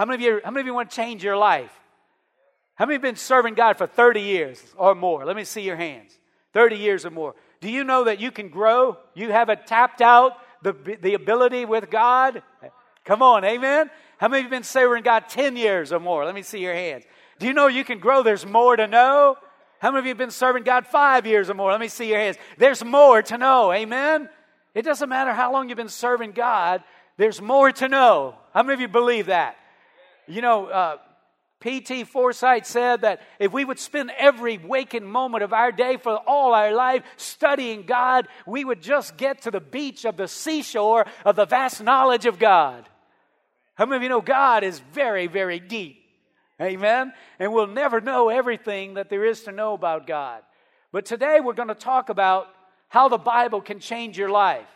How 0.00 0.06
many 0.06 0.14
of 0.14 0.20
you, 0.22 0.40
how 0.42 0.50
many 0.50 0.62
of 0.62 0.66
you 0.66 0.72
want 0.72 0.88
to 0.88 0.96
change 0.96 1.22
your 1.22 1.36
life? 1.36 1.70
How 2.74 2.86
many 2.86 2.94
have 2.94 3.02
been 3.02 3.16
serving 3.16 3.52
God 3.52 3.76
for 3.76 3.86
30 3.86 4.22
years 4.22 4.64
or 4.78 4.94
more? 4.94 5.26
Let 5.26 5.36
me 5.36 5.44
see 5.44 5.60
your 5.60 5.76
hands. 5.76 6.18
30 6.54 6.76
years 6.76 7.04
or 7.04 7.10
more. 7.10 7.34
Do 7.60 7.70
you 7.70 7.84
know 7.84 8.04
that 8.04 8.18
you 8.18 8.30
can 8.30 8.48
grow? 8.48 8.96
You 9.12 9.30
have 9.30 9.50
it 9.50 9.66
tapped 9.66 10.00
out, 10.00 10.38
the, 10.62 10.72
the 11.02 11.12
ability 11.12 11.66
with 11.66 11.90
God? 11.90 12.42
Come 13.04 13.20
on, 13.20 13.44
amen? 13.44 13.90
How 14.16 14.28
many 14.28 14.40
of 14.40 14.44
you 14.44 14.48
been 14.48 14.62
serving 14.62 15.02
God 15.02 15.28
10 15.28 15.58
years 15.58 15.92
or 15.92 16.00
more? 16.00 16.24
Let 16.24 16.34
me 16.34 16.40
see 16.40 16.60
your 16.60 16.72
hands. 16.72 17.04
Do 17.38 17.46
you 17.46 17.52
know 17.52 17.66
you 17.66 17.84
can 17.84 17.98
grow? 17.98 18.22
There's 18.22 18.46
more 18.46 18.76
to 18.76 18.86
know. 18.86 19.36
How 19.80 19.90
many 19.90 19.98
of 19.98 20.04
you 20.06 20.10
have 20.12 20.16
been 20.16 20.30
serving 20.30 20.62
God 20.62 20.86
five 20.86 21.26
years 21.26 21.50
or 21.50 21.54
more? 21.54 21.72
Let 21.72 21.80
me 21.80 21.88
see 21.88 22.08
your 22.08 22.20
hands. 22.20 22.38
There's 22.56 22.82
more 22.82 23.20
to 23.20 23.36
know. 23.36 23.70
Amen? 23.70 24.30
It 24.72 24.80
doesn't 24.80 25.10
matter 25.10 25.34
how 25.34 25.52
long 25.52 25.68
you've 25.68 25.76
been 25.76 25.90
serving 25.90 26.32
God, 26.32 26.82
there's 27.18 27.42
more 27.42 27.70
to 27.70 27.86
know. 27.86 28.36
How 28.54 28.62
many 28.62 28.72
of 28.72 28.80
you 28.80 28.88
believe 28.88 29.26
that? 29.26 29.58
You 30.30 30.42
know, 30.42 30.66
uh, 30.66 30.96
P.T. 31.60 32.04
Forsyth 32.04 32.64
said 32.64 33.02
that 33.02 33.20
if 33.38 33.52
we 33.52 33.64
would 33.64 33.78
spend 33.78 34.12
every 34.16 34.56
waking 34.58 35.04
moment 35.04 35.42
of 35.42 35.52
our 35.52 35.72
day 35.72 35.98
for 35.98 36.16
all 36.26 36.54
our 36.54 36.72
life 36.72 37.02
studying 37.16 37.82
God, 37.82 38.28
we 38.46 38.64
would 38.64 38.80
just 38.80 39.16
get 39.16 39.42
to 39.42 39.50
the 39.50 39.60
beach 39.60 40.06
of 40.06 40.16
the 40.16 40.28
seashore 40.28 41.04
of 41.24 41.36
the 41.36 41.44
vast 41.44 41.82
knowledge 41.82 42.24
of 42.24 42.38
God. 42.38 42.88
How 43.74 43.86
many 43.86 43.96
of 43.96 44.02
you 44.02 44.08
know 44.08 44.20
God 44.20 44.64
is 44.64 44.80
very, 44.92 45.26
very 45.26 45.60
deep? 45.60 45.98
Amen? 46.60 47.12
And 47.38 47.52
we'll 47.52 47.66
never 47.66 48.00
know 48.00 48.28
everything 48.28 48.94
that 48.94 49.10
there 49.10 49.24
is 49.24 49.42
to 49.42 49.52
know 49.52 49.74
about 49.74 50.06
God. 50.06 50.42
But 50.92 51.06
today 51.06 51.40
we're 51.40 51.54
going 51.54 51.68
to 51.68 51.74
talk 51.74 52.08
about 52.08 52.48
how 52.88 53.08
the 53.08 53.18
Bible 53.18 53.60
can 53.60 53.80
change 53.80 54.16
your 54.16 54.30
life. 54.30 54.66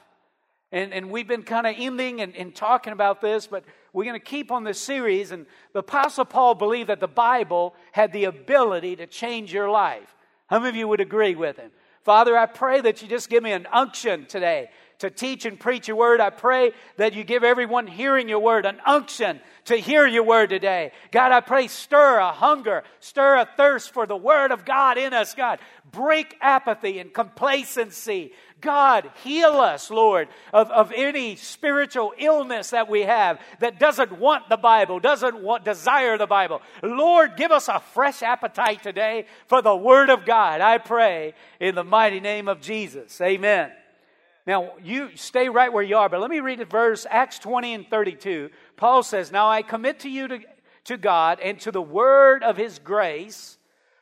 And, 0.72 0.92
and 0.92 1.10
we've 1.10 1.28
been 1.28 1.42
kind 1.42 1.66
of 1.66 1.74
ending 1.78 2.20
and, 2.20 2.34
and 2.34 2.54
talking 2.54 2.92
about 2.92 3.20
this, 3.20 3.46
but 3.46 3.64
we're 3.94 4.04
going 4.04 4.20
to 4.20 4.24
keep 4.24 4.50
on 4.52 4.64
this 4.64 4.80
series. 4.80 5.30
And 5.30 5.46
the 5.72 5.78
Apostle 5.78 6.26
Paul 6.26 6.54
believed 6.56 6.90
that 6.90 7.00
the 7.00 7.08
Bible 7.08 7.74
had 7.92 8.12
the 8.12 8.24
ability 8.24 8.96
to 8.96 9.06
change 9.06 9.52
your 9.52 9.70
life. 9.70 10.14
How 10.48 10.58
many 10.58 10.68
of 10.70 10.76
you 10.76 10.88
would 10.88 11.00
agree 11.00 11.36
with 11.36 11.56
him? 11.56 11.70
Father, 12.02 12.36
I 12.36 12.44
pray 12.44 12.82
that 12.82 13.00
you 13.00 13.08
just 13.08 13.30
give 13.30 13.42
me 13.42 13.52
an 13.52 13.66
unction 13.72 14.26
today 14.26 14.68
to 14.98 15.10
teach 15.10 15.46
and 15.46 15.58
preach 15.58 15.88
your 15.88 15.96
word. 15.96 16.20
I 16.20 16.30
pray 16.30 16.72
that 16.98 17.14
you 17.14 17.24
give 17.24 17.44
everyone 17.44 17.86
hearing 17.86 18.28
your 18.28 18.40
word 18.40 18.66
an 18.66 18.78
unction 18.84 19.40
to 19.66 19.76
hear 19.76 20.06
your 20.06 20.22
word 20.22 20.50
today. 20.50 20.92
God, 21.12 21.32
I 21.32 21.40
pray, 21.40 21.68
stir 21.68 22.18
a 22.18 22.30
hunger, 22.32 22.84
stir 23.00 23.36
a 23.36 23.48
thirst 23.56 23.92
for 23.92 24.06
the 24.06 24.16
word 24.16 24.50
of 24.50 24.64
God 24.64 24.98
in 24.98 25.14
us, 25.14 25.34
God. 25.34 25.60
Break 25.90 26.36
apathy 26.42 26.98
and 26.98 27.12
complacency. 27.12 28.32
God, 28.64 29.10
heal 29.22 29.60
us, 29.60 29.90
Lord, 29.90 30.28
of, 30.52 30.70
of 30.70 30.90
any 30.96 31.36
spiritual 31.36 32.14
illness 32.18 32.70
that 32.70 32.88
we 32.88 33.02
have 33.02 33.38
that 33.60 33.78
doesn't 33.78 34.18
want 34.18 34.48
the 34.48 34.56
Bible, 34.56 34.98
doesn't 34.98 35.40
want, 35.40 35.64
desire 35.64 36.16
the 36.16 36.26
Bible. 36.26 36.62
Lord, 36.82 37.36
give 37.36 37.52
us 37.52 37.68
a 37.68 37.78
fresh 37.78 38.22
appetite 38.22 38.82
today 38.82 39.26
for 39.46 39.60
the 39.60 39.76
Word 39.76 40.08
of 40.08 40.24
God. 40.24 40.62
I 40.62 40.78
pray 40.78 41.34
in 41.60 41.74
the 41.74 41.84
mighty 41.84 42.20
name 42.20 42.48
of 42.48 42.62
Jesus. 42.62 43.20
Amen. 43.20 43.70
Now, 44.46 44.72
you 44.82 45.10
stay 45.14 45.48
right 45.48 45.72
where 45.72 45.82
you 45.82 45.98
are, 45.98 46.08
but 46.08 46.20
let 46.20 46.30
me 46.30 46.40
read 46.40 46.58
the 46.58 46.64
verse, 46.64 47.06
Acts 47.08 47.38
20 47.38 47.74
and 47.74 47.88
32. 47.88 48.50
Paul 48.76 49.02
says, 49.02 49.30
Now 49.30 49.48
I 49.48 49.60
commit 49.60 50.00
to 50.00 50.08
you 50.08 50.28
to, 50.28 50.40
to 50.84 50.96
God 50.96 51.38
and 51.40 51.60
to 51.60 51.70
the 51.70 51.82
word 51.82 52.42
of 52.42 52.56
his 52.56 52.78
grace, 52.78 53.58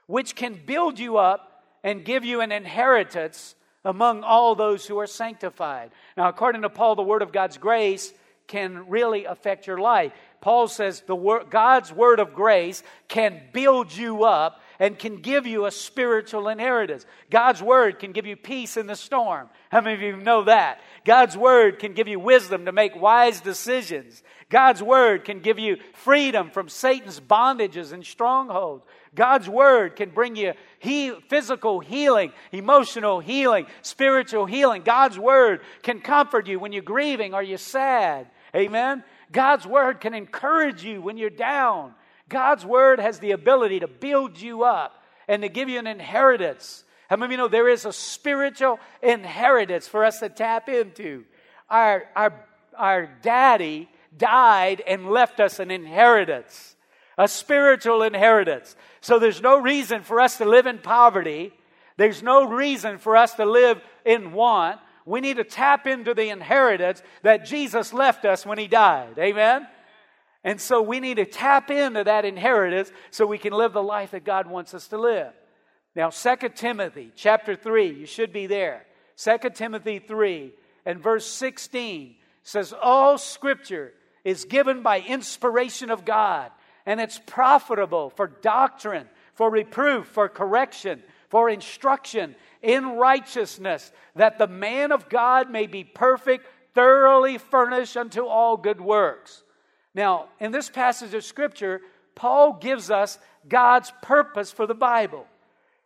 which 0.06 0.36
can 0.36 0.60
build 0.64 1.00
you 1.00 1.16
up 1.16 1.64
and 1.82 2.04
give 2.04 2.24
you 2.24 2.40
an 2.40 2.52
inheritance 2.52 3.56
among 3.84 4.22
all 4.22 4.54
those 4.54 4.86
who 4.86 4.98
are 4.98 5.06
sanctified. 5.06 5.90
Now, 6.16 6.28
according 6.28 6.62
to 6.62 6.70
Paul, 6.70 6.94
the 6.94 7.02
word 7.02 7.22
of 7.22 7.32
God's 7.32 7.58
grace 7.58 8.12
can 8.46 8.88
really 8.88 9.24
affect 9.24 9.66
your 9.66 9.78
life. 9.78 10.12
Paul 10.40 10.68
says 10.68 11.00
the 11.06 11.14
word, 11.14 11.50
God's 11.50 11.92
word 11.92 12.20
of 12.20 12.34
grace 12.34 12.82
can 13.08 13.40
build 13.52 13.94
you 13.94 14.24
up 14.24 14.60
and 14.78 14.98
can 14.98 15.18
give 15.18 15.46
you 15.46 15.66
a 15.66 15.70
spiritual 15.70 16.48
inheritance. 16.48 17.06
God's 17.30 17.62
word 17.62 18.00
can 18.00 18.10
give 18.12 18.26
you 18.26 18.36
peace 18.36 18.76
in 18.76 18.88
the 18.88 18.96
storm. 18.96 19.48
How 19.70 19.80
many 19.80 19.94
of 19.94 20.02
you 20.02 20.16
know 20.16 20.44
that? 20.44 20.80
God's 21.04 21.36
word 21.36 21.78
can 21.78 21.94
give 21.94 22.08
you 22.08 22.18
wisdom 22.18 22.64
to 22.64 22.72
make 22.72 23.00
wise 23.00 23.40
decisions. 23.40 24.22
God's 24.50 24.82
word 24.82 25.24
can 25.24 25.38
give 25.38 25.58
you 25.58 25.78
freedom 25.94 26.50
from 26.50 26.68
Satan's 26.68 27.20
bondages 27.20 27.92
and 27.92 28.04
strongholds. 28.04 28.84
God's 29.14 29.48
word 29.48 29.96
can 29.96 30.10
bring 30.10 30.36
you 30.36 30.54
he- 30.78 31.12
physical 31.28 31.80
healing, 31.80 32.32
emotional 32.50 33.20
healing, 33.20 33.66
spiritual 33.82 34.46
healing. 34.46 34.82
God's 34.82 35.18
word 35.18 35.60
can 35.82 36.00
comfort 36.00 36.46
you 36.46 36.58
when 36.58 36.72
you're 36.72 36.82
grieving 36.82 37.34
or 37.34 37.42
you're 37.42 37.58
sad. 37.58 38.28
Amen. 38.54 39.04
God's 39.30 39.66
word 39.66 40.00
can 40.00 40.14
encourage 40.14 40.84
you 40.84 41.02
when 41.02 41.16
you're 41.16 41.30
down. 41.30 41.94
God's 42.28 42.64
word 42.64 43.00
has 43.00 43.18
the 43.18 43.32
ability 43.32 43.80
to 43.80 43.88
build 43.88 44.40
you 44.40 44.64
up 44.64 45.02
and 45.28 45.42
to 45.42 45.48
give 45.48 45.68
you 45.68 45.78
an 45.78 45.86
inheritance. 45.86 46.84
How 47.08 47.16
many 47.16 47.26
of 47.26 47.30
you 47.32 47.36
know 47.36 47.48
there 47.48 47.68
is 47.68 47.84
a 47.84 47.92
spiritual 47.92 48.80
inheritance 49.02 49.86
for 49.86 50.04
us 50.04 50.20
to 50.20 50.30
tap 50.30 50.68
into? 50.68 51.24
Our, 51.68 52.04
our, 52.16 52.46
our 52.76 53.06
daddy 53.20 53.88
died 54.16 54.82
and 54.86 55.10
left 55.10 55.40
us 55.40 55.58
an 55.58 55.70
inheritance, 55.70 56.76
a 57.18 57.28
spiritual 57.28 58.02
inheritance. 58.02 58.76
So 59.00 59.18
there's 59.18 59.42
no 59.42 59.60
reason 59.60 60.02
for 60.02 60.20
us 60.20 60.38
to 60.38 60.44
live 60.44 60.66
in 60.66 60.78
poverty. 60.78 61.52
There's 61.96 62.22
no 62.22 62.48
reason 62.48 62.98
for 62.98 63.16
us 63.16 63.34
to 63.34 63.44
live 63.44 63.80
in 64.04 64.32
want. 64.32 64.80
We 65.04 65.20
need 65.20 65.36
to 65.36 65.44
tap 65.44 65.86
into 65.86 66.14
the 66.14 66.28
inheritance 66.28 67.02
that 67.22 67.44
Jesus 67.44 67.92
left 67.92 68.24
us 68.24 68.46
when 68.46 68.58
he 68.58 68.68
died. 68.68 69.18
Amen? 69.18 69.66
And 70.44 70.60
so 70.60 70.82
we 70.82 71.00
need 71.00 71.16
to 71.16 71.24
tap 71.24 71.70
into 71.70 72.04
that 72.04 72.24
inheritance 72.24 72.90
so 73.10 73.26
we 73.26 73.38
can 73.38 73.52
live 73.52 73.72
the 73.72 73.82
life 73.82 74.12
that 74.12 74.24
God 74.24 74.46
wants 74.46 74.74
us 74.74 74.88
to 74.88 74.98
live. 74.98 75.32
Now, 75.94 76.10
2 76.10 76.36
Timothy 76.54 77.12
chapter 77.14 77.54
3, 77.54 77.92
you 77.92 78.06
should 78.06 78.32
be 78.32 78.46
there. 78.46 78.86
2 79.16 79.50
Timothy 79.54 79.98
3 79.98 80.52
and 80.84 81.00
verse 81.00 81.26
16 81.26 82.16
says, 82.42 82.72
All 82.72 83.18
scripture 83.18 83.92
is 84.24 84.44
given 84.44 84.82
by 84.82 85.00
inspiration 85.00 85.90
of 85.90 86.04
God, 86.04 86.50
and 86.86 87.00
it's 87.00 87.20
profitable 87.26 88.10
for 88.10 88.26
doctrine, 88.26 89.08
for 89.34 89.50
reproof, 89.50 90.06
for 90.06 90.28
correction, 90.28 91.02
for 91.28 91.48
instruction 91.48 92.34
in 92.60 92.96
righteousness, 92.96 93.92
that 94.16 94.38
the 94.38 94.46
man 94.46 94.92
of 94.92 95.08
God 95.08 95.50
may 95.50 95.66
be 95.66 95.84
perfect, 95.84 96.46
thoroughly 96.74 97.38
furnished 97.38 97.96
unto 97.96 98.26
all 98.26 98.56
good 98.56 98.80
works. 98.80 99.42
Now, 99.94 100.28
in 100.40 100.52
this 100.52 100.70
passage 100.70 101.14
of 101.14 101.24
Scripture, 101.24 101.80
Paul 102.14 102.54
gives 102.54 102.90
us 102.90 103.18
God's 103.48 103.92
purpose 104.02 104.52
for 104.52 104.66
the 104.66 104.74
Bible. 104.74 105.26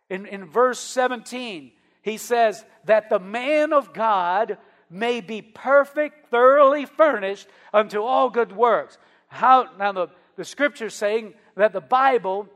In, 0.09 0.25
in 0.25 0.45
verse 0.45 0.79
17, 0.79 1.71
he 2.01 2.17
says 2.17 2.63
that 2.85 3.09
the 3.09 3.19
man 3.19 3.73
of 3.73 3.93
God 3.93 4.57
may 4.89 5.19
be 5.19 5.41
perfect, 5.41 6.29
thoroughly 6.29 6.85
furnished 6.85 7.47
unto 7.73 8.01
all 8.01 8.29
good 8.29 8.55
works. 8.55 8.97
How 9.27 9.69
now 9.77 9.91
the, 9.91 10.07
the 10.37 10.45
scripture 10.45 10.89
saying 10.89 11.33
that 11.55 11.73
the 11.73 11.81
Bible, 11.81 12.47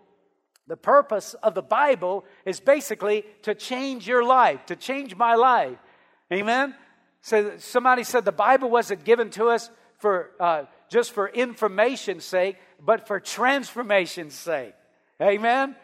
the 0.67 0.77
purpose 0.77 1.33
of 1.43 1.55
the 1.55 1.61
Bible 1.61 2.23
is 2.45 2.59
basically 2.59 3.25
to 3.41 3.53
change 3.53 4.07
your 4.07 4.23
life, 4.23 4.65
to 4.67 4.75
change 4.75 5.15
my 5.15 5.35
life. 5.35 5.77
Amen. 6.31 6.75
So 7.21 7.57
somebody 7.57 8.03
said 8.03 8.23
the 8.23 8.31
Bible 8.31 8.69
wasn't 8.69 9.03
given 9.03 9.29
to 9.31 9.47
us 9.47 9.69
for 9.97 10.31
uh, 10.39 10.63
just 10.89 11.11
for 11.11 11.27
information's 11.27 12.23
sake, 12.23 12.57
but 12.83 13.07
for 13.07 13.19
transformation's 13.19 14.33
sake. 14.33 14.73
Amen? 15.21 15.75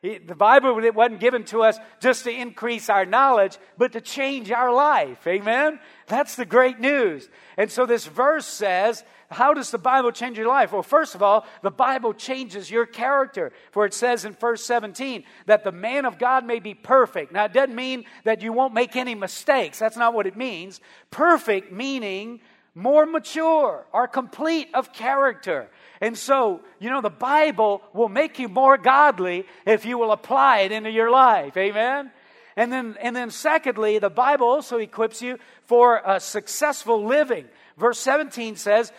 The 0.00 0.36
Bible 0.36 0.78
it 0.84 0.94
wasn't 0.94 1.18
given 1.18 1.42
to 1.46 1.62
us 1.62 1.76
just 1.98 2.22
to 2.24 2.30
increase 2.30 2.88
our 2.88 3.04
knowledge, 3.04 3.58
but 3.76 3.92
to 3.92 4.00
change 4.00 4.52
our 4.52 4.72
life. 4.72 5.26
Amen? 5.26 5.80
That's 6.06 6.36
the 6.36 6.44
great 6.44 6.78
news. 6.78 7.28
And 7.56 7.68
so 7.68 7.84
this 7.84 8.06
verse 8.06 8.46
says, 8.46 9.02
how 9.30 9.52
does 9.54 9.72
the 9.72 9.78
Bible 9.78 10.12
change 10.12 10.38
your 10.38 10.46
life? 10.46 10.72
Well, 10.72 10.84
first 10.84 11.16
of 11.16 11.22
all, 11.22 11.46
the 11.62 11.72
Bible 11.72 12.14
changes 12.14 12.70
your 12.70 12.86
character. 12.86 13.52
For 13.72 13.84
it 13.84 13.92
says 13.92 14.24
in 14.24 14.34
verse 14.34 14.64
17 14.64 15.24
that 15.46 15.64
the 15.64 15.72
man 15.72 16.04
of 16.04 16.16
God 16.16 16.46
may 16.46 16.60
be 16.60 16.74
perfect. 16.74 17.32
Now, 17.32 17.46
it 17.46 17.52
doesn't 17.52 17.74
mean 17.74 18.04
that 18.22 18.40
you 18.40 18.52
won't 18.52 18.74
make 18.74 18.94
any 18.94 19.16
mistakes. 19.16 19.80
That's 19.80 19.96
not 19.96 20.14
what 20.14 20.28
it 20.28 20.36
means. 20.36 20.80
Perfect 21.10 21.72
meaning 21.72 22.40
more 22.78 23.06
mature 23.06 23.84
or 23.92 24.06
complete 24.06 24.68
of 24.72 24.92
character. 24.92 25.68
And 26.00 26.16
so, 26.16 26.60
you 26.78 26.90
know, 26.90 27.00
the 27.00 27.10
Bible 27.10 27.82
will 27.92 28.08
make 28.08 28.38
you 28.38 28.48
more 28.48 28.78
godly 28.78 29.46
if 29.66 29.84
you 29.84 29.98
will 29.98 30.12
apply 30.12 30.60
it 30.60 30.72
into 30.72 30.90
your 30.90 31.10
life. 31.10 31.56
Amen? 31.56 32.12
And 32.56 32.72
then, 32.72 32.96
and 33.00 33.14
then 33.14 33.30
secondly, 33.30 33.98
the 33.98 34.10
Bible 34.10 34.46
also 34.46 34.78
equips 34.78 35.20
you 35.20 35.38
for 35.64 36.00
a 36.06 36.20
successful 36.20 37.04
living. 37.04 37.46
Verse 37.76 37.98
17 37.98 38.56
says, 38.56 38.92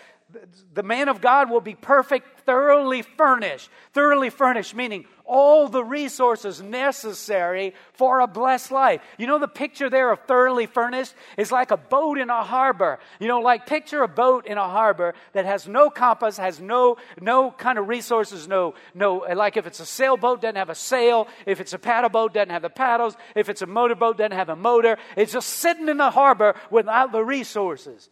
the 0.73 0.83
man 0.83 1.09
of 1.09 1.21
God 1.21 1.49
will 1.49 1.61
be 1.61 1.73
perfect, 1.73 2.41
thoroughly 2.41 3.01
furnished. 3.01 3.69
Thoroughly 3.93 4.29
furnished, 4.29 4.75
meaning 4.75 5.05
all 5.25 5.67
the 5.67 5.83
resources 5.83 6.61
necessary 6.61 7.73
for 7.93 8.19
a 8.19 8.27
blessed 8.27 8.71
life. 8.71 9.01
You 9.17 9.27
know, 9.27 9.39
the 9.39 9.47
picture 9.47 9.89
there 9.89 10.11
of 10.11 10.19
thoroughly 10.27 10.67
furnished 10.67 11.13
is 11.37 11.51
like 11.51 11.71
a 11.71 11.77
boat 11.77 12.17
in 12.17 12.29
a 12.29 12.43
harbor. 12.43 12.99
You 13.19 13.27
know, 13.27 13.39
like 13.39 13.65
picture 13.65 14.03
a 14.03 14.07
boat 14.07 14.45
in 14.45 14.57
a 14.57 14.67
harbor 14.67 15.15
that 15.33 15.45
has 15.45 15.67
no 15.67 15.89
compass, 15.89 16.37
has 16.37 16.59
no, 16.59 16.97
no 17.19 17.51
kind 17.51 17.79
of 17.79 17.87
resources, 17.87 18.47
no, 18.47 18.75
no, 18.93 19.25
like 19.35 19.57
if 19.57 19.65
it's 19.65 19.79
a 19.79 19.85
sailboat, 19.85 20.41
doesn't 20.41 20.55
have 20.55 20.69
a 20.69 20.75
sail. 20.75 21.27
If 21.47 21.59
it's 21.59 21.73
a 21.73 21.79
paddle 21.79 22.09
boat, 22.09 22.33
doesn't 22.33 22.49
have 22.49 22.61
the 22.61 22.69
paddles. 22.69 23.15
If 23.35 23.49
it's 23.49 23.63
a 23.63 23.67
motorboat, 23.67 24.17
doesn't 24.17 24.31
have 24.31 24.49
a 24.49 24.55
motor. 24.55 24.97
It's 25.15 25.33
just 25.33 25.49
sitting 25.49 25.87
in 25.87 25.97
the 25.97 26.11
harbor 26.11 26.55
without 26.69 27.11
the 27.11 27.23
resources 27.23 28.09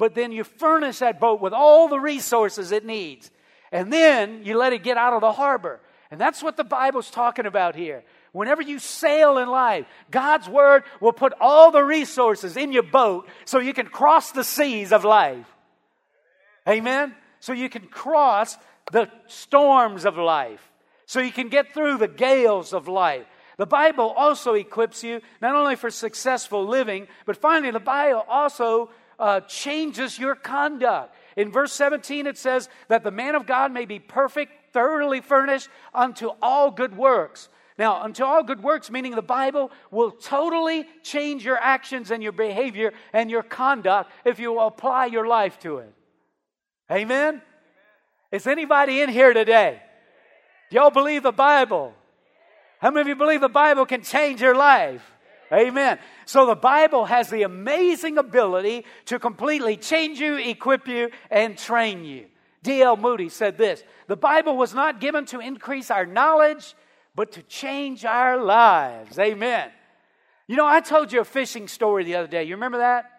but 0.00 0.14
then 0.14 0.32
you 0.32 0.44
furnish 0.44 1.00
that 1.00 1.20
boat 1.20 1.42
with 1.42 1.52
all 1.52 1.86
the 1.86 2.00
resources 2.00 2.72
it 2.72 2.86
needs. 2.86 3.30
And 3.70 3.92
then 3.92 4.46
you 4.46 4.56
let 4.56 4.72
it 4.72 4.82
get 4.82 4.96
out 4.96 5.12
of 5.12 5.20
the 5.20 5.30
harbor. 5.30 5.78
And 6.10 6.18
that's 6.18 6.42
what 6.42 6.56
the 6.56 6.64
Bible's 6.64 7.10
talking 7.10 7.44
about 7.44 7.76
here. 7.76 8.02
Whenever 8.32 8.62
you 8.62 8.78
sail 8.78 9.36
in 9.36 9.46
life, 9.46 9.84
God's 10.10 10.48
Word 10.48 10.84
will 11.02 11.12
put 11.12 11.34
all 11.38 11.70
the 11.70 11.84
resources 11.84 12.56
in 12.56 12.72
your 12.72 12.82
boat 12.82 13.28
so 13.44 13.58
you 13.58 13.74
can 13.74 13.88
cross 13.88 14.32
the 14.32 14.42
seas 14.42 14.90
of 14.90 15.04
life. 15.04 15.46
Amen? 16.66 17.14
So 17.40 17.52
you 17.52 17.68
can 17.68 17.86
cross 17.86 18.56
the 18.92 19.10
storms 19.26 20.06
of 20.06 20.16
life. 20.16 20.62
So 21.04 21.20
you 21.20 21.30
can 21.30 21.50
get 21.50 21.74
through 21.74 21.98
the 21.98 22.08
gales 22.08 22.72
of 22.72 22.88
life. 22.88 23.26
The 23.58 23.66
Bible 23.66 24.14
also 24.16 24.54
equips 24.54 25.04
you 25.04 25.20
not 25.42 25.54
only 25.54 25.76
for 25.76 25.90
successful 25.90 26.66
living, 26.66 27.06
but 27.26 27.36
finally, 27.36 27.70
the 27.70 27.80
Bible 27.80 28.24
also 28.26 28.88
uh, 29.20 29.40
changes 29.42 30.18
your 30.18 30.34
conduct. 30.34 31.14
In 31.36 31.52
verse 31.52 31.72
17, 31.72 32.26
it 32.26 32.36
says 32.36 32.68
that 32.88 33.04
the 33.04 33.10
man 33.10 33.34
of 33.34 33.46
God 33.46 33.72
may 33.72 33.84
be 33.84 33.98
perfect, 33.98 34.72
thoroughly 34.72 35.20
furnished 35.20 35.68
unto 35.94 36.30
all 36.42 36.70
good 36.70 36.96
works. 36.96 37.48
Now, 37.78 38.02
unto 38.02 38.24
all 38.24 38.42
good 38.42 38.62
works, 38.62 38.90
meaning 38.90 39.14
the 39.14 39.22
Bible 39.22 39.70
will 39.90 40.10
totally 40.10 40.86
change 41.02 41.44
your 41.44 41.56
actions 41.56 42.10
and 42.10 42.22
your 42.22 42.32
behavior 42.32 42.92
and 43.12 43.30
your 43.30 43.42
conduct 43.42 44.10
if 44.24 44.38
you 44.38 44.58
apply 44.58 45.06
your 45.06 45.26
life 45.26 45.58
to 45.60 45.78
it. 45.78 45.94
Amen? 46.90 47.40
Is 48.32 48.46
anybody 48.46 49.00
in 49.00 49.08
here 49.08 49.32
today? 49.32 49.80
Do 50.70 50.76
y'all 50.76 50.90
believe 50.90 51.22
the 51.22 51.32
Bible? 51.32 51.94
How 52.80 52.90
many 52.90 53.02
of 53.02 53.08
you 53.08 53.16
believe 53.16 53.40
the 53.40 53.48
Bible 53.48 53.86
can 53.86 54.02
change 54.02 54.40
your 54.40 54.54
life? 54.54 55.02
Amen. 55.52 55.98
So 56.26 56.46
the 56.46 56.54
Bible 56.54 57.06
has 57.06 57.28
the 57.28 57.42
amazing 57.42 58.18
ability 58.18 58.84
to 59.06 59.18
completely 59.18 59.76
change 59.76 60.20
you, 60.20 60.36
equip 60.36 60.86
you, 60.86 61.10
and 61.30 61.58
train 61.58 62.04
you. 62.04 62.26
D.L. 62.62 62.96
Moody 62.96 63.28
said 63.28 63.58
this 63.58 63.82
The 64.06 64.16
Bible 64.16 64.56
was 64.56 64.74
not 64.74 65.00
given 65.00 65.24
to 65.26 65.40
increase 65.40 65.90
our 65.90 66.06
knowledge, 66.06 66.74
but 67.14 67.32
to 67.32 67.42
change 67.42 68.04
our 68.04 68.36
lives. 68.36 69.18
Amen. 69.18 69.70
You 70.46 70.56
know, 70.56 70.66
I 70.66 70.80
told 70.80 71.12
you 71.12 71.20
a 71.20 71.24
fishing 71.24 71.68
story 71.68 72.04
the 72.04 72.16
other 72.16 72.28
day. 72.28 72.44
You 72.44 72.54
remember 72.54 72.78
that? 72.78 73.10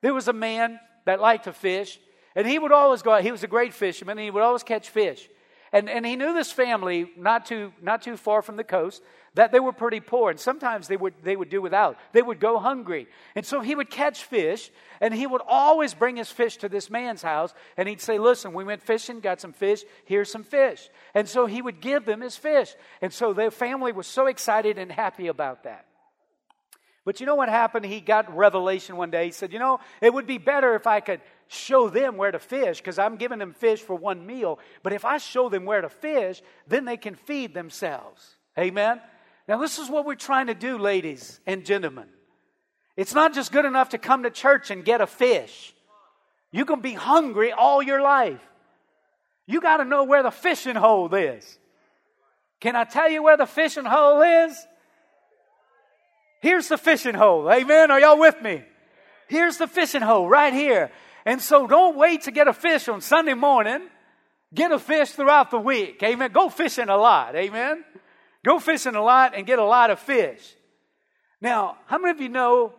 There 0.00 0.14
was 0.14 0.28
a 0.28 0.32
man 0.32 0.80
that 1.04 1.20
liked 1.20 1.44
to 1.44 1.52
fish, 1.52 1.98
and 2.34 2.46
he 2.46 2.58
would 2.58 2.72
always 2.72 3.02
go 3.02 3.12
out. 3.12 3.22
He 3.22 3.32
was 3.32 3.42
a 3.42 3.48
great 3.48 3.74
fisherman, 3.74 4.18
and 4.18 4.24
he 4.24 4.30
would 4.30 4.42
always 4.42 4.62
catch 4.62 4.88
fish. 4.88 5.28
And, 5.72 5.88
and 5.88 6.04
he 6.04 6.16
knew 6.16 6.34
this 6.34 6.50
family 6.50 7.10
not 7.16 7.46
too, 7.46 7.72
not 7.80 8.02
too 8.02 8.16
far 8.16 8.42
from 8.42 8.56
the 8.56 8.64
coast 8.64 9.02
that 9.34 9.52
they 9.52 9.60
were 9.60 9.72
pretty 9.72 10.00
poor. 10.00 10.30
And 10.30 10.40
sometimes 10.40 10.88
they 10.88 10.96
would, 10.96 11.14
they 11.22 11.36
would 11.36 11.50
do 11.50 11.62
without. 11.62 11.96
They 12.12 12.22
would 12.22 12.40
go 12.40 12.58
hungry. 12.58 13.06
And 13.36 13.46
so 13.46 13.60
he 13.60 13.76
would 13.76 13.88
catch 13.88 14.24
fish 14.24 14.70
and 15.00 15.14
he 15.14 15.26
would 15.26 15.42
always 15.46 15.94
bring 15.94 16.16
his 16.16 16.30
fish 16.30 16.56
to 16.58 16.68
this 16.68 16.90
man's 16.90 17.22
house. 17.22 17.54
And 17.76 17.88
he'd 17.88 18.00
say, 18.00 18.18
Listen, 18.18 18.52
we 18.52 18.64
went 18.64 18.82
fishing, 18.82 19.20
got 19.20 19.40
some 19.40 19.52
fish, 19.52 19.84
here's 20.04 20.30
some 20.30 20.42
fish. 20.42 20.88
And 21.14 21.28
so 21.28 21.46
he 21.46 21.62
would 21.62 21.80
give 21.80 22.04
them 22.04 22.20
his 22.20 22.36
fish. 22.36 22.74
And 23.00 23.12
so 23.12 23.32
their 23.32 23.52
family 23.52 23.92
was 23.92 24.08
so 24.08 24.26
excited 24.26 24.78
and 24.78 24.90
happy 24.90 25.28
about 25.28 25.62
that. 25.64 25.86
But 27.04 27.20
you 27.20 27.26
know 27.26 27.34
what 27.36 27.48
happened? 27.48 27.86
He 27.86 28.00
got 28.00 28.36
revelation 28.36 28.96
one 28.96 29.10
day. 29.10 29.26
He 29.26 29.32
said, 29.32 29.52
You 29.52 29.58
know, 29.58 29.78
it 30.00 30.12
would 30.12 30.26
be 30.26 30.38
better 30.38 30.74
if 30.74 30.86
I 30.86 31.00
could 31.00 31.20
show 31.52 31.88
them 31.88 32.16
where 32.16 32.30
to 32.30 32.38
fish 32.38 32.78
because 32.78 32.96
I'm 32.96 33.16
giving 33.16 33.40
them 33.40 33.52
fish 33.52 33.80
for 33.80 33.96
one 33.96 34.24
meal. 34.24 34.60
But 34.84 34.92
if 34.92 35.04
I 35.04 35.18
show 35.18 35.48
them 35.48 35.64
where 35.64 35.80
to 35.80 35.88
fish, 35.88 36.42
then 36.68 36.84
they 36.84 36.96
can 36.96 37.16
feed 37.16 37.54
themselves. 37.54 38.36
Amen? 38.56 39.00
Now, 39.48 39.58
this 39.58 39.80
is 39.80 39.90
what 39.90 40.06
we're 40.06 40.14
trying 40.14 40.46
to 40.46 40.54
do, 40.54 40.78
ladies 40.78 41.40
and 41.46 41.66
gentlemen. 41.66 42.06
It's 42.96 43.14
not 43.14 43.34
just 43.34 43.50
good 43.50 43.64
enough 43.64 43.88
to 43.90 43.98
come 43.98 44.22
to 44.22 44.30
church 44.30 44.70
and 44.70 44.84
get 44.84 45.00
a 45.00 45.08
fish. 45.08 45.74
You 46.52 46.64
can 46.64 46.80
be 46.80 46.94
hungry 46.94 47.50
all 47.50 47.82
your 47.82 48.00
life. 48.00 48.40
You 49.46 49.60
got 49.60 49.78
to 49.78 49.84
know 49.84 50.04
where 50.04 50.22
the 50.22 50.30
fishing 50.30 50.76
hole 50.76 51.12
is. 51.12 51.58
Can 52.60 52.76
I 52.76 52.84
tell 52.84 53.10
you 53.10 53.24
where 53.24 53.36
the 53.36 53.46
fishing 53.46 53.86
hole 53.86 54.22
is? 54.22 54.56
Here's 56.42 56.68
the 56.68 56.78
fishing 56.78 57.16
hole. 57.16 57.50
Amen. 57.50 57.90
Are 57.90 57.98
y'all 57.98 58.20
with 58.20 58.40
me? 58.40 58.62
Here's 59.26 59.56
the 59.56 59.66
fishing 59.66 60.02
hole 60.02 60.28
right 60.28 60.52
here. 60.52 60.92
And 61.24 61.40
so 61.40 61.66
don't 61.66 61.96
wait 61.96 62.22
to 62.22 62.30
get 62.30 62.48
a 62.48 62.52
fish 62.52 62.88
on 62.88 63.00
Sunday 63.00 63.34
morning. 63.34 63.88
Get 64.54 64.72
a 64.72 64.78
fish 64.78 65.10
throughout 65.10 65.50
the 65.50 65.58
week. 65.58 66.02
Amen. 66.02 66.32
Go 66.32 66.48
fishing 66.48 66.88
a 66.88 66.96
lot. 66.96 67.36
Amen. 67.36 67.84
Go 68.44 68.58
fishing 68.58 68.94
a 68.94 69.02
lot 69.02 69.34
and 69.36 69.46
get 69.46 69.58
a 69.58 69.64
lot 69.64 69.90
of 69.90 70.00
fish. 70.00 70.56
Now, 71.40 71.76
how 71.86 71.98
many 71.98 72.10
of 72.10 72.20
you 72.20 72.28
know 72.28 72.74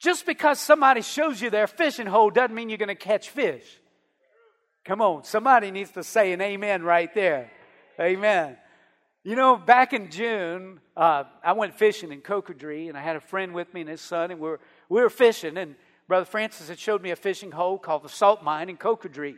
just 0.00 0.24
because 0.24 0.58
somebody 0.58 1.02
shows 1.02 1.40
you 1.40 1.50
their 1.50 1.66
fishing 1.66 2.06
hole 2.06 2.30
doesn't 2.30 2.54
mean 2.54 2.68
you're 2.68 2.78
going 2.78 2.88
to 2.88 2.94
catch 2.94 3.28
fish? 3.30 3.64
Come 4.84 5.02
on, 5.02 5.24
somebody 5.24 5.70
needs 5.70 5.90
to 5.92 6.02
say 6.02 6.32
an 6.32 6.40
amen 6.40 6.82
right 6.82 7.12
there. 7.14 7.50
Amen. 8.00 8.56
You 9.22 9.36
know, 9.36 9.56
back 9.56 9.92
in 9.92 10.10
June, 10.10 10.80
uh, 10.96 11.24
I 11.44 11.52
went 11.52 11.74
fishing 11.74 12.10
in 12.12 12.22
Cocodrie, 12.22 12.88
and 12.88 12.96
I 12.96 13.02
had 13.02 13.16
a 13.16 13.20
friend 13.20 13.52
with 13.52 13.72
me 13.74 13.82
and 13.82 13.90
his 13.90 14.00
son, 14.00 14.30
and 14.30 14.40
we 14.40 14.48
were, 14.48 14.60
we 14.88 15.02
were 15.02 15.10
fishing. 15.10 15.58
And 15.58 15.76
Brother 16.10 16.24
Francis 16.24 16.68
had 16.68 16.80
showed 16.80 17.02
me 17.02 17.12
a 17.12 17.16
fishing 17.16 17.52
hole 17.52 17.78
called 17.78 18.02
the 18.02 18.08
Salt 18.08 18.42
Mine 18.42 18.68
in 18.68 18.76
Cocodrie. 18.76 19.36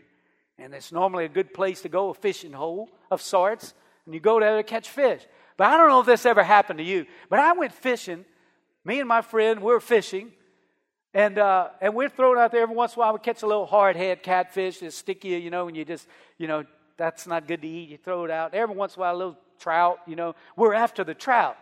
And 0.56 0.72
it's 0.72 0.90
normally 0.90 1.26
a 1.26 1.28
good 1.28 1.52
place 1.52 1.82
to 1.82 1.90
go, 1.90 2.08
a 2.08 2.14
fishing 2.14 2.54
hole 2.54 2.88
of 3.10 3.20
sorts. 3.20 3.74
And 4.06 4.14
you 4.14 4.20
go 4.20 4.40
there 4.40 4.56
to 4.56 4.62
catch 4.62 4.88
fish. 4.88 5.20
But 5.58 5.66
I 5.66 5.76
don't 5.76 5.90
know 5.90 6.00
if 6.00 6.06
this 6.06 6.24
ever 6.24 6.42
happened 6.42 6.78
to 6.78 6.82
you. 6.82 7.04
But 7.28 7.40
I 7.40 7.52
went 7.52 7.74
fishing. 7.74 8.24
Me 8.86 9.00
and 9.00 9.06
my 9.06 9.20
friend, 9.20 9.60
we 9.60 9.70
were 9.70 9.80
fishing. 9.80 10.32
And, 11.12 11.38
uh, 11.38 11.69
and 11.82 11.94
we're 11.94 12.08
throwing 12.08 12.38
out 12.38 12.52
there 12.52 12.62
every 12.62 12.74
once 12.74 12.94
in 12.94 13.00
a 13.00 13.00
while. 13.00 13.12
We 13.12 13.19
catch 13.19 13.42
a 13.42 13.46
little 13.46 13.66
hardhead 13.66 14.22
catfish 14.22 14.78
that's 14.78 14.96
sticky, 14.96 15.28
you 15.28 15.50
know, 15.50 15.69
and 15.69 15.76
you 15.76 15.84
just, 15.84 16.08
you 16.38 16.46
know, 16.46 16.64
that's 16.96 17.26
not 17.26 17.46
good 17.46 17.60
to 17.60 17.69
eat. 17.69 17.90
You 17.90 17.98
throw 17.98 18.24
it 18.24 18.30
out. 18.30 18.54
Every 18.54 18.74
once 18.74 18.96
in 18.96 19.00
a 19.00 19.02
while, 19.02 19.14
a 19.14 19.19
little 19.19 19.38
trout, 19.60 19.98
you 20.06 20.16
know. 20.16 20.34
We're 20.56 20.72
after 20.72 21.04
the 21.04 21.12
trout. 21.12 21.58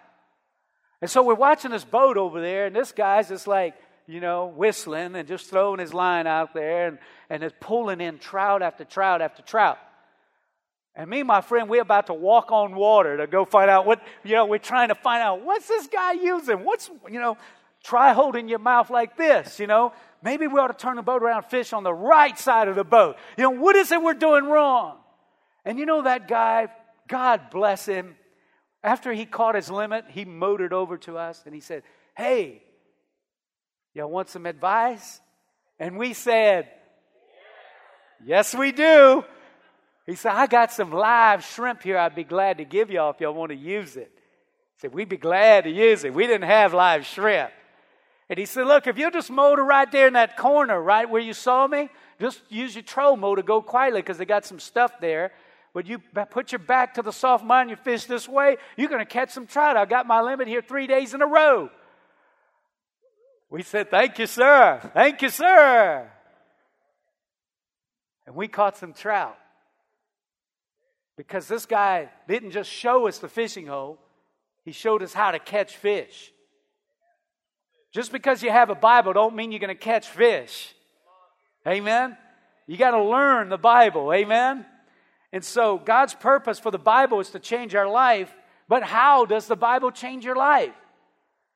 And 1.02 1.10
so 1.10 1.24
we're 1.24 1.34
watching 1.34 1.72
this 1.72 1.84
boat 1.84 2.16
over 2.16 2.40
there, 2.40 2.66
and 2.66 2.76
this 2.76 2.92
guy's 2.92 3.28
just 3.30 3.48
like, 3.48 3.74
you 4.10 4.20
know, 4.20 4.46
whistling 4.46 5.14
and 5.14 5.28
just 5.28 5.48
throwing 5.48 5.78
his 5.78 5.94
line 5.94 6.26
out 6.26 6.52
there 6.52 6.88
and, 6.88 6.98
and 7.28 7.44
is 7.44 7.52
pulling 7.60 8.00
in 8.00 8.18
trout 8.18 8.60
after 8.60 8.84
trout 8.84 9.22
after 9.22 9.42
trout. 9.42 9.78
And 10.96 11.08
me 11.08 11.20
and 11.20 11.28
my 11.28 11.40
friend, 11.40 11.68
we're 11.68 11.82
about 11.82 12.08
to 12.08 12.14
walk 12.14 12.50
on 12.50 12.74
water 12.74 13.18
to 13.18 13.26
go 13.26 13.44
find 13.44 13.70
out 13.70 13.86
what, 13.86 14.02
you 14.24 14.34
know, 14.34 14.46
we're 14.46 14.58
trying 14.58 14.88
to 14.88 14.96
find 14.96 15.22
out 15.22 15.44
what's 15.44 15.68
this 15.68 15.86
guy 15.86 16.12
using? 16.12 16.64
What's, 16.64 16.90
you 17.08 17.20
know, 17.20 17.38
try 17.84 18.12
holding 18.12 18.48
your 18.48 18.58
mouth 18.58 18.90
like 18.90 19.16
this, 19.16 19.60
you 19.60 19.68
know. 19.68 19.92
Maybe 20.22 20.46
we 20.46 20.58
ought 20.58 20.66
to 20.66 20.74
turn 20.74 20.96
the 20.96 21.02
boat 21.02 21.22
around, 21.22 21.44
fish 21.44 21.72
on 21.72 21.84
the 21.84 21.94
right 21.94 22.38
side 22.38 22.68
of 22.68 22.74
the 22.74 22.84
boat. 22.84 23.16
You 23.38 23.44
know, 23.44 23.50
what 23.50 23.76
is 23.76 23.92
it 23.92 24.02
we're 24.02 24.14
doing 24.14 24.44
wrong? 24.44 24.98
And 25.64 25.78
you 25.78 25.86
know 25.86 26.02
that 26.02 26.26
guy, 26.26 26.68
God 27.08 27.50
bless 27.50 27.86
him, 27.86 28.16
after 28.82 29.12
he 29.12 29.26
caught 29.26 29.54
his 29.54 29.70
limit, 29.70 30.06
he 30.08 30.24
motored 30.24 30.72
over 30.72 30.98
to 30.98 31.18
us 31.18 31.42
and 31.44 31.54
he 31.54 31.60
said, 31.60 31.82
Hey, 32.16 32.62
Y'all 33.94 34.10
want 34.10 34.28
some 34.28 34.46
advice? 34.46 35.20
And 35.78 35.98
we 35.98 36.12
said, 36.12 36.68
Yes, 38.24 38.54
we 38.54 38.70
do. 38.70 39.24
He 40.06 40.14
said, 40.14 40.32
I 40.32 40.46
got 40.46 40.72
some 40.72 40.92
live 40.92 41.44
shrimp 41.44 41.82
here 41.82 41.96
I'd 41.96 42.14
be 42.14 42.24
glad 42.24 42.58
to 42.58 42.64
give 42.64 42.90
y'all 42.90 43.10
if 43.10 43.20
y'all 43.20 43.32
want 43.32 43.50
to 43.50 43.56
use 43.56 43.96
it. 43.96 44.10
He 44.14 44.80
said, 44.80 44.94
We'd 44.94 45.08
be 45.08 45.16
glad 45.16 45.64
to 45.64 45.70
use 45.70 46.04
it. 46.04 46.14
We 46.14 46.26
didn't 46.26 46.48
have 46.48 46.74
live 46.74 47.06
shrimp. 47.06 47.50
And 48.28 48.38
he 48.38 48.46
said, 48.46 48.66
Look, 48.66 48.86
if 48.86 48.98
you'll 48.98 49.10
just 49.10 49.30
motor 49.30 49.64
right 49.64 49.90
there 49.90 50.06
in 50.06 50.12
that 50.12 50.36
corner, 50.36 50.80
right 50.80 51.08
where 51.08 51.20
you 51.20 51.32
saw 51.32 51.66
me, 51.66 51.88
just 52.20 52.40
use 52.48 52.74
your 52.74 52.84
troll 52.84 53.16
motor, 53.16 53.42
to 53.42 53.46
go 53.46 53.62
quietly 53.62 54.02
because 54.02 54.18
they 54.18 54.24
got 54.24 54.44
some 54.44 54.60
stuff 54.60 54.92
there. 55.00 55.32
But 55.72 55.86
you 55.86 56.00
put 56.30 56.52
your 56.52 56.58
back 56.58 56.94
to 56.94 57.02
the 57.02 57.12
Salt 57.12 57.44
Mine, 57.44 57.68
you 57.68 57.76
fish 57.76 58.04
this 58.04 58.28
way, 58.28 58.56
you're 58.76 58.88
going 58.88 59.00
to 59.00 59.04
catch 59.04 59.30
some 59.30 59.46
trout. 59.46 59.76
I 59.76 59.84
got 59.84 60.06
my 60.06 60.20
limit 60.20 60.48
here 60.48 60.62
three 60.62 60.86
days 60.86 61.14
in 61.14 61.22
a 61.22 61.26
row. 61.26 61.70
We 63.50 63.62
said, 63.62 63.90
Thank 63.90 64.18
you, 64.18 64.26
sir. 64.26 64.80
Thank 64.94 65.22
you, 65.22 65.28
sir. 65.28 66.08
And 68.26 68.36
we 68.36 68.46
caught 68.46 68.76
some 68.76 68.92
trout. 68.92 69.36
Because 71.16 71.48
this 71.48 71.66
guy 71.66 72.08
didn't 72.28 72.52
just 72.52 72.70
show 72.70 73.06
us 73.06 73.18
the 73.18 73.28
fishing 73.28 73.66
hole, 73.66 73.98
he 74.64 74.72
showed 74.72 75.02
us 75.02 75.12
how 75.12 75.32
to 75.32 75.38
catch 75.38 75.76
fish. 75.76 76.32
Just 77.92 78.12
because 78.12 78.42
you 78.42 78.50
have 78.50 78.70
a 78.70 78.74
Bible 78.74 79.12
don't 79.12 79.34
mean 79.34 79.50
you're 79.50 79.58
going 79.58 79.68
to 79.68 79.74
catch 79.74 80.08
fish. 80.08 80.72
Amen. 81.66 82.16
You 82.66 82.76
got 82.76 82.92
to 82.92 83.02
learn 83.02 83.48
the 83.48 83.58
Bible. 83.58 84.12
Amen? 84.12 84.64
And 85.32 85.44
so 85.44 85.76
God's 85.76 86.14
purpose 86.14 86.60
for 86.60 86.70
the 86.70 86.78
Bible 86.78 87.20
is 87.20 87.30
to 87.30 87.40
change 87.40 87.74
our 87.74 87.88
life. 87.88 88.32
But 88.68 88.84
how 88.84 89.24
does 89.24 89.48
the 89.48 89.56
Bible 89.56 89.90
change 89.90 90.24
your 90.24 90.36
life? 90.36 90.74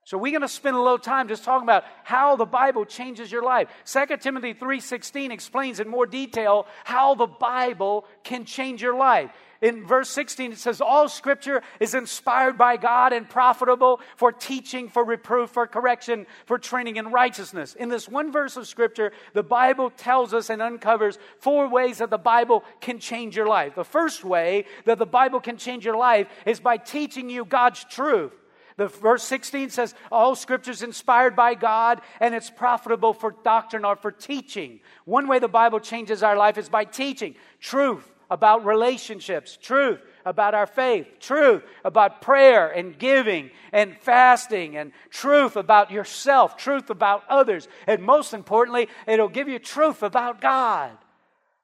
So 0.06 0.18
we're 0.18 0.32
going 0.32 0.42
to 0.42 0.49
spend 0.49 0.76
a 0.76 0.80
little 0.80 0.99
time 0.99 1.28
just 1.28 1.44
talking 1.44 1.64
about 1.64 1.84
how 2.02 2.37
the 2.37 2.44
Bible 2.44 2.84
changes 2.84 3.32
your 3.32 3.42
life. 3.42 3.68
2 3.87 4.18
Timothy 4.20 4.52
3:16 4.52 5.30
explains 5.30 5.80
in 5.80 5.88
more 5.88 6.04
detail 6.04 6.66
how 6.84 7.14
the 7.14 7.26
Bible 7.26 8.04
can 8.23 8.44
change 8.44 8.82
your 8.82 8.94
life. 8.94 9.30
In 9.62 9.87
verse 9.87 10.11
16 10.11 10.52
it 10.52 10.58
says 10.58 10.82
all 10.82 11.08
scripture 11.08 11.62
is 11.80 11.94
inspired 11.94 12.58
by 12.58 12.76
God 12.76 13.14
and 13.14 13.26
profitable 13.26 13.99
for 14.16 14.30
teaching, 14.30 14.90
for 14.90 15.02
reproof, 15.02 15.49
for 15.49 15.66
correction, 15.66 16.26
for 16.44 16.58
training 16.58 16.96
in 16.96 17.11
righteousness. 17.11 17.75
In 17.75 17.88
this 17.88 18.06
one 18.06 18.30
verse 18.30 18.58
of 18.58 18.68
scripture, 18.68 19.11
the 19.32 19.42
Bible 19.42 19.88
tells 19.88 20.34
us 20.34 20.50
and 20.50 20.61
uncovers 20.61 21.18
four 21.38 21.66
ways 21.66 21.96
that 21.99 22.11
the 22.11 22.18
Bible 22.18 22.62
can 22.82 22.99
change 22.99 23.38
your 23.38 23.46
life. 23.46 23.75
The 23.75 23.84
first 23.84 24.23
way 24.23 24.66
that 24.84 24.99
the 24.99 25.06
Bible 25.06 25.40
can 25.40 25.56
change 25.56 25.87
your 25.87 25.96
life 25.96 26.28
is 26.44 26.61
by 26.61 26.76
teaching 26.76 27.30
you 27.30 27.46
God's 27.46 27.84
truth. 27.84 28.32
The 28.76 28.88
verse 28.88 29.23
16 29.25 29.71
says, 29.71 29.95
All 30.11 30.35
scripture 30.35 30.73
is 30.73 30.83
inspired 30.83 31.37
by 31.37 31.54
God 31.54 32.00
and 32.21 32.35
it's 32.35 32.50
profitable 32.50 33.12
for 33.12 33.35
doctrine 33.45 33.85
or 33.85 33.97
for 33.97 34.11
teaching. 34.11 34.81
One 35.04 35.28
way 35.28 35.38
the 35.38 35.49
Bible 35.49 35.81
changes 35.81 36.23
our 36.23 36.37
life 36.37 36.59
is 36.59 36.69
by 36.69 36.85
teaching 36.85 37.37
truth 37.61 38.11
about 38.31 38.64
relationships, 38.64 39.57
truth 39.61 40.00
about 40.25 40.54
our 40.54 40.66
faith, 40.66 41.07
truth 41.21 41.62
about 41.85 42.21
prayer 42.21 42.69
and 42.69 42.99
giving 42.99 43.50
and 43.73 43.97
fasting, 43.99 44.76
and 44.76 44.93
truth 45.11 45.54
about 45.54 45.90
yourself, 45.90 46.57
truth 46.57 46.90
about 46.90 47.23
others. 47.28 47.69
And 47.87 48.02
most 48.02 48.35
importantly, 48.35 48.88
it'll 49.07 49.28
give 49.28 49.49
you 49.49 49.59
truth 49.59 50.02
about 50.02 50.40
God. 50.40 50.90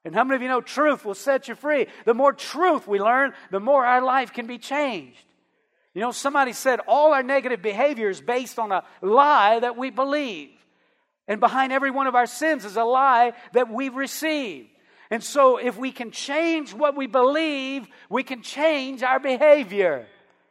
And 0.05 0.15
how 0.15 0.23
many 0.23 0.37
of 0.37 0.41
you 0.41 0.47
know 0.47 0.61
truth 0.61 1.03
will 1.03 1.13
set 1.13 1.47
you 1.47 1.55
free? 1.55 1.87
The 2.05 2.13
more 2.13 2.33
truth 2.33 2.87
we 2.87 2.99
learn, 2.99 3.33
the 3.51 3.59
more 3.59 3.85
our 3.85 4.01
life 4.01 4.33
can 4.33 4.47
be 4.47 4.57
changed. 4.57 5.25
You 5.93 6.01
know, 6.01 6.11
somebody 6.11 6.53
said 6.53 6.79
all 6.87 7.13
our 7.13 7.23
negative 7.23 7.61
behavior 7.61 8.09
is 8.09 8.21
based 8.21 8.59
on 8.59 8.71
a 8.71 8.83
lie 9.01 9.59
that 9.59 9.77
we 9.77 9.89
believe. 9.89 10.51
And 11.27 11.39
behind 11.39 11.73
every 11.73 11.91
one 11.91 12.07
of 12.07 12.15
our 12.15 12.25
sins 12.25 12.65
is 12.65 12.77
a 12.77 12.83
lie 12.83 13.33
that 13.53 13.69
we've 13.71 13.95
received. 13.95 14.69
And 15.09 15.21
so, 15.21 15.57
if 15.57 15.77
we 15.77 15.91
can 15.91 16.11
change 16.11 16.73
what 16.73 16.95
we 16.95 17.05
believe, 17.05 17.85
we 18.09 18.23
can 18.23 18.41
change 18.41 19.03
our 19.03 19.19
behavior. 19.19 20.07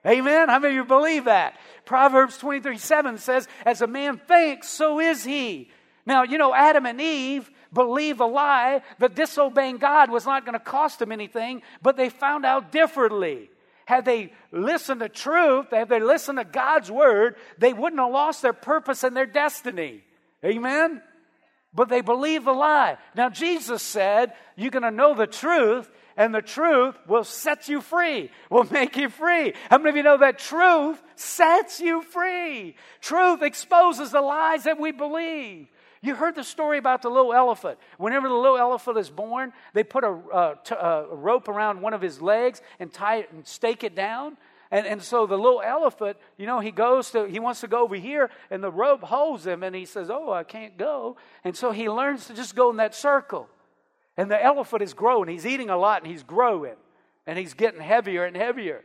Amen? 0.07 0.49
How 0.49 0.59
many 0.59 0.75
of 0.75 0.77
you 0.77 0.85
believe 0.85 1.25
that? 1.25 1.59
Proverbs 1.87 2.37
23 2.39 2.77
7 2.79 3.19
says, 3.19 3.49
As 3.65 3.83
a 3.83 3.87
man 3.87 4.19
thinks, 4.19 4.69
so 4.69 5.01
is 5.01 5.25
he. 5.25 5.71
Now, 6.07 6.23
you 6.23 6.39
know, 6.39 6.55
Adam 6.55 6.87
and 6.87 7.01
Eve 7.01 7.51
believed 7.73 8.21
a 8.21 8.27
lie 8.27 8.83
that 8.99 9.15
disobeying 9.15 9.79
God 9.79 10.11
was 10.11 10.27
not 10.27 10.45
going 10.45 10.59
to 10.59 10.65
cost 10.65 10.99
them 10.99 11.13
anything, 11.13 11.63
but 11.83 11.97
they 11.97 12.09
found 12.09 12.47
out 12.47 12.73
differently. 12.73 13.50
Had 13.91 14.05
they 14.05 14.33
listened 14.53 15.01
to 15.01 15.09
truth, 15.09 15.73
had 15.73 15.89
they 15.89 15.99
listened 15.99 16.39
to 16.39 16.45
God's 16.45 16.93
word, 16.93 17.35
they 17.59 17.73
wouldn't 17.73 18.01
have 18.01 18.13
lost 18.13 18.41
their 18.41 18.53
purpose 18.53 19.03
and 19.03 19.17
their 19.17 19.27
destiny. 19.27 20.05
Amen? 20.45 21.03
But 21.75 21.89
they 21.89 22.01
believed 22.01 22.45
the 22.45 22.53
lie. 22.53 22.99
Now, 23.17 23.31
Jesus 23.31 23.83
said, 23.83 24.35
You're 24.55 24.71
going 24.71 24.85
to 24.85 24.93
know 24.93 25.15
the 25.15 25.27
truth, 25.27 25.91
and 26.17 26.33
the 26.33 26.41
truth 26.41 26.95
will 27.09 27.25
set 27.25 27.69
you 27.69 27.81
free, 27.81 28.31
will 28.49 28.69
make 28.71 28.97
you 28.97 29.09
free. 29.09 29.55
How 29.69 29.79
many 29.79 29.91
of 29.91 29.97
you 29.97 30.03
know 30.05 30.19
that 30.19 30.39
truth 30.39 31.03
sets 31.17 31.81
you 31.81 32.03
free? 32.03 32.77
Truth 33.01 33.43
exposes 33.43 34.13
the 34.13 34.21
lies 34.21 34.63
that 34.65 34.79
we 34.79 34.93
believe. 34.93 35.67
You 36.03 36.15
heard 36.15 36.35
the 36.35 36.45
story 36.45 36.79
about 36.79 37.03
the 37.03 37.11
little 37.11 37.35
elephant. 37.35 37.79
Whenever 37.99 38.29
the 38.29 38.35
little 38.35 38.57
elephant 38.57 38.97
is 38.97 39.11
born, 39.11 39.53
they 39.75 39.85
put 39.85 40.03
a, 40.03 40.19
uh, 40.33 40.55
t- 40.65 40.75
a 40.75 41.07
rope 41.15 41.49
around 41.49 41.83
one 41.83 41.93
of 41.93 42.01
his 42.01 42.23
legs 42.23 42.63
and 42.79 42.91
tie 42.91 43.19
it 43.19 43.33
and 43.33 43.47
stake 43.47 43.85
it 43.85 43.95
down. 43.95 44.39
And, 44.71 44.87
and 44.87 45.03
so 45.03 45.27
the 45.27 45.37
little 45.37 45.61
elephant, 45.61 46.17
you 46.39 46.47
know, 46.47 46.61
he 46.61 46.71
goes 46.71 47.11
to, 47.11 47.25
he 47.25 47.39
wants 47.39 47.61
to 47.61 47.69
go 47.69 47.83
over 47.83 47.97
here, 47.97 48.31
and 48.51 48.63
the 48.63 48.71
rope 48.71 49.03
holds 49.03 49.47
him, 49.47 49.63
and 49.63 49.75
he 49.75 49.85
says, 49.85 50.11
Oh, 50.11 50.33
I 50.33 50.45
can't 50.45 50.79
go. 50.79 51.17
And 51.45 51.57
so 51.57 51.73
he 51.73 51.91
learns 51.91 52.27
to 52.29 52.35
just 52.35 52.55
go 52.55 52.71
in 52.71 52.77
that 52.77 52.95
circle. 52.95 53.49
And 54.17 54.31
the 54.31 54.43
elephant 54.43 54.83
is 54.83 54.95
growing. 54.95 55.29
He's 55.29 55.47
eating 55.47 55.71
a 55.71 55.77
lot, 55.77 56.03
and 56.03 56.11
he's 56.11 56.23
growing, 56.23 56.77
and 57.27 57.39
he's 57.39 57.53
getting 57.53 57.81
heavier 57.81 58.25
and 58.25 58.37
heavier. 58.37 58.85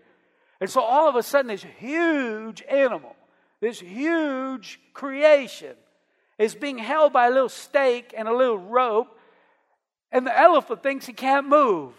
And 0.59 0.69
so 0.69 0.81
all 0.81 1.07
of 1.07 1.15
a 1.15 1.23
sudden, 1.23 1.47
this 1.47 1.65
huge 1.77 2.63
animal, 2.63 3.15
this 3.61 3.79
huge 3.79 4.79
creation, 4.93 5.75
is 6.37 6.55
being 6.55 6.77
held 6.77 7.13
by 7.13 7.27
a 7.27 7.31
little 7.31 7.49
stake 7.49 8.13
and 8.15 8.27
a 8.27 8.35
little 8.35 8.57
rope, 8.57 9.17
and 10.11 10.25
the 10.25 10.37
elephant 10.37 10.83
thinks 10.83 11.05
he 11.05 11.13
can't 11.13 11.47
move 11.47 11.93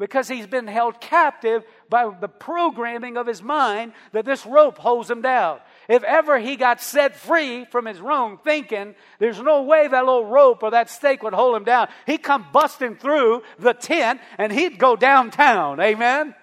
because 0.00 0.28
he's 0.28 0.46
been 0.46 0.66
held 0.66 0.98
captive 0.98 1.62
by 1.90 2.10
the 2.20 2.28
programming 2.28 3.18
of 3.18 3.26
his 3.26 3.42
mind 3.42 3.92
that 4.12 4.24
this 4.24 4.46
rope 4.46 4.78
holds 4.78 5.10
him 5.10 5.20
down. 5.20 5.60
If 5.88 6.02
ever 6.04 6.38
he 6.38 6.56
got 6.56 6.80
set 6.80 7.16
free 7.16 7.66
from 7.66 7.84
his 7.84 8.00
wrong 8.00 8.38
thinking, 8.42 8.94
there's 9.18 9.40
no 9.40 9.62
way 9.62 9.86
that 9.86 10.04
little 10.04 10.24
rope 10.24 10.62
or 10.62 10.70
that 10.70 10.88
stake 10.88 11.22
would 11.22 11.34
hold 11.34 11.54
him 11.54 11.64
down. 11.64 11.88
He'd 12.06 12.22
come 12.22 12.46
busting 12.50 12.96
through 12.96 13.42
the 13.58 13.74
tent 13.74 14.20
and 14.38 14.50
he'd 14.50 14.78
go 14.78 14.96
downtown. 14.96 15.80
Amen? 15.80 16.34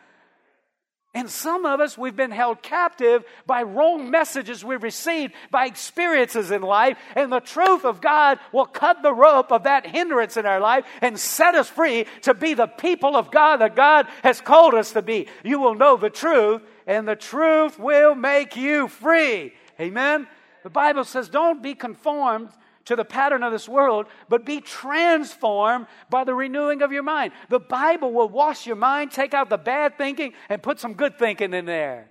And 1.14 1.30
some 1.30 1.66
of 1.66 1.80
us, 1.80 1.98
we've 1.98 2.16
been 2.16 2.32
held 2.32 2.62
captive 2.62 3.24
by 3.48 3.64
wrong 3.64 4.12
messages 4.12 4.64
we've 4.64 4.84
received, 4.84 5.34
by 5.50 5.66
experiences 5.66 6.52
in 6.52 6.62
life, 6.62 6.98
and 7.16 7.32
the 7.32 7.40
truth 7.40 7.86
of 7.86 8.02
God 8.02 8.40
will 8.52 8.66
cut 8.66 9.02
the 9.02 9.14
rope 9.14 9.52
of 9.52 9.64
that 9.64 9.88
hindrance 9.88 10.38
in 10.38 10.46
our 10.46 10.60
life 10.60 10.86
and 11.02 11.20
set 11.20 11.56
us 11.56 11.70
free 11.70 12.06
to 12.22 12.34
be 12.36 12.54
the 12.54 12.68
people 12.68 13.16
of 13.16 13.32
God 13.32 13.58
that 13.58 13.76
God 13.76 14.08
has 14.22 14.42
called 14.42 14.76
us 14.76 14.92
to 14.92 15.02
be. 15.02 15.28
You 15.44 15.60
will 15.60 15.76
know 15.76 15.98
the 15.98 16.12
truth, 16.12 16.62
and 16.86 17.08
the 17.08 17.16
truth 17.16 17.80
will 17.80 18.14
make 18.14 18.56
you 18.56 18.88
free. 18.88 19.54
Amen? 19.80 20.28
The 20.64 20.70
Bible 20.70 21.04
says, 21.04 21.30
don't 21.30 21.64
be 21.64 21.74
conformed 21.74 22.50
to 22.88 22.96
the 22.96 23.06
pattern 23.06 23.44
of 23.44 23.52
this 23.52 23.68
world, 23.68 24.08
but 24.30 24.46
be 24.46 24.62
transformed 24.62 25.88
by 26.10 26.24
the 26.24 26.34
renewing 26.34 26.82
of 26.82 26.94
your 26.94 27.04
mind. 27.04 27.34
The 27.50 27.60
Bible 27.60 28.14
will 28.14 28.30
wash 28.30 28.66
your 28.66 28.78
mind, 28.78 29.12
take 29.12 29.34
out 29.34 29.50
the 29.50 29.58
bad 29.58 29.98
thinking, 29.98 30.34
and 30.48 30.64
put 30.64 30.80
some 30.80 30.94
good 30.94 31.20
thinking 31.20 31.54
in 31.54 31.66
there. 31.66 32.10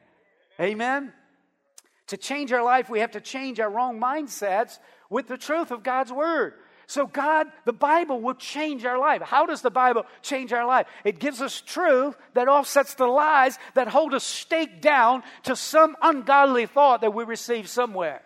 Amen? 0.61 1.15
To 2.09 2.19
change 2.19 2.53
our 2.53 2.63
life, 2.63 2.91
we 2.91 3.01
have 3.01 3.13
to 3.13 3.23
change 3.23 3.59
our 3.59 3.71
wrong 3.71 3.99
mindsets 3.99 4.79
with 5.09 5.29
the 5.29 5.39
truth 5.39 5.71
of 5.71 5.83
God's 5.83 6.13
Word. 6.13 6.53
So, 6.87 7.07
God, 7.07 7.47
the 7.65 7.73
Bible 7.73 8.21
will 8.21 8.35
change 8.35 8.85
our 8.85 8.99
life. 8.99 9.23
How 9.23 9.47
does 9.47 9.63
the 9.63 9.71
Bible 9.71 10.05
change 10.21 10.53
our 10.53 10.67
life? 10.67 10.87
It 11.05 11.19
gives 11.19 11.41
us 11.41 11.63
truth 11.63 12.17
that 12.35 12.49
offsets 12.49 12.95
the 12.95 13.07
lies 13.07 13.59
that 13.75 13.89
hold 13.89 14.13
us 14.13 14.25
staked 14.25 14.83
down 14.83 15.23
to 15.45 15.57
some 15.57 15.97
ungodly 16.03 16.67
thought 16.67 17.01
that 17.01 17.15
we 17.15 17.25
receive 17.25 17.67
somewhere. 17.69 18.21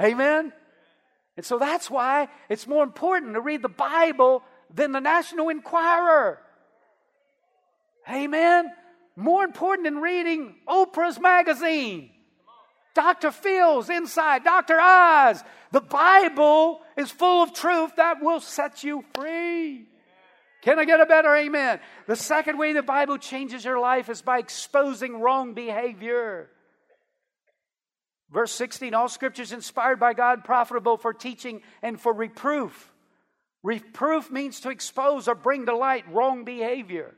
Amen? 0.00 0.52
And 1.36 1.44
so 1.44 1.58
that's 1.58 1.90
why 1.90 2.28
it's 2.48 2.66
more 2.66 2.84
important 2.84 3.34
to 3.34 3.40
read 3.40 3.62
the 3.62 3.68
Bible 3.68 4.42
than 4.72 4.92
the 4.92 5.00
National 5.00 5.48
Enquirer. 5.48 6.38
Amen. 8.08 8.70
More 9.16 9.44
important 9.44 9.86
than 9.86 9.98
reading 9.98 10.54
Oprah's 10.68 11.20
magazine. 11.20 12.10
Dr. 12.94 13.32
Phil's 13.32 13.90
inside, 13.90 14.44
Dr. 14.44 14.78
Oz. 14.80 15.42
The 15.72 15.80
Bible 15.80 16.80
is 16.96 17.10
full 17.10 17.42
of 17.42 17.52
truth 17.52 17.96
that 17.96 18.22
will 18.22 18.40
set 18.40 18.84
you 18.84 19.04
free. 19.14 19.88
Can 20.62 20.78
I 20.78 20.84
get 20.84 21.00
a 21.00 21.06
better 21.06 21.34
amen? 21.34 21.80
The 22.06 22.16
second 22.16 22.56
way 22.56 22.72
the 22.72 22.82
Bible 22.82 23.18
changes 23.18 23.64
your 23.64 23.80
life 23.80 24.08
is 24.08 24.22
by 24.22 24.38
exposing 24.38 25.20
wrong 25.20 25.54
behavior. 25.54 26.48
Verse 28.32 28.52
16 28.52 28.94
All 28.94 29.08
scriptures 29.08 29.52
inspired 29.52 30.00
by 30.00 30.14
God, 30.14 30.44
profitable 30.44 30.96
for 30.96 31.12
teaching 31.12 31.62
and 31.82 32.00
for 32.00 32.12
reproof. 32.12 32.92
Reproof 33.62 34.30
means 34.30 34.60
to 34.60 34.70
expose 34.70 35.26
or 35.26 35.34
bring 35.34 35.66
to 35.66 35.76
light 35.76 36.04
wrong 36.12 36.44
behavior. 36.44 37.14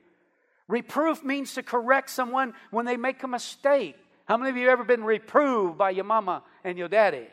Reproof 0.68 1.25
means 1.25 1.54
to 1.54 1.62
correct 1.62 2.10
someone 2.10 2.54
when 2.70 2.86
they 2.86 2.96
make 2.96 3.22
a 3.22 3.28
mistake. 3.28 3.96
How 4.26 4.36
many 4.36 4.50
of 4.50 4.56
you 4.56 4.68
ever 4.68 4.84
been 4.84 5.04
reproved 5.04 5.78
by 5.78 5.90
your 5.90 6.04
mama 6.04 6.42
and 6.64 6.76
your 6.76 6.88
daddy? 6.88 7.26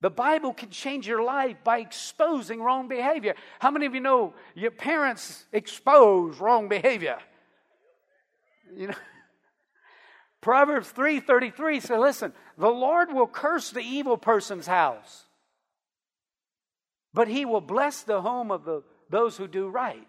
The 0.00 0.10
Bible 0.10 0.52
can 0.52 0.68
change 0.68 1.06
your 1.06 1.22
life 1.22 1.56
by 1.64 1.78
exposing 1.78 2.60
wrong 2.60 2.88
behavior. 2.88 3.34
How 3.58 3.70
many 3.70 3.86
of 3.86 3.94
you 3.94 4.00
know 4.00 4.34
your 4.54 4.70
parents 4.70 5.46
expose 5.52 6.38
wrong 6.38 6.68
behavior? 6.68 7.18
You 8.76 8.88
know, 8.88 8.94
Proverbs 10.44 10.92
3:33 10.92 11.80
says, 11.80 11.98
listen, 11.98 12.34
the 12.58 12.68
Lord 12.68 13.10
will 13.10 13.26
curse 13.26 13.70
the 13.70 13.80
evil 13.80 14.18
person's 14.18 14.66
house, 14.66 15.24
but 17.14 17.28
he 17.28 17.46
will 17.46 17.62
bless 17.62 18.02
the 18.02 18.20
home 18.20 18.50
of 18.50 18.66
the, 18.66 18.82
those 19.08 19.38
who 19.38 19.48
do 19.48 19.68
right. 19.68 20.06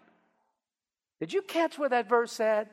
Did 1.22 1.32
you 1.32 1.42
catch 1.42 1.80
what 1.80 1.92
that 1.92 2.10
verse 2.10 2.34
said? 2.34 2.68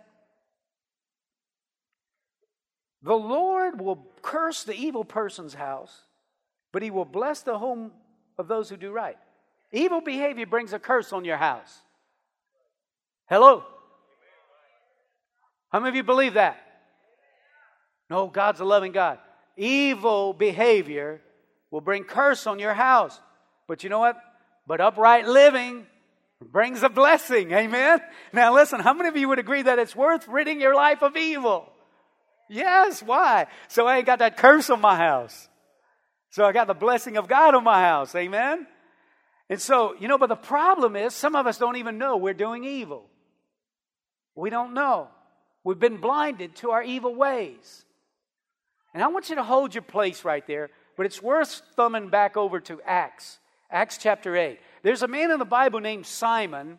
The 3.00 3.14
Lord 3.14 3.81
will 3.81 4.09
curse 4.23 4.64
the 4.64 4.75
evil 4.75 5.04
person's 5.04 5.54
house, 5.54 5.97
but 6.73 6.83
he 6.83 6.90
will 6.90 7.04
bless 7.04 7.42
the 7.42 7.59
home 7.59 7.92
of 8.38 8.49
those 8.49 8.71
who 8.71 8.76
do 8.76 8.90
right. 8.90 9.19
Evil 9.71 10.00
behavior 10.00 10.47
brings 10.47 10.73
a 10.73 10.81
curse 10.81 11.12
on 11.12 11.25
your 11.25 11.37
house. 11.37 11.81
Hello? 13.28 13.62
How 15.71 15.78
many 15.78 15.90
of 15.90 15.95
you 15.95 16.02
believe 16.02 16.35
that? 16.35 16.72
No, 18.12 18.26
God's 18.26 18.61
a 18.61 18.64
loving 18.66 18.92
God. 18.92 19.19
Evil 19.57 20.35
behavior 20.35 21.23
will 21.71 21.81
bring 21.81 22.04
curse 22.04 22.47
on 22.47 22.59
your 22.59 22.75
house. 22.75 23.19
But 23.66 23.83
you 23.85 23.88
know 23.88 24.00
what? 24.00 24.19
But 24.66 24.83
upright 24.83 25.26
living 25.26 25.87
brings 26.42 26.83
a 26.83 26.90
blessing. 26.90 27.52
Amen? 27.52 28.02
Now 28.35 28.52
listen, 28.52 28.81
how 28.81 28.92
many 28.92 29.09
of 29.09 29.16
you 29.16 29.31
would 29.31 29.38
agree 29.38 29.62
that 29.62 29.78
it's 29.78 29.97
worth 29.97 30.28
ridding 30.28 30.61
your 30.61 30.75
life 30.75 31.02
of 31.02 31.16
evil? 31.16 31.73
Yes, 32.50 33.02
why? 33.02 33.47
So 33.69 33.87
I 33.87 33.97
ain't 33.97 34.07
got 34.07 34.19
that 34.19 34.37
curse 34.37 34.69
on 34.69 34.83
my 34.83 34.97
house. 34.97 35.49
So 36.33 36.45
I 36.45 36.52
got 36.52 36.66
the 36.66 36.75
blessing 36.75 37.16
of 37.16 37.28
God 37.28 37.54
on 37.54 37.64
my 37.64 37.81
house. 37.81 38.14
Amen? 38.14 38.66
And 39.49 39.59
so, 39.59 39.95
you 39.99 40.07
know, 40.07 40.19
but 40.19 40.28
the 40.28 40.37
problem 40.37 40.97
is 40.97 41.14
some 41.14 41.35
of 41.35 41.47
us 41.47 41.57
don't 41.57 41.76
even 41.76 41.97
know 41.97 42.19
we're 42.19 42.35
doing 42.35 42.64
evil. 42.64 43.09
We 44.35 44.50
don't 44.50 44.75
know. 44.75 45.09
We've 45.64 45.78
been 45.78 45.97
blinded 45.97 46.57
to 46.57 46.73
our 46.73 46.83
evil 46.83 47.14
ways. 47.14 47.87
And 48.94 49.02
I 49.02 49.08
want 49.08 49.30
you 49.30 49.37
to 49.37 49.42
hold 49.42 49.75
your 49.75 49.82
place 49.82 50.25
right 50.25 50.46
there, 50.46 50.70
but 50.96 51.06
it's 51.06 51.22
worth 51.22 51.62
thumbing 51.76 52.08
back 52.08 52.37
over 52.37 52.61
to 52.61 52.80
Acts, 52.84 53.38
Acts 53.70 53.99
chapter 53.99 54.37
8. 54.37 54.58
There's 54.82 55.02
a 55.02 55.08
man 55.08 55.30
in 55.30 55.38
the 55.38 55.44
Bible 55.44 55.80
named 55.80 56.06
Simon 56.06 56.78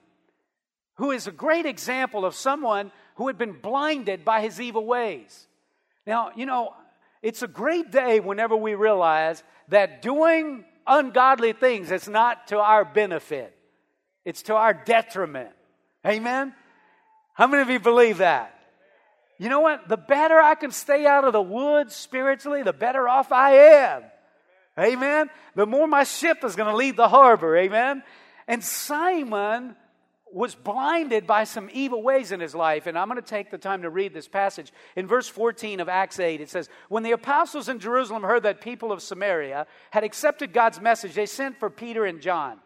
who 0.95 1.11
is 1.11 1.25
a 1.25 1.31
great 1.31 1.65
example 1.65 2.23
of 2.23 2.35
someone 2.35 2.91
who 3.15 3.27
had 3.27 3.37
been 3.37 3.53
blinded 3.53 4.23
by 4.23 4.41
his 4.41 4.61
evil 4.61 4.85
ways. 4.85 5.47
Now, 6.05 6.31
you 6.35 6.45
know, 6.45 6.73
it's 7.21 7.41
a 7.41 7.47
great 7.47 7.91
day 7.91 8.19
whenever 8.19 8.55
we 8.55 8.75
realize 8.75 9.43
that 9.69 10.01
doing 10.01 10.65
ungodly 10.85 11.53
things 11.53 11.91
is 11.91 12.07
not 12.07 12.47
to 12.47 12.59
our 12.59 12.85
benefit, 12.85 13.57
it's 14.25 14.43
to 14.43 14.55
our 14.55 14.73
detriment. 14.73 15.49
Amen? 16.05 16.53
How 17.33 17.47
many 17.47 17.61
of 17.63 17.69
you 17.69 17.79
believe 17.79 18.19
that? 18.19 18.52
You 19.37 19.49
know 19.49 19.61
what? 19.61 19.87
The 19.87 19.97
better 19.97 20.39
I 20.39 20.55
can 20.55 20.71
stay 20.71 21.05
out 21.05 21.25
of 21.25 21.33
the 21.33 21.41
woods 21.41 21.95
spiritually, 21.95 22.63
the 22.63 22.73
better 22.73 23.07
off 23.07 23.31
I 23.31 23.53
am. 23.53 24.03
Amen. 24.79 25.29
The 25.55 25.65
more 25.65 25.87
my 25.87 26.03
ship 26.03 26.43
is 26.43 26.55
going 26.55 26.69
to 26.69 26.75
leave 26.75 26.95
the 26.95 27.09
harbor. 27.09 27.55
Amen. 27.57 28.03
And 28.47 28.63
Simon 28.63 29.75
was 30.33 30.55
blinded 30.55 31.27
by 31.27 31.43
some 31.43 31.69
evil 31.71 32.01
ways 32.01 32.31
in 32.31 32.39
his 32.39 32.55
life. 32.55 32.87
And 32.87 32.97
I'm 32.97 33.07
going 33.07 33.21
to 33.21 33.27
take 33.27 33.51
the 33.51 33.57
time 33.57 33.83
to 33.83 33.89
read 33.89 34.13
this 34.13 34.27
passage. 34.27 34.73
In 34.95 35.05
verse 35.05 35.27
14 35.27 35.79
of 35.79 35.87
Acts 35.87 36.19
8, 36.19 36.41
it 36.41 36.49
says, 36.49 36.69
When 36.89 37.03
the 37.03 37.11
apostles 37.11 37.69
in 37.69 37.79
Jerusalem 37.79 38.23
heard 38.23 38.43
that 38.43 38.61
people 38.61 38.91
of 38.91 39.01
Samaria 39.01 39.67
had 39.91 40.03
accepted 40.03 40.51
God's 40.51 40.81
message, 40.81 41.13
they 41.13 41.27
sent 41.27 41.59
for 41.59 41.69
Peter 41.69 42.05
and 42.05 42.19
John. 42.19 42.57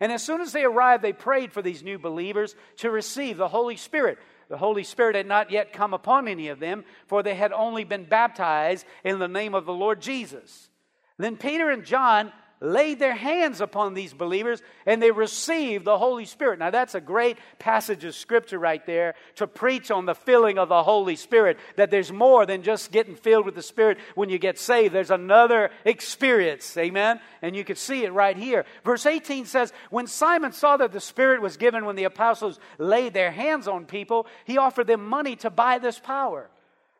And 0.00 0.12
as 0.12 0.22
soon 0.22 0.40
as 0.40 0.52
they 0.52 0.62
arrived, 0.62 1.02
they 1.02 1.12
prayed 1.12 1.52
for 1.52 1.62
these 1.62 1.82
new 1.82 1.98
believers 1.98 2.54
to 2.78 2.90
receive 2.90 3.38
the 3.38 3.48
Holy 3.48 3.76
Spirit. 3.76 4.18
The 4.48 4.58
Holy 4.58 4.84
Spirit 4.84 5.16
had 5.16 5.26
not 5.26 5.50
yet 5.50 5.72
come 5.72 5.92
upon 5.92 6.28
any 6.28 6.48
of 6.48 6.60
them, 6.60 6.84
for 7.06 7.22
they 7.22 7.34
had 7.34 7.52
only 7.52 7.84
been 7.84 8.04
baptized 8.04 8.86
in 9.04 9.18
the 9.18 9.28
name 9.28 9.54
of 9.54 9.66
the 9.66 9.72
Lord 9.72 10.00
Jesus. 10.00 10.70
Then 11.18 11.36
Peter 11.36 11.70
and 11.70 11.84
John 11.84 12.32
laid 12.60 12.98
their 12.98 13.14
hands 13.14 13.60
upon 13.60 13.94
these 13.94 14.14
believers 14.14 14.62
and 14.86 15.02
they 15.02 15.10
received 15.10 15.84
the 15.84 15.98
Holy 15.98 16.24
Spirit. 16.24 16.58
Now, 16.58 16.70
that's 16.70 16.94
a 16.94 17.00
great 17.00 17.38
passage 17.58 18.04
of 18.04 18.14
scripture 18.14 18.58
right 18.58 18.84
there 18.86 19.14
to 19.36 19.46
preach 19.46 19.90
on 19.90 20.06
the 20.06 20.14
filling 20.14 20.58
of 20.58 20.68
the 20.68 20.82
Holy 20.82 21.16
Spirit. 21.16 21.58
That 21.76 21.90
there's 21.90 22.12
more 22.12 22.46
than 22.46 22.62
just 22.62 22.92
getting 22.92 23.14
filled 23.14 23.46
with 23.46 23.54
the 23.54 23.62
Spirit 23.62 23.98
when 24.14 24.30
you 24.30 24.38
get 24.38 24.58
saved, 24.58 24.94
there's 24.94 25.10
another 25.10 25.70
experience. 25.84 26.76
Amen? 26.76 27.20
And 27.42 27.54
you 27.54 27.64
can 27.64 27.76
see 27.76 28.04
it 28.04 28.12
right 28.12 28.36
here. 28.36 28.64
Verse 28.84 29.06
18 29.06 29.44
says, 29.44 29.72
When 29.90 30.06
Simon 30.06 30.52
saw 30.52 30.76
that 30.78 30.92
the 30.92 31.00
Spirit 31.00 31.42
was 31.42 31.56
given 31.56 31.84
when 31.84 31.96
the 31.96 32.04
apostles 32.04 32.58
laid 32.78 33.12
their 33.12 33.30
hands 33.30 33.68
on 33.68 33.86
people, 33.86 34.26
he 34.44 34.58
offered 34.58 34.86
them 34.86 35.06
money 35.06 35.36
to 35.36 35.50
buy 35.50 35.78
this 35.78 35.98
power. 35.98 36.48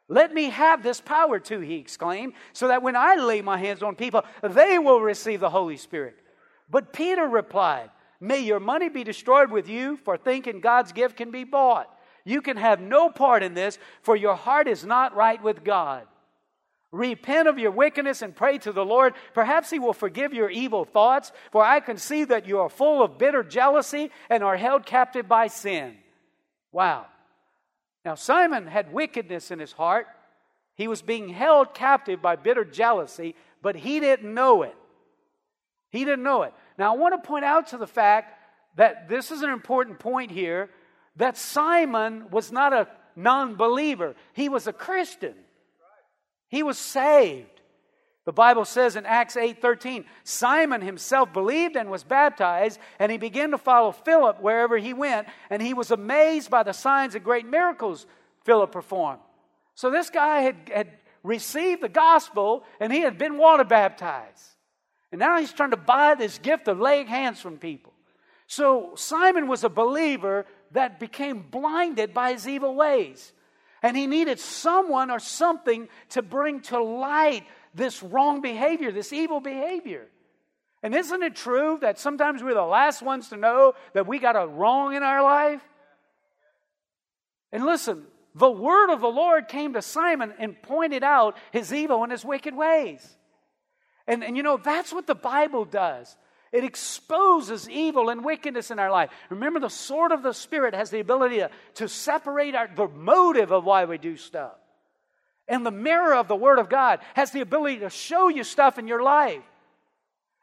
Let 0.09 0.33
me 0.33 0.51
have 0.51 0.83
this 0.83 1.01
power 1.01 1.41
too, 1.41 1.61
he 1.61 1.77
exclaimed, 1.77 2.35
so 2.53 2.69
that 2.69 2.83
when 2.83 2.95
I 2.95 3.17
lay 3.17 3.43
my 3.43 3.59
hands 3.59 3.83
on 3.83 3.97
people, 3.97 4.25
they 4.43 4.79
will 4.79 5.01
receive 5.01 5.41
the 5.41 5.51
Holy 5.51 5.77
Spirit. 5.77 6.17
But 6.71 6.93
Peter 6.93 7.27
replied, 7.27 7.91
May 8.21 8.41
your 8.41 8.61
money 8.61 8.89
be 8.89 9.05
destroyed 9.05 9.51
with 9.51 9.69
you 9.69 9.97
for 9.99 10.17
thinking 10.17 10.61
God's 10.61 10.93
gift 10.93 11.17
can 11.17 11.31
be 11.31 11.45
bought. 11.45 11.93
You 12.25 12.41
can 12.41 12.57
have 12.57 12.81
no 12.81 13.11
part 13.11 13.43
in 13.43 13.55
this, 13.55 13.79
for 14.03 14.17
your 14.17 14.35
heart 14.35 14.69
is 14.69 14.85
not 14.85 15.15
right 15.15 15.43
with 15.43 15.65
God. 15.65 16.07
Repent 16.93 17.47
of 17.47 17.59
your 17.59 17.73
wickedness 17.73 18.23
and 18.23 18.35
pray 18.35 18.59
to 18.59 18.73
the 18.73 18.85
Lord. 18.85 19.15
Perhaps 19.35 19.71
He 19.71 19.79
will 19.79 19.93
forgive 19.93 20.33
your 20.33 20.51
evil 20.51 20.85
thoughts, 20.85 21.31
for 21.53 21.63
I 21.63 21.81
can 21.81 21.99
see 21.99 22.25
that 22.25 22.47
you 22.47 22.61
are 22.61 22.69
full 22.69 23.03
of 23.03 23.19
bitter 23.19 23.43
jealousy 23.43 24.11
and 24.31 24.43
are 24.43 24.57
held 24.57 24.87
captive 24.87 25.29
by 25.29 25.49
sin. 25.49 25.97
Wow. 26.73 27.07
Now, 28.07 28.15
Simon 28.15 28.69
had 28.69 28.93
wickedness 28.93 29.51
in 29.51 29.59
his 29.59 29.73
heart. 29.73 30.07
He 30.77 30.87
was 30.87 31.03
being 31.03 31.29
held 31.29 31.75
captive 31.75 32.23
by 32.23 32.37
bitter 32.37 32.65
jealousy, 32.65 33.35
but 33.63 33.75
he 33.75 33.99
didn't 33.99 34.33
know 34.33 34.63
it. 34.63 34.77
He 35.91 36.05
didn't 36.05 36.23
know 36.23 36.45
it. 36.45 36.55
Now, 36.79 36.95
I 36.95 36.97
want 36.97 37.21
to 37.21 37.27
point 37.27 37.45
out 37.45 37.67
to 37.69 37.79
the 37.79 37.87
fact 37.89 38.39
that 38.77 39.09
this 39.09 39.33
is 39.33 39.43
an 39.43 39.51
important 39.51 39.99
point 39.99 40.31
here 40.31 40.71
that 41.17 41.37
Simon 41.37 42.31
was 42.31 42.53
not 42.53 42.73
a 42.73 42.87
non 43.17 43.57
believer, 43.57 44.15
he 44.35 44.49
was 44.49 44.69
a 44.69 44.73
Christian. 44.73 45.35
He 46.49 46.63
was 46.63 46.79
saved. 46.79 47.56
The 48.27 48.33
Bible 48.33 48.65
says 48.65 48.97
in 48.97 49.07
Acts 49.07 49.37
8:13, 49.37 50.05
Simon 50.25 50.83
himself 50.83 51.33
believed 51.33 51.77
and 51.77 51.91
was 51.91 52.05
baptized, 52.05 52.79
and 52.99 53.11
he 53.11 53.19
began 53.19 53.53
to 53.53 53.59
follow 53.59 53.93
Philip 53.93 54.41
wherever 54.41 54.77
he 54.77 54.93
went, 54.93 55.29
and 55.49 55.63
he 55.63 55.73
was 55.73 55.91
amazed 55.91 56.51
by 56.51 56.65
the 56.65 56.73
signs 56.73 57.15
and 57.15 57.25
great 57.25 57.47
miracles 57.47 58.05
Philip 58.45 58.73
performed. 58.73 59.21
So 59.77 59.91
this 59.91 60.11
guy 60.11 60.41
had, 60.41 60.57
had 60.75 60.91
received 61.23 61.83
the 61.83 61.89
gospel 61.89 62.65
and 62.81 62.93
he 62.93 63.01
had 63.01 63.19
been 63.19 63.37
water 63.37 63.65
baptized. 63.65 64.43
And 65.13 65.19
now 65.19 65.39
he's 65.39 65.53
trying 65.53 65.71
to 65.71 65.77
buy 65.77 66.15
this 66.15 66.39
gift 66.39 66.67
of 66.69 66.81
laying 66.81 67.07
hands 67.07 67.41
from 67.41 67.59
people. 67.59 67.93
So 68.47 68.93
Simon 68.97 69.49
was 69.49 69.65
a 69.65 69.69
believer 69.69 70.47
that 70.73 70.99
became 70.99 71.43
blinded 71.43 72.15
by 72.15 72.33
his 72.33 72.49
evil 72.49 72.75
ways. 72.75 73.33
And 73.83 73.97
he 73.97 74.07
needed 74.07 74.41
someone 74.41 75.11
or 75.11 75.19
something 75.19 75.89
to 76.11 76.23
bring 76.23 76.61
to 76.63 76.83
light 76.83 77.45
this 77.77 78.03
wrong 78.03 78.41
behavior, 78.41 78.91
this 78.91 79.13
evil 79.13 79.41
behavior. 79.41 80.07
And 80.83 80.95
isn't 80.95 81.23
it 81.23 81.37
true 81.37 81.79
that 81.83 81.99
sometimes 81.99 82.43
we're 82.43 82.55
the 82.55 82.63
last 82.63 83.03
ones 83.03 83.29
to 83.29 83.37
know 83.37 83.75
that 83.93 84.07
we 84.07 84.19
got 84.19 84.37
a 84.37 84.47
wrong 84.47 84.95
in 84.95 85.03
our 85.03 85.23
life? 85.23 85.63
And 87.53 87.65
listen, 87.65 88.05
the 88.35 88.51
word 88.51 88.93
of 88.93 89.01
the 89.01 89.09
Lord 89.09 89.49
came 89.49 89.75
to 89.75 89.83
Simon 89.83 90.33
and 90.39 90.61
pointed 90.61 91.03
out 91.03 91.37
his 91.53 91.73
evil 91.73 92.03
and 92.03 92.13
his 92.13 92.25
wicked 92.25 92.55
ways. 92.55 93.07
And, 94.07 94.23
and 94.23 94.37
you 94.37 94.43
know, 94.43 94.57
that's 94.57 94.93
what 94.93 95.07
the 95.07 95.15
Bible 95.15 95.65
does. 95.65 96.17
It 96.53 96.65
exposes 96.65 97.69
evil 97.69 98.09
and 98.09 98.25
wickedness 98.25 98.71
in 98.71 98.79
our 98.79 98.91
life. 98.91 99.11
Remember, 99.31 99.59
the 99.59 99.69
sword 99.69 100.13
of 100.13 100.23
the 100.23 100.33
Spirit 100.33 100.75
has 100.75 100.91
the 100.91 101.01
ability 101.01 101.39
to, 101.39 101.51
to 101.75 101.89
separate 101.89 102.55
our, 102.55 102.69
the 102.75 102.89
motive 102.89 103.53
of 103.53 103.65
why 103.65 103.85
we 103.85 103.99
do 103.99 104.17
stuff. 104.17 104.55
And 105.49 105.65
the 105.65 105.71
mirror 105.71 106.15
of 106.15 106.29
the 106.29 106.37
Word 106.37 106.59
of 106.59 106.69
God 106.69 107.01
has 107.15 107.31
the 107.31 107.41
ability 107.41 107.79
to 107.79 107.91
show 107.91 108.29
you 108.29 108.45
stuff 108.45 108.79
in 108.79 108.89
your 108.89 109.03
life. 109.03 109.43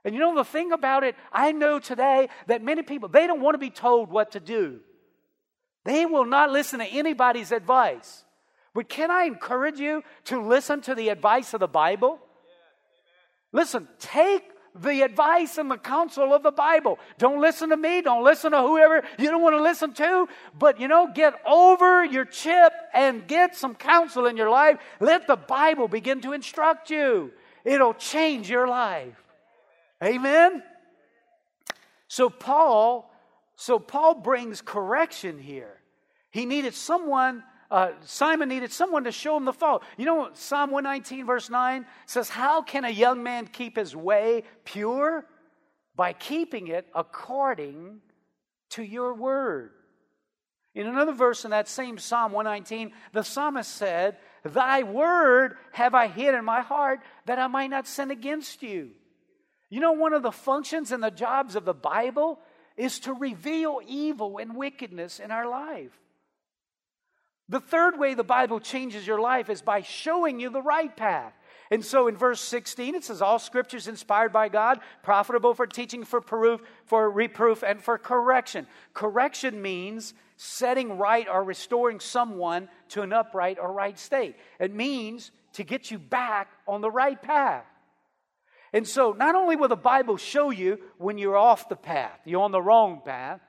And 0.06 0.14
you 0.14 0.20
know 0.20 0.36
the 0.36 0.44
thing 0.44 0.72
about 0.72 1.04
it, 1.04 1.16
I 1.32 1.52
know 1.52 1.80
today 1.80 2.30
that 2.48 2.64
many 2.64 2.82
people, 2.84 3.10
they 3.10 3.28
don't 3.28 3.42
want 3.42 3.56
to 3.56 3.60
be 3.60 3.70
told 3.70 4.10
what 4.10 4.32
to 4.32 4.40
do. 4.40 4.80
They 5.86 6.06
will 6.06 6.26
not 6.26 6.52
listen 6.52 6.80
to 6.80 6.86
anybody's 6.86 7.52
advice. 7.52 8.24
But 8.74 8.90
can 8.90 9.12
I 9.12 9.26
encourage 9.26 9.80
you 9.80 10.04
to 10.26 10.42
listen 10.42 10.82
to 10.82 10.96
the 10.96 11.10
advice 11.10 11.54
of 11.54 11.60
the 11.60 11.68
Bible? 11.68 12.20
Listen, 13.52 13.88
take 14.00 14.44
the 14.76 15.02
advice 15.02 15.58
and 15.58 15.70
the 15.70 15.78
counsel 15.78 16.34
of 16.34 16.44
the 16.44 16.52
Bible. 16.52 17.00
Don't 17.18 17.40
listen 17.40 17.70
to 17.70 17.78
me. 17.78 18.02
Don't 18.02 18.24
listen 18.24 18.52
to 18.52 18.62
whoever 18.62 19.04
you 19.20 19.30
don't 19.30 19.42
want 19.42 19.56
to 19.56 19.62
listen 19.62 19.94
to. 19.94 20.28
But, 20.58 20.80
you 20.80 20.88
know, 20.88 21.10
get 21.14 21.36
over 21.46 22.04
your 22.04 22.26
chip 22.26 22.74
and 22.94 23.28
get 23.28 23.56
some 23.56 23.76
counsel 23.76 24.26
in 24.26 24.38
your 24.38 24.50
life. 24.50 24.80
Let 25.00 25.28
the 25.28 25.36
Bible 25.36 25.88
begin 25.88 26.22
to 26.22 26.34
instruct 26.34 26.90
you. 26.90 27.32
It'll 27.64 27.94
change 27.94 28.50
your 28.50 28.68
life. 28.68 29.16
Amen? 30.04 30.64
So, 32.08 32.30
Paul, 32.30 33.12
so 33.56 33.80
Paul 33.80 34.16
brings 34.16 34.62
correction 34.62 35.40
here. 35.40 35.80
He 36.32 36.46
needed 36.46 36.74
someone 36.74 37.44
uh, 37.74 37.92
Simon 38.02 38.50
needed 38.50 38.72
someone 38.72 39.06
to 39.06 39.12
show 39.12 39.36
him 39.36 39.46
the 39.46 39.52
fault. 39.52 39.82
You 39.98 40.06
know, 40.06 40.30
Psalm 40.34 40.70
119, 40.70 41.26
verse 41.26 41.50
9 41.50 41.88
says, 42.06 42.30
How 42.30 42.62
can 42.62 42.86
a 42.86 42.90
young 42.90 43.24
man 43.24 43.48
keep 43.48 43.78
his 43.78 43.96
way 43.96 44.44
pure? 44.64 45.26
By 45.96 46.14
keeping 46.14 46.68
it 46.68 46.88
according 46.94 48.02
to 48.72 48.84
your 48.84 49.16
word. 49.16 49.72
In 50.76 50.86
another 50.86 51.14
verse 51.14 51.46
in 51.46 51.52
that 51.52 51.68
same 51.68 51.98
Psalm 51.98 52.32
119, 52.32 52.92
the 53.12 53.24
psalmist 53.24 53.72
said, 53.72 54.18
Thy 54.44 54.84
word 54.84 55.58
have 55.72 55.96
I 55.96 56.06
hid 56.08 56.36
in 56.36 56.46
my 56.46 56.62
heart 56.62 57.00
that 57.26 57.40
I 57.40 57.48
might 57.48 57.72
not 57.72 57.88
sin 57.88 58.12
against 58.12 58.62
you. 58.62 58.92
You 59.72 59.80
know, 59.80 59.94
one 59.94 60.14
of 60.14 60.22
the 60.22 60.32
functions 60.32 60.92
and 60.92 61.04
the 61.04 61.10
jobs 61.10 61.56
of 61.56 61.66
the 61.66 61.74
Bible 61.74 62.38
is 62.78 63.00
to 63.00 63.14
reveal 63.14 63.80
evil 63.88 64.38
and 64.38 64.56
wickedness 64.56 65.20
in 65.20 65.32
our 65.32 65.50
life. 65.50 66.03
The 67.50 67.60
third 67.60 68.00
way 68.00 68.14
the 68.14 68.24
Bible 68.24 68.60
changes 68.60 69.06
your 69.06 69.20
life 69.20 69.50
is 69.50 69.62
by 69.62 69.82
showing 69.82 70.40
you 70.40 70.50
the 70.50 70.62
right 70.62 70.96
path. 70.96 71.34
And 71.72 71.84
so 71.84 72.08
in 72.08 72.16
verse 72.16 72.40
16, 72.40 72.96
it 72.96 73.04
says, 73.04 73.22
All 73.22 73.40
scriptures 73.40 73.88
inspired 73.88 74.32
by 74.32 74.48
God, 74.48 74.80
profitable 75.02 75.54
for 75.54 75.68
teaching, 75.68 76.04
for 76.04 76.22
proof, 76.22 76.62
for 76.86 77.10
reproof, 77.10 77.64
and 77.64 77.82
for 77.82 77.98
correction. 77.98 78.68
Correction 78.94 79.62
means 79.62 80.14
setting 80.38 80.98
right 80.98 81.28
or 81.28 81.44
restoring 81.44 82.00
someone 82.00 82.70
to 82.90 83.02
an 83.02 83.12
upright 83.12 83.58
or 83.60 83.72
right 83.72 83.98
state. 83.98 84.36
It 84.60 84.74
means 84.74 85.32
to 85.54 85.64
get 85.64 85.92
you 85.92 86.00
back 86.00 86.50
on 86.68 86.82
the 86.82 86.92
right 86.92 87.22
path. 87.22 87.66
And 88.72 88.88
so, 88.88 89.12
not 89.12 89.36
only 89.36 89.56
will 89.56 89.68
the 89.68 89.76
Bible 89.76 90.18
show 90.18 90.50
you 90.50 90.80
when 90.98 91.18
you're 91.18 91.38
off 91.38 91.70
the 91.70 91.76
path, 91.76 92.20
you're 92.26 92.42
on 92.42 92.52
the 92.52 92.62
wrong 92.62 93.02
path, 93.06 93.40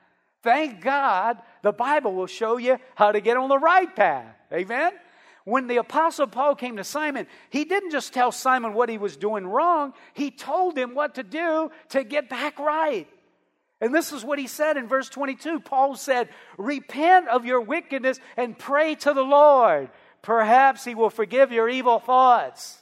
thank 0.45 0.79
God 0.79 1.41
the 1.63 1.73
Bible 1.73 2.13
will 2.13 2.27
show 2.27 2.55
you 2.57 2.77
how 2.93 3.11
to 3.11 3.19
get 3.19 3.35
on 3.35 3.49
the 3.49 3.57
right 3.57 3.93
path. 3.93 4.33
Amen? 4.53 4.93
When 5.43 5.67
the 5.67 5.77
Apostle 5.77 6.27
Paul 6.27 6.55
came 6.55 6.77
to 6.77 6.83
Simon, 6.83 7.27
he 7.49 7.65
didn't 7.65 7.91
just 7.91 8.13
tell 8.13 8.31
Simon 8.31 8.73
what 8.73 8.87
he 8.87 8.97
was 8.97 9.17
doing 9.17 9.45
wrong, 9.45 9.93
he 10.13 10.31
told 10.31 10.77
him 10.77 10.95
what 10.95 11.15
to 11.15 11.23
do 11.23 11.69
to 11.89 12.03
get 12.03 12.29
back 12.29 12.57
right. 12.59 13.07
And 13.81 13.93
this 13.93 14.13
is 14.13 14.23
what 14.23 14.39
he 14.39 14.47
said 14.47 14.77
in 14.77 14.87
verse 14.87 15.09
22. 15.09 15.59
Paul 15.59 15.95
said, 15.95 16.29
Repent 16.57 17.27
of 17.27 17.45
your 17.45 17.59
wickedness 17.61 18.19
and 18.37 18.57
pray 18.57 18.95
to 18.95 19.13
the 19.13 19.21
Lord. 19.21 19.89
Perhaps 20.21 20.85
he 20.85 20.95
will 20.95 21.09
forgive 21.09 21.51
your 21.51 21.67
evil 21.67 21.99
thoughts. 21.99 22.81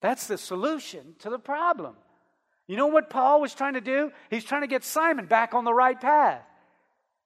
That's 0.00 0.26
the 0.26 0.38
solution 0.38 1.16
to 1.18 1.30
the 1.30 1.38
problem. 1.38 1.96
You 2.66 2.76
know 2.76 2.88
what 2.88 3.10
Paul 3.10 3.40
was 3.40 3.54
trying 3.54 3.74
to 3.74 3.80
do? 3.80 4.10
He's 4.30 4.44
trying 4.44 4.62
to 4.62 4.66
get 4.66 4.84
Simon 4.84 5.26
back 5.26 5.54
on 5.54 5.64
the 5.64 5.74
right 5.74 6.00
path. 6.00 6.42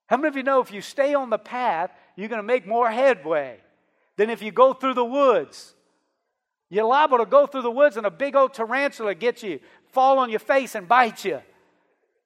How 0.07 0.17
many 0.17 0.27
of 0.27 0.35
you 0.35 0.43
know 0.43 0.59
if 0.59 0.71
you 0.71 0.81
stay 0.81 1.13
on 1.13 1.29
the 1.29 1.39
path, 1.39 1.91
you're 2.15 2.27
going 2.27 2.41
to 2.41 2.43
make 2.43 2.67
more 2.67 2.91
headway 2.91 3.57
than 4.17 4.29
if 4.29 4.41
you 4.41 4.51
go 4.51 4.73
through 4.73 4.93
the 4.93 5.05
woods? 5.05 5.73
You're 6.69 6.85
liable 6.85 7.17
to 7.17 7.25
go 7.25 7.47
through 7.47 7.63
the 7.63 7.71
woods 7.71 7.97
and 7.97 8.05
a 8.05 8.11
big 8.11 8.35
old 8.35 8.53
tarantula 8.53 9.15
get 9.15 9.41
you, 9.41 9.59
fall 9.91 10.19
on 10.19 10.29
your 10.29 10.39
face 10.39 10.75
and 10.75 10.87
bite 10.87 11.25
you. 11.25 11.41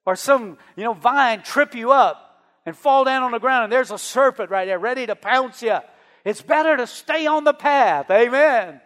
Or 0.06 0.15
some, 0.15 0.58
you 0.75 0.84
know, 0.84 0.93
vine 0.93 1.41
trip 1.41 1.73
you 1.73 1.91
up 1.91 2.43
and 2.65 2.75
fall 2.75 3.06
down 3.06 3.23
on 3.23 3.32
the 3.32 3.39
ground 3.39 3.65
and 3.65 3.73
there's 3.73 3.91
a 3.91 3.97
serpent 3.97 4.51
right 4.51 4.65
there 4.65 4.80
ready 4.80 5.06
to 5.06 5.15
pounce 5.15 5.62
you. 5.62 5.78
It's 6.23 6.41
better 6.41 6.75
to 6.78 6.88
stay 6.88 7.28
on 7.28 7.43
the 7.43 7.54
path. 7.54 8.10
Amen. 8.12 8.82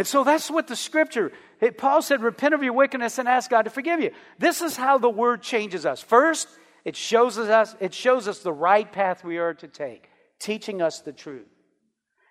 And 0.00 0.06
so 0.06 0.24
that's 0.24 0.50
what 0.50 0.66
the 0.66 0.76
scripture, 0.76 1.30
it, 1.60 1.76
Paul 1.76 2.00
said, 2.00 2.22
repent 2.22 2.54
of 2.54 2.62
your 2.62 2.72
wickedness 2.72 3.18
and 3.18 3.28
ask 3.28 3.50
God 3.50 3.64
to 3.64 3.70
forgive 3.70 4.00
you. 4.00 4.12
This 4.38 4.62
is 4.62 4.74
how 4.74 4.96
the 4.96 5.10
word 5.10 5.42
changes 5.42 5.84
us. 5.84 6.00
First, 6.00 6.48
it 6.86 6.96
shows 6.96 7.36
us, 7.36 7.76
it 7.80 7.92
shows 7.92 8.26
us 8.26 8.38
the 8.38 8.50
right 8.50 8.90
path 8.90 9.22
we 9.22 9.36
are 9.36 9.52
to 9.52 9.68
take, 9.68 10.08
teaching 10.38 10.80
us 10.80 11.00
the 11.00 11.12
truth. 11.12 11.50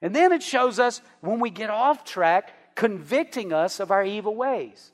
And 0.02 0.16
then 0.16 0.32
it 0.32 0.42
shows 0.42 0.80
us 0.80 1.04
when 1.22 1.40
we 1.40 1.52
get 1.52 1.70
off 1.70 2.04
track, 2.04 2.54
convicting 2.74 3.54
us 3.54 3.80
of 3.80 3.92
our 3.92 4.04
evil 4.04 4.36
ways. 4.36 4.92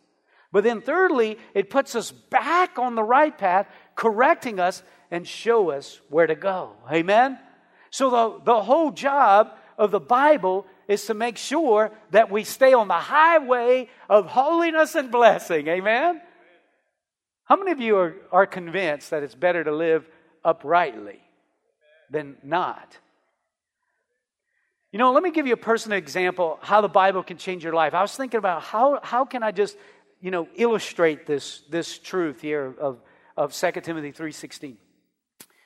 But 0.51 0.65
then 0.65 0.81
thirdly, 0.81 1.37
it 1.53 1.69
puts 1.69 1.95
us 1.95 2.11
back 2.11 2.77
on 2.77 2.95
the 2.95 3.03
right 3.03 3.37
path, 3.37 3.69
correcting 3.95 4.59
us 4.59 4.83
and 5.09 5.25
show 5.25 5.71
us 5.71 6.01
where 6.09 6.27
to 6.27 6.35
go. 6.35 6.73
Amen? 6.91 7.39
So 7.89 8.09
the, 8.09 8.43
the 8.43 8.63
whole 8.63 8.91
job 8.91 9.51
of 9.77 9.91
the 9.91 10.01
Bible 10.01 10.65
is 10.87 11.05
to 11.05 11.13
make 11.13 11.37
sure 11.37 11.91
that 12.11 12.31
we 12.31 12.43
stay 12.43 12.73
on 12.73 12.87
the 12.87 12.93
highway 12.93 13.89
of 14.09 14.27
holiness 14.27 14.95
and 14.95 15.11
blessing. 15.11 15.67
Amen? 15.67 16.21
How 17.45 17.55
many 17.55 17.71
of 17.71 17.79
you 17.79 17.97
are, 17.97 18.15
are 18.31 18.45
convinced 18.45 19.11
that 19.11 19.23
it's 19.23 19.35
better 19.35 19.63
to 19.63 19.71
live 19.71 20.07
uprightly 20.43 21.19
than 22.09 22.37
not? 22.43 22.97
You 24.91 24.99
know, 24.99 25.11
let 25.11 25.23
me 25.23 25.31
give 25.31 25.45
you 25.45 25.53
a 25.53 25.57
personal 25.57 25.97
example 25.97 26.57
how 26.61 26.81
the 26.81 26.87
Bible 26.87 27.21
can 27.21 27.37
change 27.37 27.63
your 27.63 27.73
life. 27.73 27.93
I 27.93 28.01
was 28.01 28.15
thinking 28.15 28.37
about 28.37 28.63
how, 28.63 28.99
how 29.03 29.25
can 29.25 29.43
I 29.43 29.51
just, 29.51 29.77
you 30.21 30.31
know, 30.31 30.47
illustrate 30.55 31.27
this, 31.27 31.63
this 31.69 31.99
truth 31.99 32.41
here 32.41 32.73
of, 32.79 33.01
of 33.35 33.53
2 33.53 33.71
Timothy 33.81 34.11
3.16. 34.13 34.77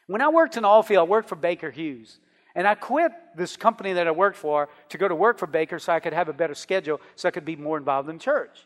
When 0.07 0.21
I 0.21 0.29
worked 0.29 0.57
in 0.57 0.63
oilfield, 0.63 0.97
I 0.97 1.03
worked 1.03 1.29
for 1.29 1.35
Baker 1.35 1.69
Hughes. 1.69 2.19
And 2.55 2.67
I 2.67 2.75
quit 2.75 3.11
this 3.35 3.55
company 3.57 3.93
that 3.93 4.07
I 4.07 4.11
worked 4.11 4.37
for 4.37 4.69
to 4.89 4.97
go 4.97 5.07
to 5.07 5.15
work 5.15 5.37
for 5.37 5.47
Baker 5.47 5.79
so 5.79 5.93
I 5.93 5.99
could 5.99 6.13
have 6.13 6.29
a 6.29 6.33
better 6.33 6.55
schedule 6.55 6.99
so 7.15 7.27
I 7.27 7.31
could 7.31 7.45
be 7.45 7.55
more 7.55 7.77
involved 7.77 8.09
in 8.09 8.19
church. 8.19 8.65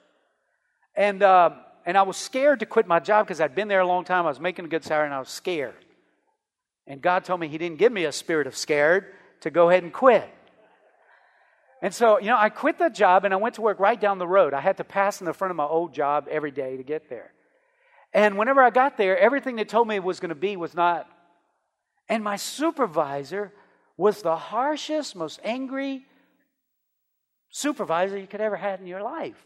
And 0.95 1.21
uh, 1.21 1.51
and 1.85 1.97
I 1.97 2.03
was 2.03 2.17
scared 2.17 2.59
to 2.61 2.65
quit 2.65 2.87
my 2.87 2.99
job 2.99 3.27
because 3.27 3.41
I'd 3.41 3.55
been 3.55 3.67
there 3.67 3.81
a 3.81 3.87
long 3.87 4.05
time. 4.05 4.25
I 4.25 4.29
was 4.29 4.39
making 4.39 4.65
a 4.65 4.67
good 4.67 4.83
salary 4.83 5.05
and 5.05 5.13
I 5.13 5.19
was 5.19 5.29
scared. 5.29 5.85
And 6.87 7.01
God 7.01 7.25
told 7.25 7.39
me 7.39 7.47
He 7.47 7.57
didn't 7.57 7.77
give 7.77 7.91
me 7.91 8.05
a 8.05 8.11
spirit 8.11 8.47
of 8.47 8.55
scared 8.55 9.13
to 9.41 9.49
go 9.49 9.69
ahead 9.69 9.83
and 9.83 9.91
quit. 9.91 10.29
And 11.81 11.93
so, 11.93 12.17
you 12.17 12.27
know, 12.27 12.37
I 12.37 12.47
quit 12.47 12.79
that 12.79 12.95
job 12.95 13.25
and 13.25 13.33
I 13.33 13.37
went 13.37 13.55
to 13.55 13.61
work 13.61 13.77
right 13.79 13.99
down 13.99 14.17
the 14.17 14.27
road. 14.27 14.53
I 14.53 14.61
had 14.61 14.77
to 14.77 14.85
pass 14.85 15.19
in 15.19 15.25
the 15.25 15.33
front 15.33 15.51
of 15.51 15.57
my 15.57 15.65
old 15.65 15.93
job 15.93 16.27
every 16.31 16.51
day 16.51 16.77
to 16.77 16.83
get 16.83 17.09
there. 17.09 17.33
And 18.13 18.37
whenever 18.37 18.61
I 18.61 18.69
got 18.69 18.95
there, 18.95 19.17
everything 19.17 19.57
they 19.57 19.65
told 19.65 19.89
me 19.89 19.99
was 19.99 20.21
going 20.21 20.29
to 20.29 20.35
be 20.35 20.55
was 20.55 20.75
not. 20.75 21.09
And 22.07 22.23
my 22.23 22.37
supervisor 22.37 23.51
was 23.97 24.21
the 24.21 24.35
harshest, 24.35 25.15
most 25.15 25.39
angry 25.43 26.05
supervisor 27.49 28.17
you 28.17 28.27
could 28.27 28.41
ever 28.41 28.55
had 28.55 28.79
in 28.79 28.87
your 28.87 29.01
life. 29.01 29.45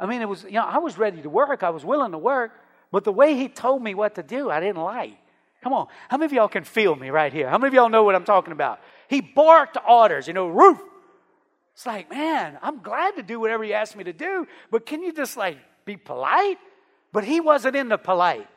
I 0.00 0.06
mean, 0.06 0.22
it 0.22 0.28
was, 0.28 0.44
you 0.44 0.52
know, 0.52 0.64
I 0.64 0.78
was 0.78 0.96
ready 0.96 1.20
to 1.22 1.28
work. 1.28 1.62
I 1.62 1.70
was 1.70 1.84
willing 1.84 2.12
to 2.12 2.18
work. 2.18 2.52
But 2.90 3.04
the 3.04 3.12
way 3.12 3.34
he 3.34 3.48
told 3.48 3.82
me 3.82 3.94
what 3.94 4.14
to 4.14 4.22
do, 4.22 4.50
I 4.50 4.60
didn't 4.60 4.82
like. 4.82 5.18
Come 5.62 5.72
on. 5.72 5.88
How 6.08 6.16
many 6.16 6.26
of 6.26 6.32
y'all 6.32 6.48
can 6.48 6.64
feel 6.64 6.94
me 6.94 7.10
right 7.10 7.32
here? 7.32 7.48
How 7.48 7.58
many 7.58 7.68
of 7.68 7.74
y'all 7.74 7.88
know 7.88 8.04
what 8.04 8.14
I'm 8.14 8.24
talking 8.24 8.52
about? 8.52 8.80
He 9.08 9.20
barked 9.20 9.76
orders, 9.86 10.26
you 10.28 10.32
know, 10.34 10.46
roof. 10.46 10.80
It's 11.74 11.84
like, 11.84 12.10
man, 12.10 12.58
I'm 12.62 12.80
glad 12.80 13.16
to 13.16 13.22
do 13.22 13.38
whatever 13.38 13.64
he 13.64 13.74
asked 13.74 13.96
me 13.96 14.04
to 14.04 14.12
do, 14.12 14.46
but 14.70 14.86
can 14.86 15.02
you 15.02 15.12
just 15.12 15.36
like 15.36 15.58
be 15.84 15.96
polite? 15.96 16.58
But 17.12 17.24
he 17.24 17.40
wasn't 17.40 17.76
in 17.76 17.88
the 17.88 17.98
polite. 17.98 18.48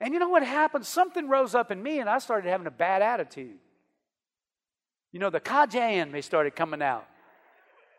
And 0.00 0.14
you 0.14 0.20
know 0.20 0.28
what 0.28 0.42
happened? 0.42 0.84
Something 0.84 1.28
rose 1.28 1.54
up 1.54 1.70
in 1.70 1.82
me 1.82 1.98
and 1.98 2.08
I 2.08 2.18
started 2.18 2.48
having 2.48 2.66
a 2.66 2.72
bad 2.72 3.02
attitude. 3.02 3.58
You 5.12 5.20
know, 5.20 5.30
the 5.30 5.40
Cajun 5.40 6.10
me 6.10 6.22
started 6.22 6.56
coming 6.56 6.82
out. 6.82 7.06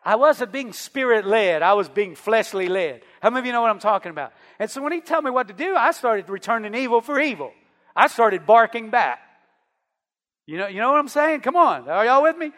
I 0.05 0.15
wasn't 0.15 0.51
being 0.51 0.73
spirit 0.73 1.25
led, 1.25 1.61
I 1.61 1.73
was 1.73 1.87
being 1.87 2.15
fleshly 2.15 2.67
led. 2.67 3.01
How 3.21 3.29
many 3.29 3.39
of 3.39 3.45
you 3.45 3.51
know 3.53 3.61
what 3.61 3.71
I'm 3.71 3.79
talking 3.79 4.09
about? 4.09 4.33
And 4.59 4.69
so 4.69 4.81
when 4.81 4.91
he 4.91 4.99
told 4.99 5.23
me 5.23 5.31
what 5.31 5.47
to 5.47 5.53
do, 5.53 5.75
I 5.75 5.91
started 5.91 6.27
returning 6.29 6.75
evil 6.75 6.99
for 6.99 7.19
evil. 7.19 7.51
I 7.95 8.07
started 8.07 8.45
barking 8.45 8.89
back. 8.89 9.19
You 10.45 10.57
know, 10.57 10.67
you 10.67 10.79
know 10.79 10.91
what 10.91 10.99
I'm 10.99 11.07
saying? 11.07 11.41
Come 11.41 11.55
on. 11.55 11.87
Are 11.87 12.03
y'all 12.03 12.23
with 12.23 12.37
me? 12.37 12.51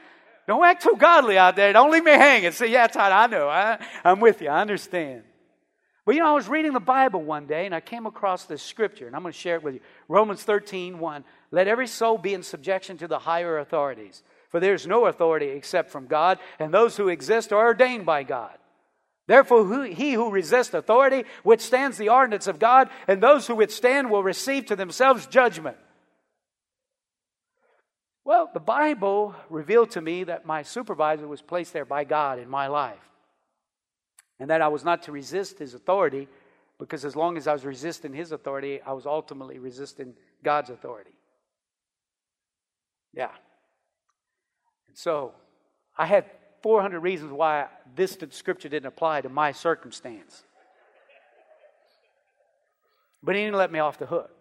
Don't 0.48 0.64
act 0.64 0.84
too 0.84 0.96
godly 0.98 1.38
out 1.38 1.56
there. 1.56 1.72
Don't 1.74 1.92
leave 1.92 2.04
me 2.04 2.12
hanging. 2.12 2.52
Say, 2.52 2.72
yeah, 2.72 2.88
Todd, 2.88 3.12
I 3.12 3.28
know. 3.28 3.48
I, 3.48 3.78
I'm 4.04 4.20
with 4.20 4.42
you. 4.42 4.50
I 4.50 4.62
understand. 4.62 5.24
But 6.06 6.16
you 6.16 6.22
know, 6.22 6.30
I 6.30 6.34
was 6.34 6.48
reading 6.48 6.74
the 6.74 6.80
Bible 6.80 7.22
one 7.22 7.48
day 7.48 7.66
and 7.66 7.74
I 7.74 7.80
came 7.80 8.06
across 8.06 8.46
this 8.46 8.62
scripture, 8.62 9.08
and 9.08 9.16
I'm 9.16 9.24
going 9.24 9.34
to 9.34 9.40
share 9.40 9.56
it 9.56 9.64
with 9.64 9.76
you. 9.76 9.80
Romans 10.08 10.44
13, 10.44 11.00
1. 11.00 11.24
Let 11.52 11.68
every 11.68 11.88
soul 11.88 12.18
be 12.18 12.34
in 12.34 12.44
subjection 12.44 12.98
to 13.00 13.08
the 13.08 13.20
higher 13.20 13.58
authorities 13.58 14.24
for 14.56 14.62
there 14.62 14.74
is 14.74 14.88
no 14.88 15.08
authority 15.08 15.50
except 15.50 15.92
from 15.92 16.08
God, 16.08 16.40
and 16.60 16.74
those 16.74 16.96
who 16.96 17.10
exist 17.10 17.52
are 17.52 17.66
ordained 17.66 18.06
by 18.06 18.24
God. 18.24 18.58
Therefore, 19.28 19.66
who, 19.66 19.82
he 19.82 20.14
who 20.14 20.32
resists 20.32 20.74
authority 20.74 21.26
withstands 21.44 21.98
the 21.98 22.08
ordinance 22.08 22.48
of 22.48 22.58
God, 22.58 22.90
and 23.06 23.22
those 23.22 23.48
who 23.48 23.56
withstand 23.56 24.10
will 24.10 24.24
receive 24.24 24.68
to 24.68 24.78
themselves 24.78 25.28
judgment. 25.28 25.76
Well, 28.24 28.50
the 28.54 28.62
Bible 28.62 29.36
revealed 29.50 29.92
to 29.92 30.00
me 30.00 30.24
that 30.24 30.46
my 30.46 30.62
supervisor 30.62 31.28
was 31.28 31.42
placed 31.42 31.74
there 31.74 31.84
by 31.84 32.06
God 32.06 32.40
in 32.40 32.50
my 32.50 32.68
life, 32.68 33.10
and 34.40 34.50
that 34.50 34.62
I 34.62 34.70
was 34.70 34.86
not 34.86 35.04
to 35.04 35.12
resist 35.12 35.60
his 35.60 35.74
authority, 35.74 36.30
because 36.80 37.04
as 37.04 37.18
long 37.18 37.36
as 37.36 37.46
I 37.46 37.52
was 37.52 37.66
resisting 37.66 38.14
his 38.14 38.32
authority, 38.32 38.80
I 38.82 38.94
was 38.94 39.06
ultimately 39.06 39.60
resisting 39.60 40.14
God's 40.46 40.70
authority. 40.70 41.12
Yeah. 43.14 43.32
So 44.96 45.34
I 45.98 46.06
had 46.06 46.26
400 46.64 47.00
reasons 47.00 47.32
why 47.32 47.68
this 47.96 48.18
scripture 48.32 48.70
didn't 48.70 48.88
apply 48.88 49.22
to 49.22 49.30
my 49.30 49.52
circumstance. 49.52 50.44
But 53.22 53.36
he 53.36 53.42
didn't 53.42 53.58
let 53.58 53.72
me 53.72 53.80
off 53.80 54.00
the 54.00 54.06
hook. 54.06 54.32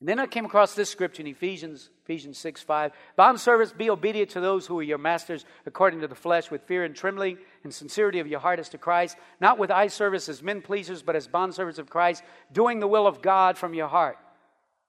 And 0.00 0.08
then 0.08 0.18
I 0.18 0.26
came 0.26 0.44
across 0.44 0.74
this 0.74 0.90
scripture 0.90 1.22
in 1.22 1.28
Ephesians, 1.28 1.88
Ephesians 2.04 2.36
6 2.38 2.62
5. 2.62 2.92
Bond 3.16 3.40
servants, 3.40 3.72
be 3.72 3.90
obedient 3.90 4.30
to 4.30 4.40
those 4.40 4.66
who 4.66 4.78
are 4.78 4.82
your 4.82 4.98
masters 4.98 5.44
according 5.66 6.00
to 6.00 6.08
the 6.08 6.14
flesh, 6.14 6.50
with 6.50 6.62
fear 6.64 6.84
and 6.84 6.94
trembling 6.94 7.38
and 7.64 7.72
sincerity 7.72 8.20
of 8.20 8.26
your 8.26 8.40
heart 8.40 8.58
as 8.58 8.68
to 8.70 8.78
Christ, 8.78 9.16
not 9.40 9.58
with 9.58 9.70
eye 9.70 9.86
service 9.86 10.28
as 10.28 10.42
men 10.42 10.62
pleasers, 10.62 11.02
but 11.02 11.16
as 11.16 11.26
bondservants 11.26 11.78
of 11.78 11.88
Christ, 11.88 12.22
doing 12.52 12.80
the 12.80 12.88
will 12.88 13.06
of 13.06 13.22
God 13.22 13.56
from 13.56 13.72
your 13.72 13.88
heart 13.88 14.18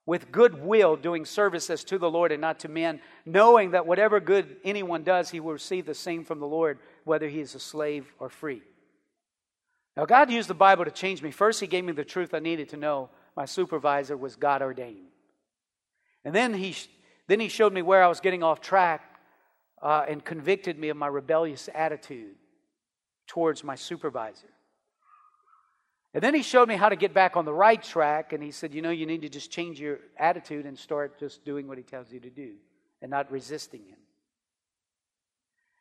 with 0.06 0.32
good 0.32 0.64
will, 0.64 0.96
doing 0.96 1.26
service 1.26 1.70
as 1.70 1.84
to 1.86 1.98
the 1.98 2.10
Lord 2.10 2.32
and 2.32 2.42
not 2.42 2.60
to 2.60 2.70
men, 2.70 3.02
knowing 3.26 3.72
that 3.72 3.88
whatever 3.88 4.20
good 4.20 4.58
anyone 4.64 5.04
does, 5.04 5.30
he 5.30 5.40
will 5.40 5.54
receive 5.54 5.86
the 5.86 5.96
same 5.96 6.24
from 6.24 6.40
the 6.40 6.48
Lord, 6.48 6.78
whether 7.04 7.28
he 7.28 7.40
is 7.40 7.56
a 7.56 7.60
slave 7.60 8.14
or 8.20 8.30
free. 8.30 8.62
Now, 9.98 10.06
God 10.06 10.30
used 10.30 10.50
the 10.50 10.54
Bible 10.54 10.86
to 10.86 10.92
change 10.92 11.22
me. 11.22 11.32
First, 11.32 11.60
He 11.62 11.68
gave 11.68 11.86
me 11.86 11.94
the 11.94 12.04
truth 12.04 12.34
I 12.34 12.40
needed 12.40 12.70
to 12.70 12.78
know. 12.78 13.10
My 13.36 13.46
supervisor 13.46 14.18
was 14.18 14.36
God 14.36 14.62
ordained. 14.62 15.08
And 16.24 16.34
then 16.34 16.54
he, 16.54 16.76
then 17.28 17.40
he 17.40 17.48
showed 17.48 17.72
me 17.72 17.82
where 17.82 18.04
I 18.04 18.08
was 18.08 18.20
getting 18.20 18.44
off 18.44 18.60
track 18.60 19.02
uh, 19.82 20.06
and 20.08 20.24
convicted 20.24 20.80
me 20.80 20.90
of 20.90 20.98
my 20.98 21.08
rebellious 21.08 21.70
attitude 21.74 22.36
towards 23.28 23.64
my 23.64 23.76
supervisor. 23.76 24.48
And 26.16 26.24
then 26.24 26.34
he 26.34 26.44
showed 26.44 26.70
me 26.70 26.78
how 26.78 26.88
to 26.88 26.96
get 26.96 27.14
back 27.14 27.36
on 27.36 27.44
the 27.44 27.54
right 27.54 27.84
track, 27.84 28.32
and 28.32 28.42
he 28.42 28.52
said, 28.52 28.74
You 28.74 28.82
know, 28.82 28.90
you 28.90 29.06
need 29.06 29.24
to 29.24 29.30
just 29.30 29.52
change 29.52 29.82
your 29.82 30.00
attitude 30.18 30.66
and 30.66 30.80
start 30.80 31.20
just 31.20 31.44
doing 31.44 31.68
what 31.68 31.78
he 31.78 31.84
tells 31.84 32.10
you 32.10 32.22
to 32.22 32.30
do 32.30 32.54
and 33.02 33.12
not 33.12 33.30
resisting 33.30 33.82
him. 33.82 33.98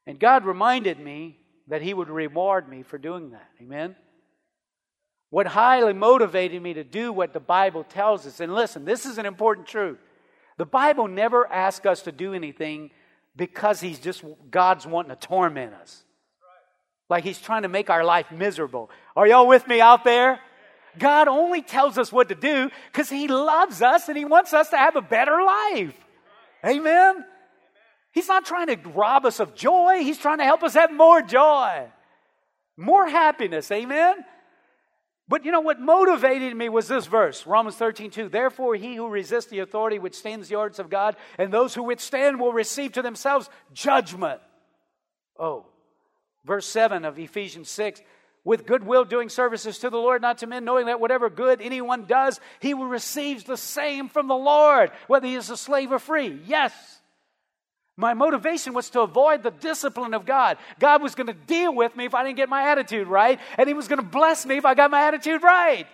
And 0.09 0.19
God 0.19 0.45
reminded 0.45 0.99
me 0.99 1.39
that 1.69 1.83
he 1.83 1.95
would 1.95 2.11
reward 2.11 2.69
me 2.69 2.83
for 2.83 2.99
doing 2.99 3.31
that. 3.31 3.49
Amen? 3.63 3.95
What 5.31 5.47
highly 5.47 5.93
motivated 5.93 6.61
me 6.61 6.75
to 6.75 6.85
do 6.85 7.13
what 7.13 7.33
the 7.33 7.39
Bible 7.39 7.85
tells 7.85 8.27
us, 8.27 8.41
and 8.41 8.53
listen, 8.53 8.85
this 8.85 9.07
is 9.07 9.19
an 9.19 9.27
important 9.27 9.69
truth. 9.69 10.01
The 10.57 10.67
Bible 10.67 11.07
never 11.07 11.47
asks 11.47 11.87
us 11.87 12.03
to 12.03 12.13
do 12.13 12.35
anything 12.35 12.91
because 13.37 13.81
he's 13.81 14.01
just, 14.01 14.25
God's 14.51 14.85
wanting 14.85 15.11
to 15.11 15.17
torment 15.17 15.75
us. 15.75 16.04
Like 17.11 17.25
he's 17.25 17.39
trying 17.39 17.63
to 17.63 17.69
make 17.69 17.91
our 17.91 18.05
life 18.05 18.31
miserable. 18.31 18.91
Are 19.15 19.27
y'all 19.27 19.47
with 19.47 19.67
me 19.67 19.81
out 19.81 20.05
there? 20.05 20.41
God 20.99 21.29
only 21.29 21.63
tells 21.63 21.99
us 21.99 22.13
what 22.13 22.29
to 22.29 22.35
do 22.35 22.71
because 22.93 23.11
he 23.11 23.29
loves 23.29 23.83
us 23.83 24.09
and 24.09 24.17
he 24.17 24.25
wants 24.25 24.55
us 24.55 24.71
to 24.71 24.77
have 24.77 24.97
a 24.97 25.03
better 25.03 25.43
life. 25.43 25.95
Amen? 26.65 27.25
He's 28.13 28.29
not 28.29 28.45
trying 28.45 28.69
to 28.69 28.77
rob 28.91 29.27
us 29.27 29.41
of 29.41 29.55
joy, 29.55 29.99
he's 30.01 30.19
trying 30.19 30.39
to 30.39 30.45
help 30.45 30.63
us 30.63 30.75
have 30.75 30.93
more 30.93 31.21
joy, 31.21 31.87
more 32.77 33.09
happiness. 33.09 33.71
Amen? 33.71 34.25
But 35.27 35.45
you 35.45 35.53
know 35.53 35.61
what 35.61 35.81
motivated 35.81 36.55
me 36.55 36.69
was 36.69 36.87
this 36.87 37.07
verse, 37.07 37.47
Romans 37.47 37.77
13, 37.77 38.11
2. 38.11 38.29
Therefore, 38.29 38.75
he 38.75 38.95
who 38.95 39.09
resists 39.09 39.47
the 39.47 39.61
authority 39.61 39.99
withstands 39.99 40.49
the 40.49 40.57
orders 40.57 40.79
of 40.79 40.91
God, 40.91 41.17
and 41.39 41.51
those 41.51 41.75
who 41.75 41.83
withstand 41.83 42.39
will 42.39 42.53
receive 42.53 42.93
to 42.93 43.03
themselves 43.03 43.49
judgment. 43.73 44.41
Oh, 45.39 45.67
Verse 46.45 46.67
7 46.67 47.05
of 47.05 47.19
Ephesians 47.19 47.69
6 47.71 48.01
with 48.45 48.67
goodwill 48.67 49.05
doing 49.05 49.31
services 49.31 49.79
to 49.79 49.91
the 49.91 49.97
Lord, 49.97 50.21
not 50.21 50.39
to 50.39 50.47
men, 50.47 50.65
knowing 50.65 50.87
that 50.87 51.01
whatever 51.01 51.31
good 51.31 51.63
anyone 51.63 52.05
does, 52.05 52.39
he 52.61 52.75
will 52.75 52.87
receive 52.87 53.45
the 53.45 53.57
same 53.57 54.09
from 54.09 54.29
the 54.29 54.35
Lord, 54.35 54.91
whether 55.07 55.27
he 55.27 55.35
is 55.35 55.49
a 55.49 55.57
slave 55.57 55.91
or 55.91 55.99
free. 55.99 56.41
Yes. 56.47 56.73
My 57.97 58.13
motivation 58.13 58.75
was 58.75 58.91
to 58.91 59.03
avoid 59.03 59.43
the 59.43 59.53
discipline 59.53 60.15
of 60.15 60.27
God. 60.27 60.59
God 60.81 61.01
was 61.01 61.15
going 61.15 61.29
to 61.29 61.33
deal 61.33 61.73
with 61.75 61.97
me 61.97 62.07
if 62.07 62.15
I 62.15 62.25
didn't 62.25 62.37
get 62.37 62.49
my 62.49 62.71
attitude 62.71 63.07
right, 63.07 63.39
and 63.57 63.69
He 63.69 63.75
was 63.75 63.87
going 63.87 64.01
to 64.01 64.07
bless 64.07 64.45
me 64.45 64.57
if 64.57 64.65
I 64.65 64.75
got 64.75 64.91
my 64.91 65.07
attitude 65.07 65.43
right. 65.43 65.87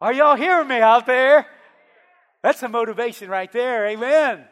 Are 0.00 0.12
y'all 0.12 0.36
hearing 0.36 0.68
me 0.68 0.80
out 0.80 1.06
there? 1.06 1.46
That's 2.42 2.60
the 2.60 2.68
motivation 2.68 3.28
right 3.30 3.50
there. 3.52 3.86
Amen. 3.86 4.44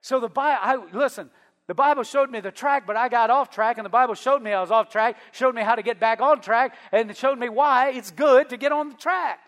So 0.00 0.20
the 0.20 0.28
Bible, 0.28 0.58
I, 0.62 0.76
listen, 0.96 1.30
the 1.72 1.76
Bible 1.76 2.02
showed 2.02 2.30
me 2.30 2.40
the 2.40 2.50
track, 2.50 2.86
but 2.86 2.98
I 2.98 3.08
got 3.08 3.30
off 3.30 3.48
track, 3.48 3.78
and 3.78 3.86
the 3.86 3.88
Bible 3.88 4.12
showed 4.12 4.42
me 4.42 4.52
I 4.52 4.60
was 4.60 4.70
off 4.70 4.90
track, 4.90 5.16
showed 5.32 5.54
me 5.54 5.62
how 5.62 5.74
to 5.74 5.80
get 5.80 5.98
back 5.98 6.20
on 6.20 6.42
track, 6.42 6.74
and 6.92 7.10
it 7.10 7.16
showed 7.16 7.38
me 7.38 7.48
why 7.48 7.92
it's 7.92 8.10
good 8.10 8.50
to 8.50 8.58
get 8.58 8.72
on 8.72 8.90
the 8.90 8.94
track. 8.94 9.38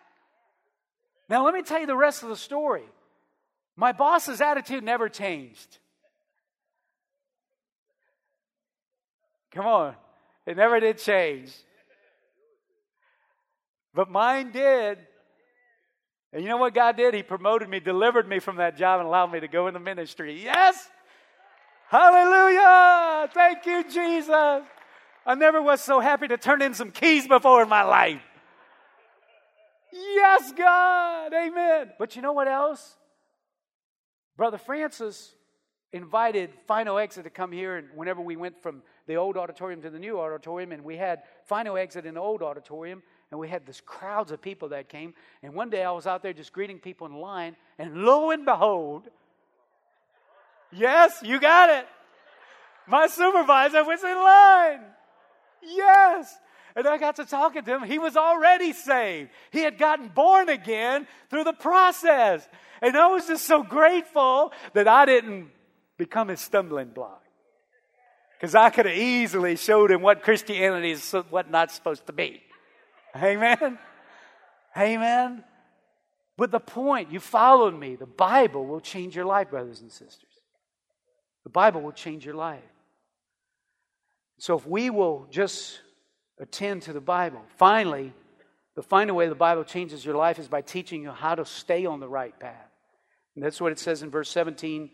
Now, 1.28 1.44
let 1.44 1.52
me 1.52 1.60
tell 1.60 1.80
you 1.80 1.86
the 1.86 1.94
rest 1.94 2.22
of 2.22 2.30
the 2.30 2.36
story. 2.36 2.84
My 3.76 3.92
boss's 3.92 4.40
attitude 4.40 4.82
never 4.82 5.10
changed. 5.10 5.76
Come 9.50 9.66
on, 9.66 9.94
it 10.46 10.56
never 10.56 10.80
did 10.80 10.96
change. 10.96 11.52
But 13.92 14.10
mine 14.10 14.50
did. 14.50 14.96
And 16.32 16.42
you 16.42 16.48
know 16.48 16.56
what 16.56 16.72
God 16.72 16.96
did? 16.96 17.12
He 17.12 17.22
promoted 17.22 17.68
me, 17.68 17.80
delivered 17.80 18.26
me 18.26 18.38
from 18.38 18.56
that 18.56 18.78
job, 18.78 19.00
and 19.00 19.06
allowed 19.06 19.30
me 19.30 19.40
to 19.40 19.48
go 19.48 19.66
in 19.66 19.74
the 19.74 19.78
ministry. 19.78 20.42
Yes? 20.42 20.88
Hallelujah! 21.94 23.30
Thank 23.32 23.66
you, 23.66 23.84
Jesus. 23.84 24.28
I 25.24 25.34
never 25.36 25.62
was 25.62 25.80
so 25.80 26.00
happy 26.00 26.26
to 26.26 26.36
turn 26.36 26.60
in 26.60 26.74
some 26.74 26.90
keys 26.90 27.28
before 27.28 27.62
in 27.62 27.68
my 27.68 27.84
life. 27.84 28.20
Yes, 29.92 30.52
God. 30.58 31.32
Amen. 31.32 31.92
But 31.96 32.16
you 32.16 32.22
know 32.22 32.32
what 32.32 32.48
else? 32.48 32.96
Brother 34.36 34.58
Francis 34.58 35.36
invited 35.92 36.50
Final 36.66 36.98
Exit 36.98 37.22
to 37.22 37.30
come 37.30 37.52
here, 37.52 37.76
and 37.76 37.86
whenever 37.94 38.20
we 38.20 38.34
went 38.34 38.60
from 38.60 38.82
the 39.06 39.14
old 39.14 39.36
auditorium 39.36 39.80
to 39.82 39.90
the 39.90 40.00
new 40.00 40.18
auditorium, 40.18 40.72
and 40.72 40.82
we 40.82 40.96
had 40.96 41.22
Final 41.44 41.76
Exit 41.76 42.06
in 42.06 42.14
the 42.14 42.20
old 42.20 42.42
auditorium, 42.42 43.04
and 43.30 43.38
we 43.38 43.48
had 43.48 43.66
this 43.66 43.80
crowds 43.80 44.32
of 44.32 44.42
people 44.42 44.70
that 44.70 44.88
came. 44.88 45.14
And 45.44 45.54
one 45.54 45.70
day 45.70 45.84
I 45.84 45.92
was 45.92 46.08
out 46.08 46.24
there 46.24 46.32
just 46.32 46.52
greeting 46.52 46.80
people 46.80 47.06
in 47.06 47.14
line, 47.14 47.54
and 47.78 47.98
lo 47.98 48.32
and 48.32 48.44
behold, 48.44 49.10
Yes, 50.74 51.20
you 51.22 51.40
got 51.40 51.70
it. 51.70 51.86
My 52.86 53.06
supervisor 53.06 53.84
was 53.84 54.02
in 54.02 54.16
line. 54.16 54.80
Yes. 55.62 56.36
And 56.76 56.86
I 56.86 56.98
got 56.98 57.16
to 57.16 57.24
talking 57.24 57.62
to 57.62 57.76
him. 57.76 57.82
He 57.84 57.98
was 57.98 58.16
already 58.16 58.72
saved. 58.72 59.30
He 59.52 59.60
had 59.60 59.78
gotten 59.78 60.08
born 60.08 60.48
again 60.48 61.06
through 61.30 61.44
the 61.44 61.52
process. 61.52 62.46
And 62.82 62.96
I 62.96 63.06
was 63.06 63.26
just 63.26 63.46
so 63.46 63.62
grateful 63.62 64.52
that 64.72 64.88
I 64.88 65.06
didn't 65.06 65.50
become 65.96 66.28
his 66.28 66.40
stumbling 66.40 66.88
block. 66.88 67.22
Because 68.36 68.54
I 68.54 68.70
could 68.70 68.86
have 68.86 68.96
easily 68.96 69.56
showed 69.56 69.90
him 69.90 70.02
what 70.02 70.22
Christianity 70.22 70.90
is 70.90 71.12
what 71.30 71.50
not 71.50 71.70
supposed 71.70 72.06
to 72.08 72.12
be. 72.12 72.42
Amen. 73.16 73.78
Amen. 74.76 75.44
But 76.36 76.50
the 76.50 76.60
point, 76.60 77.12
you 77.12 77.20
followed 77.20 77.78
me. 77.78 77.94
The 77.94 78.06
Bible 78.06 78.66
will 78.66 78.80
change 78.80 79.14
your 79.14 79.24
life, 79.24 79.50
brothers 79.50 79.80
and 79.80 79.90
sisters. 79.90 80.33
The 81.44 81.50
Bible 81.50 81.82
will 81.82 81.92
change 81.92 82.24
your 82.24 82.34
life. 82.34 82.62
So 84.38 84.56
if 84.56 84.66
we 84.66 84.90
will 84.90 85.26
just 85.30 85.80
attend 86.38 86.82
to 86.82 86.92
the 86.92 87.00
Bible, 87.00 87.42
finally, 87.56 88.12
the 88.74 88.82
final 88.82 89.14
way 89.14 89.28
the 89.28 89.34
Bible 89.34 89.64
changes 89.64 90.04
your 90.04 90.16
life 90.16 90.38
is 90.38 90.48
by 90.48 90.62
teaching 90.62 91.02
you 91.02 91.10
how 91.10 91.34
to 91.34 91.44
stay 91.44 91.86
on 91.86 92.00
the 92.00 92.08
right 92.08 92.38
path. 92.38 92.70
And 93.36 93.44
that's 93.44 93.60
what 93.60 93.72
it 93.72 93.78
says 93.78 94.02
in 94.02 94.10
verse 94.10 94.30
17. 94.30 94.90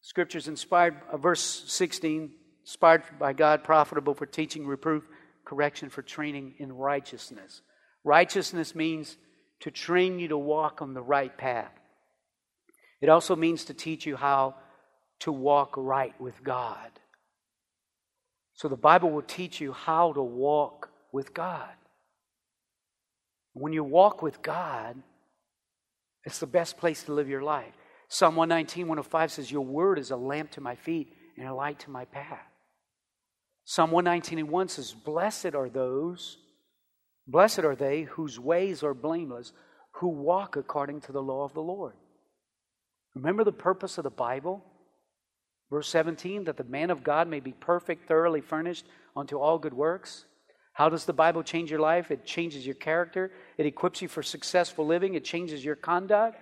Scriptures 0.00 0.46
inspired, 0.48 0.96
uh, 1.10 1.16
verse 1.16 1.64
16, 1.66 2.30
inspired 2.62 3.02
by 3.18 3.32
God, 3.32 3.64
profitable 3.64 4.14
for 4.14 4.26
teaching, 4.26 4.66
reproof, 4.66 5.04
correction, 5.44 5.90
for 5.90 6.02
training 6.02 6.54
in 6.58 6.72
righteousness. 6.72 7.62
Righteousness 8.04 8.74
means 8.74 9.16
to 9.60 9.70
train 9.70 10.18
you 10.18 10.28
to 10.28 10.38
walk 10.38 10.80
on 10.80 10.94
the 10.94 11.02
right 11.02 11.36
path. 11.36 11.72
It 13.00 13.08
also 13.08 13.34
means 13.34 13.64
to 13.64 13.74
teach 13.74 14.06
you 14.06 14.16
how 14.16 14.54
to 15.20 15.32
walk 15.32 15.74
right 15.76 16.18
with 16.20 16.42
God. 16.42 16.90
So 18.54 18.68
the 18.68 18.76
Bible 18.76 19.10
will 19.10 19.22
teach 19.22 19.60
you 19.60 19.72
how 19.72 20.12
to 20.12 20.22
walk 20.22 20.90
with 21.12 21.32
God. 21.32 21.70
When 23.52 23.72
you 23.72 23.84
walk 23.84 24.22
with 24.22 24.42
God, 24.42 24.96
it's 26.24 26.38
the 26.38 26.46
best 26.46 26.76
place 26.76 27.02
to 27.04 27.12
live 27.12 27.28
your 27.28 27.42
life. 27.42 27.72
Psalm 28.08 28.36
119, 28.36 28.88
105 28.88 29.32
says, 29.32 29.50
Your 29.50 29.64
word 29.64 29.98
is 29.98 30.10
a 30.10 30.16
lamp 30.16 30.50
to 30.52 30.60
my 30.60 30.74
feet 30.74 31.14
and 31.36 31.46
a 31.46 31.54
light 31.54 31.78
to 31.80 31.90
my 31.90 32.04
path. 32.06 32.46
Psalm 33.64 33.90
119 33.90 34.38
and 34.38 34.48
1 34.48 34.68
says, 34.68 34.92
Blessed 34.92 35.54
are 35.54 35.68
those, 35.68 36.38
blessed 37.26 37.60
are 37.60 37.76
they 37.76 38.02
whose 38.02 38.40
ways 38.40 38.82
are 38.82 38.94
blameless, 38.94 39.52
who 39.92 40.08
walk 40.08 40.56
according 40.56 41.00
to 41.02 41.12
the 41.12 41.22
law 41.22 41.44
of 41.44 41.52
the 41.52 41.60
Lord. 41.60 41.94
Remember 43.14 43.44
the 43.44 43.52
purpose 43.52 43.98
of 43.98 44.04
the 44.04 44.10
Bible? 44.10 44.64
Verse 45.70 45.88
17, 45.88 46.44
that 46.44 46.56
the 46.56 46.64
man 46.64 46.90
of 46.90 47.04
God 47.04 47.28
may 47.28 47.40
be 47.40 47.52
perfect, 47.52 48.08
thoroughly 48.08 48.40
furnished 48.40 48.86
unto 49.14 49.38
all 49.38 49.58
good 49.58 49.74
works. 49.74 50.24
How 50.72 50.88
does 50.88 51.04
the 51.04 51.12
Bible 51.12 51.42
change 51.42 51.70
your 51.70 51.80
life? 51.80 52.10
It 52.10 52.24
changes 52.24 52.64
your 52.64 52.76
character, 52.76 53.32
it 53.56 53.66
equips 53.66 54.00
you 54.00 54.08
for 54.08 54.22
successful 54.22 54.86
living, 54.86 55.14
it 55.14 55.24
changes 55.24 55.64
your 55.64 55.76
conduct. 55.76 56.38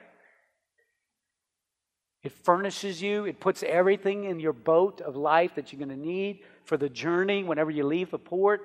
It 2.22 2.32
furnishes 2.44 3.00
you, 3.00 3.24
it 3.24 3.38
puts 3.38 3.62
everything 3.62 4.24
in 4.24 4.40
your 4.40 4.52
boat 4.52 5.00
of 5.00 5.14
life 5.14 5.54
that 5.54 5.72
you're 5.72 5.78
going 5.78 5.96
to 5.96 6.06
need 6.06 6.40
for 6.64 6.76
the 6.76 6.88
journey 6.88 7.44
whenever 7.44 7.70
you 7.70 7.86
leave 7.86 8.10
the 8.10 8.18
port. 8.18 8.62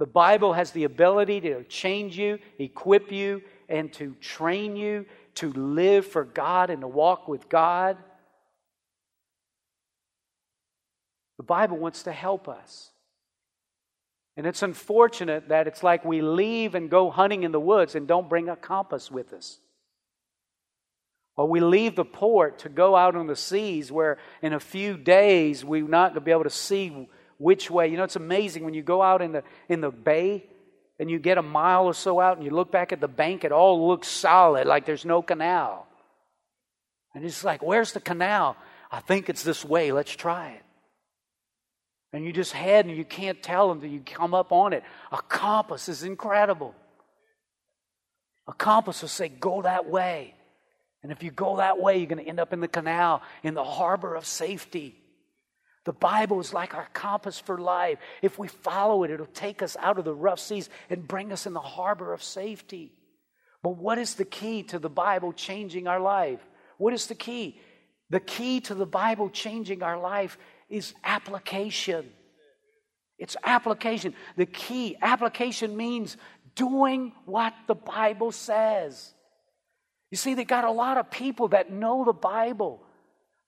The 0.00 0.06
Bible 0.06 0.52
has 0.54 0.72
the 0.72 0.84
ability 0.84 1.42
to 1.42 1.62
change 1.64 2.18
you, 2.18 2.38
equip 2.58 3.12
you, 3.12 3.42
and 3.68 3.92
to 3.94 4.14
train 4.20 4.74
you 4.74 5.06
to 5.36 5.52
live 5.52 6.06
for 6.06 6.24
God 6.24 6.70
and 6.70 6.80
to 6.80 6.88
walk 6.88 7.28
with 7.28 7.48
God. 7.48 7.96
The 11.40 11.44
Bible 11.44 11.78
wants 11.78 12.02
to 12.02 12.12
help 12.12 12.50
us. 12.50 12.90
And 14.36 14.46
it's 14.46 14.62
unfortunate 14.62 15.48
that 15.48 15.66
it's 15.66 15.82
like 15.82 16.04
we 16.04 16.20
leave 16.20 16.74
and 16.74 16.90
go 16.90 17.08
hunting 17.08 17.44
in 17.44 17.50
the 17.50 17.58
woods 17.58 17.94
and 17.94 18.06
don't 18.06 18.28
bring 18.28 18.50
a 18.50 18.56
compass 18.56 19.10
with 19.10 19.32
us. 19.32 19.58
Or 21.38 21.48
we 21.48 21.60
leave 21.60 21.96
the 21.96 22.04
port 22.04 22.58
to 22.58 22.68
go 22.68 22.94
out 22.94 23.16
on 23.16 23.26
the 23.26 23.36
seas 23.36 23.90
where 23.90 24.18
in 24.42 24.52
a 24.52 24.60
few 24.60 24.98
days 24.98 25.64
we're 25.64 25.88
not 25.88 26.08
going 26.08 26.16
to 26.16 26.20
be 26.20 26.30
able 26.30 26.44
to 26.44 26.50
see 26.50 27.08
which 27.38 27.70
way. 27.70 27.88
You 27.88 27.96
know, 27.96 28.04
it's 28.04 28.16
amazing 28.16 28.62
when 28.62 28.74
you 28.74 28.82
go 28.82 29.00
out 29.00 29.22
in 29.22 29.32
the, 29.32 29.42
in 29.66 29.80
the 29.80 29.90
bay 29.90 30.44
and 30.98 31.10
you 31.10 31.18
get 31.18 31.38
a 31.38 31.42
mile 31.42 31.86
or 31.86 31.94
so 31.94 32.20
out 32.20 32.36
and 32.36 32.44
you 32.44 32.52
look 32.52 32.70
back 32.70 32.92
at 32.92 33.00
the 33.00 33.08
bank, 33.08 33.44
it 33.44 33.50
all 33.50 33.88
looks 33.88 34.08
solid, 34.08 34.66
like 34.66 34.84
there's 34.84 35.06
no 35.06 35.22
canal. 35.22 35.86
And 37.14 37.24
it's 37.24 37.42
like, 37.42 37.62
where's 37.62 37.92
the 37.92 38.00
canal? 38.00 38.58
I 38.92 39.00
think 39.00 39.30
it's 39.30 39.42
this 39.42 39.64
way. 39.64 39.90
Let's 39.90 40.14
try 40.14 40.50
it. 40.50 40.64
And 42.12 42.24
you 42.24 42.32
just 42.32 42.52
head 42.52 42.86
and 42.86 42.96
you 42.96 43.04
can't 43.04 43.42
tell 43.42 43.70
until 43.70 43.88
you 43.88 44.00
come 44.00 44.34
up 44.34 44.52
on 44.52 44.72
it. 44.72 44.82
A 45.12 45.18
compass 45.22 45.88
is 45.88 46.02
incredible. 46.02 46.74
A 48.48 48.52
compass 48.52 49.02
will 49.02 49.08
say, 49.08 49.28
go 49.28 49.62
that 49.62 49.88
way. 49.88 50.34
And 51.02 51.12
if 51.12 51.22
you 51.22 51.30
go 51.30 51.58
that 51.58 51.80
way, 51.80 51.98
you're 51.98 52.06
going 52.06 52.22
to 52.22 52.28
end 52.28 52.40
up 52.40 52.52
in 52.52 52.60
the 52.60 52.68
canal, 52.68 53.22
in 53.42 53.54
the 53.54 53.64
harbor 53.64 54.16
of 54.16 54.26
safety. 54.26 54.96
The 55.84 55.92
Bible 55.92 56.40
is 56.40 56.52
like 56.52 56.74
our 56.74 56.88
compass 56.92 57.38
for 57.38 57.58
life. 57.58 57.98
If 58.20 58.38
we 58.38 58.48
follow 58.48 59.02
it, 59.04 59.10
it'll 59.10 59.26
take 59.26 59.62
us 59.62 59.76
out 59.80 59.98
of 59.98 60.04
the 60.04 60.14
rough 60.14 60.40
seas 60.40 60.68
and 60.90 61.08
bring 61.08 61.32
us 61.32 61.46
in 61.46 61.54
the 61.54 61.60
harbor 61.60 62.12
of 62.12 62.22
safety. 62.22 62.92
But 63.62 63.76
what 63.76 63.98
is 63.98 64.14
the 64.14 64.24
key 64.24 64.62
to 64.64 64.78
the 64.78 64.90
Bible 64.90 65.32
changing 65.32 65.86
our 65.86 66.00
life? 66.00 66.40
What 66.76 66.92
is 66.92 67.06
the 67.06 67.14
key? 67.14 67.58
The 68.10 68.20
key 68.20 68.60
to 68.62 68.74
the 68.74 68.86
Bible 68.86 69.30
changing 69.30 69.82
our 69.82 69.98
life 69.98 70.36
is 70.70 70.94
application. 71.04 72.08
It's 73.18 73.36
application. 73.44 74.14
The 74.36 74.46
key, 74.46 74.96
application 75.02 75.76
means 75.76 76.16
doing 76.54 77.12
what 77.26 77.52
the 77.66 77.74
Bible 77.74 78.32
says. 78.32 79.12
You 80.10 80.16
see, 80.16 80.34
they 80.34 80.44
got 80.44 80.64
a 80.64 80.70
lot 80.70 80.96
of 80.96 81.10
people 81.10 81.48
that 81.48 81.70
know 81.70 82.04
the 82.04 82.14
Bible, 82.14 82.80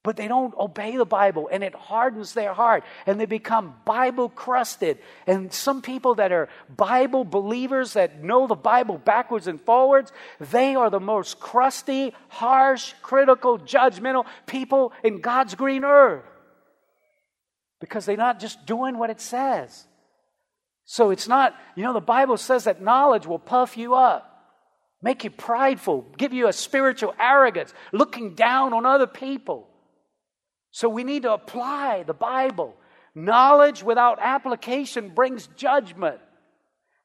but 0.04 0.16
they 0.16 0.28
don't 0.28 0.54
obey 0.58 0.96
the 0.96 1.06
Bible, 1.06 1.48
and 1.50 1.64
it 1.64 1.74
hardens 1.74 2.34
their 2.34 2.52
heart, 2.52 2.84
and 3.06 3.18
they 3.18 3.26
become 3.26 3.74
Bible 3.84 4.28
crusted. 4.28 4.98
And 5.26 5.52
some 5.52 5.80
people 5.80 6.16
that 6.16 6.32
are 6.32 6.48
Bible 6.68 7.24
believers 7.24 7.94
that 7.94 8.22
know 8.22 8.46
the 8.46 8.54
Bible 8.54 8.98
backwards 8.98 9.46
and 9.46 9.60
forwards, 9.60 10.12
they 10.38 10.74
are 10.74 10.90
the 10.90 11.00
most 11.00 11.40
crusty, 11.40 12.12
harsh, 12.28 12.92
critical, 13.00 13.58
judgmental 13.58 14.26
people 14.46 14.92
in 15.02 15.20
God's 15.20 15.54
green 15.54 15.84
earth 15.84 16.24
because 17.82 18.06
they're 18.06 18.16
not 18.16 18.40
just 18.40 18.64
doing 18.64 18.96
what 18.96 19.10
it 19.10 19.20
says. 19.20 19.86
So 20.86 21.10
it's 21.10 21.28
not, 21.28 21.54
you 21.76 21.82
know, 21.82 21.92
the 21.92 22.00
Bible 22.00 22.38
says 22.38 22.64
that 22.64 22.80
knowledge 22.80 23.26
will 23.26 23.38
puff 23.38 23.76
you 23.76 23.94
up 23.94 24.32
make 25.02 25.24
you 25.24 25.30
prideful, 25.30 26.06
give 26.16 26.32
you 26.32 26.48
a 26.48 26.52
spiritual 26.52 27.14
arrogance, 27.18 27.74
looking 27.92 28.34
down 28.34 28.72
on 28.72 28.86
other 28.86 29.06
people. 29.06 29.68
So 30.70 30.88
we 30.88 31.04
need 31.04 31.24
to 31.24 31.32
apply 31.32 32.04
the 32.04 32.14
Bible. 32.14 32.74
Knowledge 33.14 33.82
without 33.82 34.18
application 34.20 35.10
brings 35.10 35.48
judgment. 35.48 36.20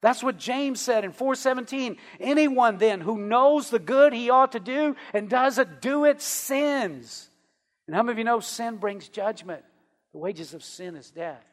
That's 0.02 0.24
what 0.24 0.38
James 0.38 0.80
said 0.80 1.04
in 1.04 1.12
417. 1.12 1.98
Anyone 2.20 2.78
then 2.78 3.02
who 3.02 3.18
knows 3.18 3.72
the 3.72 3.80
good 3.80 4.13
he 4.13 4.30
ought 4.30 4.52
to 4.52 4.60
do 4.60 4.96
and 5.12 5.28
doesn't 5.28 5.82
do 5.82 6.06
it 6.06 6.22
sins. 6.22 7.30
And 7.88 7.96
how 7.96 8.04
many 8.04 8.13
of 8.13 8.18
you 8.20 8.24
know 8.24 8.40
sin 8.40 8.78
brings 8.78 9.10
judgment? 9.10 9.63
The 10.17 10.23
wages 10.23 10.56
of 10.56 10.63
sin 10.63 10.95
is 10.95 11.12
death. 11.12 11.45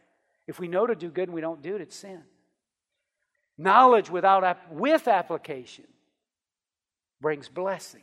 If 0.46 0.58
we 0.58 0.68
know 0.68 0.86
to 0.86 0.94
do 0.94 1.10
good 1.10 1.28
and 1.28 1.34
we 1.34 1.42
don't 1.42 1.60
do 1.60 1.74
it, 1.74 1.82
it's 1.82 1.94
sin. 1.94 2.22
Knowledge 3.58 4.08
without 4.08 4.72
with 4.72 5.06
application 5.06 5.84
brings 7.20 7.46
blessing. 7.46 8.00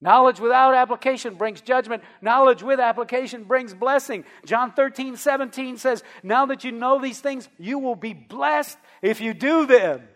Knowledge 0.00 0.40
without 0.40 0.72
application 0.72 1.34
brings 1.34 1.60
judgment. 1.60 2.02
Knowledge 2.22 2.62
with 2.62 2.80
application 2.80 3.44
brings 3.44 3.74
blessing. 3.74 4.24
John 4.46 4.72
13, 4.72 5.18
17 5.18 5.76
says, 5.76 6.02
Now 6.22 6.46
that 6.46 6.64
you 6.64 6.72
know 6.72 6.98
these 6.98 7.20
things, 7.20 7.46
you 7.58 7.78
will 7.78 7.96
be 7.96 8.14
blessed 8.14 8.78
if 9.02 9.20
you 9.20 9.34
do 9.34 9.66
them. 9.66 10.08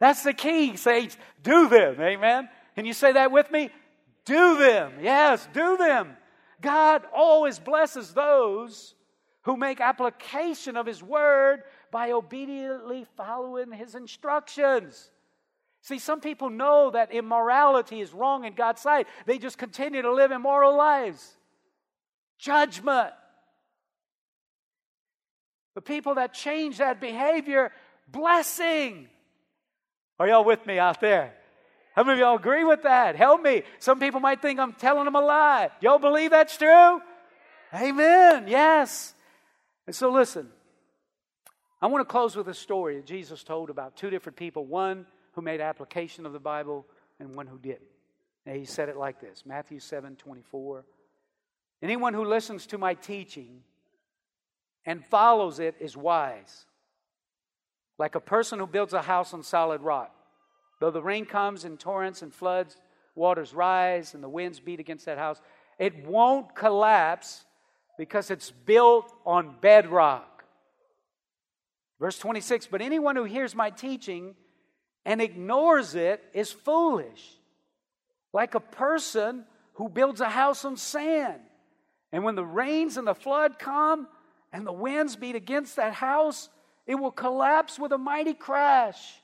That's 0.00 0.22
the 0.22 0.34
key, 0.34 0.76
saints. 0.76 1.16
Do 1.42 1.70
them. 1.70 1.98
Amen. 1.98 2.50
Can 2.74 2.84
you 2.84 2.92
say 2.92 3.12
that 3.12 3.32
with 3.32 3.50
me? 3.50 3.70
Do 4.26 4.58
them. 4.58 4.92
Yes, 5.00 5.48
do 5.54 5.78
them. 5.78 6.14
God 6.60 7.02
always 7.14 7.58
blesses 7.58 8.12
those 8.12 8.94
who 9.42 9.56
make 9.56 9.80
application 9.80 10.76
of 10.76 10.86
His 10.86 11.02
word 11.02 11.62
by 11.90 12.12
obediently 12.12 13.06
following 13.16 13.72
His 13.72 13.94
instructions. 13.94 15.10
See, 15.82 15.98
some 15.98 16.20
people 16.20 16.50
know 16.50 16.90
that 16.90 17.12
immorality 17.12 18.00
is 18.00 18.12
wrong 18.12 18.44
in 18.44 18.54
God's 18.54 18.82
sight. 18.82 19.06
They 19.24 19.38
just 19.38 19.56
continue 19.56 20.02
to 20.02 20.12
live 20.12 20.30
immoral 20.30 20.76
lives. 20.76 21.36
Judgment. 22.38 23.12
The 25.74 25.80
people 25.80 26.16
that 26.16 26.34
change 26.34 26.78
that 26.78 27.00
behavior, 27.00 27.72
blessing. 28.08 29.08
Are 30.18 30.28
y'all 30.28 30.44
with 30.44 30.66
me 30.66 30.78
out 30.78 31.00
there? 31.00 31.34
How 31.94 32.04
many 32.04 32.14
of 32.14 32.18
y'all 32.20 32.36
agree 32.36 32.64
with 32.64 32.82
that? 32.82 33.16
Help 33.16 33.42
me. 33.42 33.62
Some 33.78 33.98
people 33.98 34.20
might 34.20 34.40
think 34.40 34.60
I'm 34.60 34.72
telling 34.72 35.04
them 35.04 35.16
a 35.16 35.20
lie. 35.20 35.70
Y'all 35.80 35.98
believe 35.98 36.30
that's 36.30 36.56
true? 36.56 37.00
Amen. 37.74 38.46
Yes. 38.48 39.14
And 39.86 39.94
so 39.94 40.10
listen, 40.10 40.48
I 41.82 41.86
want 41.86 42.06
to 42.06 42.10
close 42.10 42.36
with 42.36 42.48
a 42.48 42.54
story 42.54 42.96
that 42.96 43.06
Jesus 43.06 43.42
told 43.42 43.70
about 43.70 43.96
two 43.96 44.10
different 44.10 44.36
people. 44.36 44.64
One 44.64 45.06
who 45.32 45.42
made 45.42 45.60
application 45.60 46.26
of 46.26 46.32
the 46.32 46.40
Bible 46.40 46.86
and 47.18 47.34
one 47.34 47.46
who 47.46 47.58
didn't. 47.58 47.82
And 48.46 48.56
he 48.56 48.64
said 48.64 48.88
it 48.88 48.96
like 48.96 49.20
this 49.20 49.44
Matthew 49.44 49.80
7 49.80 50.16
24. 50.16 50.84
Anyone 51.82 52.14
who 52.14 52.24
listens 52.24 52.66
to 52.66 52.78
my 52.78 52.94
teaching 52.94 53.62
and 54.84 55.04
follows 55.06 55.58
it 55.58 55.74
is 55.80 55.96
wise, 55.96 56.66
like 57.98 58.14
a 58.14 58.20
person 58.20 58.58
who 58.58 58.66
builds 58.66 58.92
a 58.92 59.02
house 59.02 59.32
on 59.32 59.42
solid 59.42 59.80
rock. 59.80 60.14
Though 60.80 60.90
the 60.90 61.02
rain 61.02 61.26
comes 61.26 61.64
in 61.64 61.76
torrents 61.76 62.22
and 62.22 62.34
floods, 62.34 62.76
waters 63.14 63.54
rise, 63.54 64.14
and 64.14 64.22
the 64.22 64.28
winds 64.28 64.58
beat 64.58 64.80
against 64.80 65.04
that 65.04 65.18
house, 65.18 65.40
it 65.78 66.06
won't 66.06 66.54
collapse 66.54 67.44
because 67.98 68.30
it's 68.30 68.50
built 68.50 69.12
on 69.26 69.56
bedrock. 69.60 70.44
Verse 72.00 72.18
26 72.18 72.66
But 72.66 72.80
anyone 72.80 73.14
who 73.14 73.24
hears 73.24 73.54
my 73.54 73.70
teaching 73.70 74.34
and 75.04 75.20
ignores 75.20 75.94
it 75.94 76.22
is 76.32 76.50
foolish. 76.50 77.36
Like 78.32 78.54
a 78.54 78.60
person 78.60 79.44
who 79.74 79.88
builds 79.88 80.20
a 80.20 80.28
house 80.30 80.64
on 80.64 80.76
sand. 80.76 81.40
And 82.12 82.24
when 82.24 82.34
the 82.34 82.44
rains 82.44 82.96
and 82.96 83.06
the 83.06 83.14
flood 83.14 83.58
come 83.58 84.08
and 84.52 84.66
the 84.66 84.72
winds 84.72 85.16
beat 85.16 85.36
against 85.36 85.76
that 85.76 85.92
house, 85.92 86.48
it 86.86 86.94
will 86.94 87.12
collapse 87.12 87.78
with 87.78 87.92
a 87.92 87.98
mighty 87.98 88.34
crash. 88.34 89.14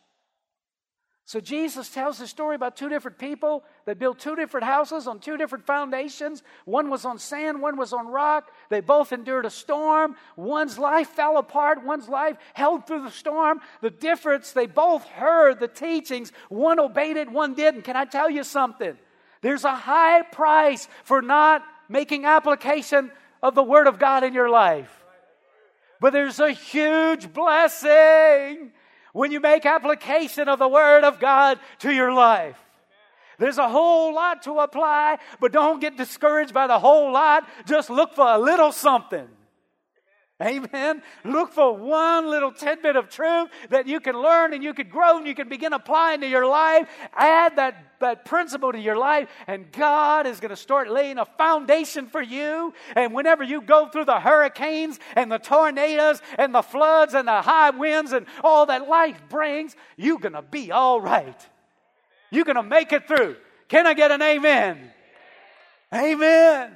So 1.26 1.40
Jesus 1.40 1.90
tells 1.90 2.18
the 2.18 2.28
story 2.28 2.54
about 2.54 2.76
two 2.76 2.88
different 2.88 3.18
people 3.18 3.64
that 3.84 3.98
built 3.98 4.20
two 4.20 4.36
different 4.36 4.64
houses 4.64 5.08
on 5.08 5.18
two 5.18 5.36
different 5.36 5.66
foundations. 5.66 6.44
One 6.66 6.88
was 6.88 7.04
on 7.04 7.18
sand, 7.18 7.60
one 7.60 7.76
was 7.76 7.92
on 7.92 8.06
rock. 8.06 8.52
They 8.70 8.78
both 8.78 9.12
endured 9.12 9.44
a 9.44 9.50
storm. 9.50 10.14
One's 10.36 10.78
life 10.78 11.08
fell 11.08 11.36
apart, 11.36 11.84
one's 11.84 12.08
life 12.08 12.36
held 12.54 12.86
through 12.86 13.02
the 13.02 13.10
storm. 13.10 13.60
The 13.80 13.90
difference, 13.90 14.52
they 14.52 14.66
both 14.66 15.04
heard 15.04 15.58
the 15.58 15.66
teachings. 15.66 16.30
One 16.48 16.78
obeyed 16.78 17.16
it, 17.16 17.28
one 17.28 17.54
didn't. 17.54 17.82
Can 17.82 17.96
I 17.96 18.04
tell 18.04 18.30
you 18.30 18.44
something? 18.44 18.96
There's 19.40 19.64
a 19.64 19.74
high 19.74 20.22
price 20.22 20.86
for 21.02 21.22
not 21.22 21.64
making 21.88 22.24
application 22.24 23.10
of 23.42 23.56
the 23.56 23.64
Word 23.64 23.88
of 23.88 23.98
God 23.98 24.22
in 24.22 24.32
your 24.32 24.48
life. 24.48 25.04
But 26.00 26.12
there's 26.12 26.38
a 26.38 26.52
huge 26.52 27.32
blessing 27.32 28.70
when 29.16 29.32
you 29.32 29.40
make 29.40 29.64
application 29.64 30.46
of 30.46 30.58
the 30.58 30.68
Word 30.68 31.02
of 31.02 31.18
God 31.18 31.58
to 31.78 31.90
your 31.90 32.12
life. 32.12 32.58
There's 33.38 33.56
a 33.56 33.66
whole 33.68 34.14
lot 34.14 34.42
to 34.42 34.58
apply, 34.58 35.16
but 35.40 35.52
don't 35.52 35.80
get 35.80 35.96
discouraged 35.96 36.52
by 36.52 36.66
the 36.66 36.78
whole 36.78 37.10
lot. 37.12 37.48
Just 37.66 37.88
look 37.88 38.14
for 38.14 38.26
a 38.26 38.38
little 38.38 38.72
something. 38.72 39.26
Amen. 40.42 41.02
Look 41.24 41.54
for 41.54 41.74
one 41.74 42.28
little 42.28 42.52
tidbit 42.52 42.94
of 42.94 43.08
truth 43.08 43.48
that 43.70 43.88
you 43.88 44.00
can 44.00 44.20
learn 44.20 44.52
and 44.52 44.62
you 44.62 44.74
can 44.74 44.90
grow 44.90 45.16
and 45.16 45.26
you 45.26 45.34
can 45.34 45.48
begin 45.48 45.72
applying 45.72 46.20
to 46.20 46.28
your 46.28 46.46
life. 46.46 46.90
Add 47.14 47.56
that, 47.56 47.94
that 48.00 48.26
principle 48.26 48.70
to 48.70 48.78
your 48.78 48.98
life, 48.98 49.30
and 49.46 49.72
God 49.72 50.26
is 50.26 50.38
going 50.38 50.50
to 50.50 50.56
start 50.56 50.90
laying 50.90 51.16
a 51.16 51.24
foundation 51.24 52.06
for 52.06 52.20
you. 52.20 52.74
And 52.94 53.14
whenever 53.14 53.44
you 53.44 53.62
go 53.62 53.88
through 53.88 54.04
the 54.04 54.20
hurricanes 54.20 55.00
and 55.14 55.32
the 55.32 55.38
tornadoes 55.38 56.20
and 56.36 56.54
the 56.54 56.62
floods 56.62 57.14
and 57.14 57.26
the 57.26 57.40
high 57.40 57.70
winds 57.70 58.12
and 58.12 58.26
all 58.44 58.66
that 58.66 58.88
life 58.88 59.22
brings, 59.30 59.74
you're 59.96 60.18
going 60.18 60.34
to 60.34 60.42
be 60.42 60.70
all 60.70 61.00
right. 61.00 61.48
You're 62.30 62.44
going 62.44 62.56
to 62.56 62.62
make 62.62 62.92
it 62.92 63.08
through. 63.08 63.36
Can 63.68 63.86
I 63.86 63.94
get 63.94 64.10
an 64.10 64.20
amen? 64.20 64.90
Amen. 65.94 66.72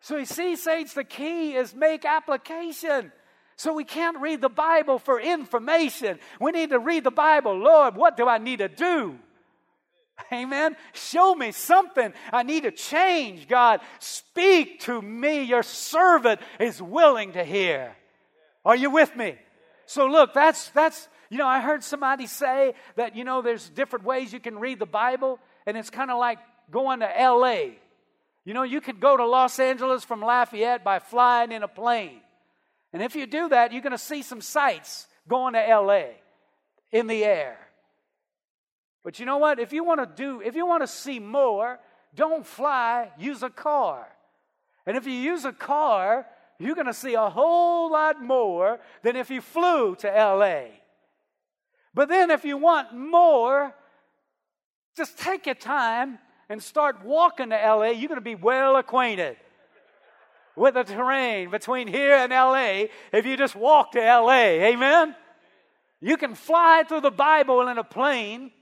So 0.00 0.16
you 0.16 0.24
see, 0.24 0.56
saints, 0.56 0.94
the 0.94 1.04
key 1.04 1.54
is 1.54 1.74
make 1.74 2.04
application. 2.04 3.12
So 3.56 3.72
we 3.72 3.84
can't 3.84 4.20
read 4.20 4.40
the 4.40 4.50
Bible 4.50 4.98
for 4.98 5.18
information. 5.18 6.18
We 6.40 6.52
need 6.52 6.70
to 6.70 6.78
read 6.78 7.04
the 7.04 7.10
Bible. 7.10 7.56
Lord, 7.56 7.96
what 7.96 8.16
do 8.16 8.28
I 8.28 8.38
need 8.38 8.58
to 8.58 8.68
do? 8.68 9.18
Amen. 10.32 10.76
Show 10.92 11.34
me 11.34 11.52
something. 11.52 12.12
I 12.32 12.42
need 12.42 12.64
to 12.64 12.70
change. 12.70 13.48
God, 13.48 13.80
speak 13.98 14.80
to 14.80 15.00
me. 15.00 15.42
Your 15.42 15.62
servant 15.62 16.40
is 16.60 16.80
willing 16.80 17.32
to 17.32 17.44
hear. 17.44 17.94
Are 18.64 18.76
you 18.76 18.90
with 18.90 19.14
me? 19.16 19.36
So 19.86 20.06
look, 20.06 20.34
that's 20.34 20.70
that's 20.70 21.08
you 21.30 21.38
know, 21.38 21.46
I 21.46 21.60
heard 21.60 21.82
somebody 21.82 22.26
say 22.26 22.74
that 22.96 23.16
you 23.16 23.24
know 23.24 23.42
there's 23.42 23.68
different 23.68 24.04
ways 24.04 24.32
you 24.32 24.40
can 24.40 24.58
read 24.58 24.78
the 24.78 24.86
Bible, 24.86 25.38
and 25.66 25.76
it's 25.76 25.90
kind 25.90 26.10
of 26.10 26.18
like 26.18 26.38
going 26.70 27.00
to 27.00 27.06
LA. 27.06 27.76
You 28.46 28.54
know, 28.54 28.62
you 28.62 28.80
could 28.80 29.00
go 29.00 29.16
to 29.16 29.26
Los 29.26 29.58
Angeles 29.58 30.04
from 30.04 30.20
Lafayette 30.20 30.84
by 30.84 31.00
flying 31.00 31.50
in 31.50 31.64
a 31.64 31.68
plane. 31.68 32.20
And 32.92 33.02
if 33.02 33.16
you 33.16 33.26
do 33.26 33.48
that, 33.48 33.72
you're 33.72 33.82
going 33.82 33.90
to 33.90 33.98
see 33.98 34.22
some 34.22 34.40
sights 34.40 35.08
going 35.28 35.54
to 35.54 35.58
LA 35.58 36.10
in 36.92 37.08
the 37.08 37.24
air. 37.24 37.58
But 39.02 39.18
you 39.18 39.26
know 39.26 39.38
what? 39.38 39.58
If 39.58 39.72
you 39.72 39.82
want 39.82 39.98
to 39.98 40.06
do, 40.06 40.40
if 40.40 40.54
you 40.54 40.64
want 40.64 40.84
to 40.84 40.86
see 40.86 41.18
more, 41.18 41.80
don't 42.14 42.46
fly, 42.46 43.10
use 43.18 43.42
a 43.42 43.50
car. 43.50 44.06
And 44.86 44.96
if 44.96 45.08
you 45.08 45.12
use 45.12 45.44
a 45.44 45.52
car, 45.52 46.24
you're 46.60 46.76
going 46.76 46.86
to 46.86 46.94
see 46.94 47.14
a 47.14 47.28
whole 47.28 47.90
lot 47.90 48.22
more 48.22 48.78
than 49.02 49.16
if 49.16 49.28
you 49.28 49.40
flew 49.40 49.96
to 49.96 50.06
LA. 50.06 50.66
But 51.92 52.08
then, 52.08 52.30
if 52.30 52.44
you 52.44 52.58
want 52.58 52.94
more, 52.96 53.74
just 54.96 55.18
take 55.18 55.46
your 55.46 55.56
time 55.56 56.20
and 56.48 56.62
start 56.62 57.04
walking 57.04 57.50
to 57.50 57.56
LA. 57.56 57.90
You're 57.90 58.08
going 58.08 58.16
to 58.16 58.20
be 58.20 58.34
well 58.34 58.76
acquainted 58.76 59.36
with 60.54 60.74
the 60.74 60.84
terrain 60.84 61.50
between 61.50 61.86
here 61.88 62.14
and 62.14 62.30
LA 62.32 62.86
if 63.12 63.26
you 63.26 63.36
just 63.36 63.54
walk 63.54 63.92
to 63.92 64.00
LA. 64.00 64.64
Amen? 64.64 65.14
You 66.00 66.16
can 66.16 66.34
fly 66.34 66.84
through 66.86 67.02
the 67.02 67.10
Bible 67.10 67.68
in 67.68 67.78
a 67.78 67.84
plane, 67.84 68.52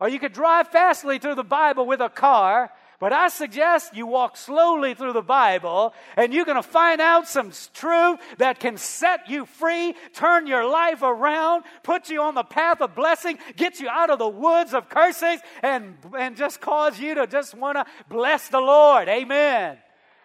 or 0.00 0.08
you 0.08 0.18
could 0.18 0.32
drive 0.32 0.68
fastly 0.68 1.18
through 1.18 1.34
the 1.34 1.44
Bible 1.44 1.86
with 1.86 2.00
a 2.00 2.08
car, 2.08 2.70
but 3.00 3.12
I 3.12 3.28
suggest 3.28 3.94
you 3.94 4.06
walk 4.06 4.36
slowly 4.36 4.94
through 4.94 5.12
the 5.12 5.22
Bible 5.22 5.92
and 6.16 6.32
you're 6.32 6.44
going 6.44 6.56
to 6.56 6.62
find 6.62 7.00
out 7.00 7.28
some 7.28 7.52
truth 7.72 8.20
that 8.38 8.60
can 8.60 8.76
set 8.76 9.28
you 9.28 9.46
free, 9.46 9.94
turn 10.12 10.46
your 10.46 10.68
life 10.68 11.02
around, 11.02 11.64
put 11.82 12.08
you 12.08 12.22
on 12.22 12.34
the 12.34 12.44
path 12.44 12.80
of 12.80 12.94
blessing, 12.94 13.38
get 13.56 13.80
you 13.80 13.88
out 13.88 14.10
of 14.10 14.18
the 14.18 14.28
woods 14.28 14.74
of 14.74 14.88
curses, 14.88 15.40
and, 15.62 15.96
and 16.18 16.36
just 16.36 16.60
cause 16.60 16.98
you 16.98 17.14
to 17.14 17.26
just 17.26 17.54
want 17.54 17.76
to 17.76 17.84
bless 18.08 18.48
the 18.48 18.60
Lord. 18.60 19.08
Amen. 19.08 19.78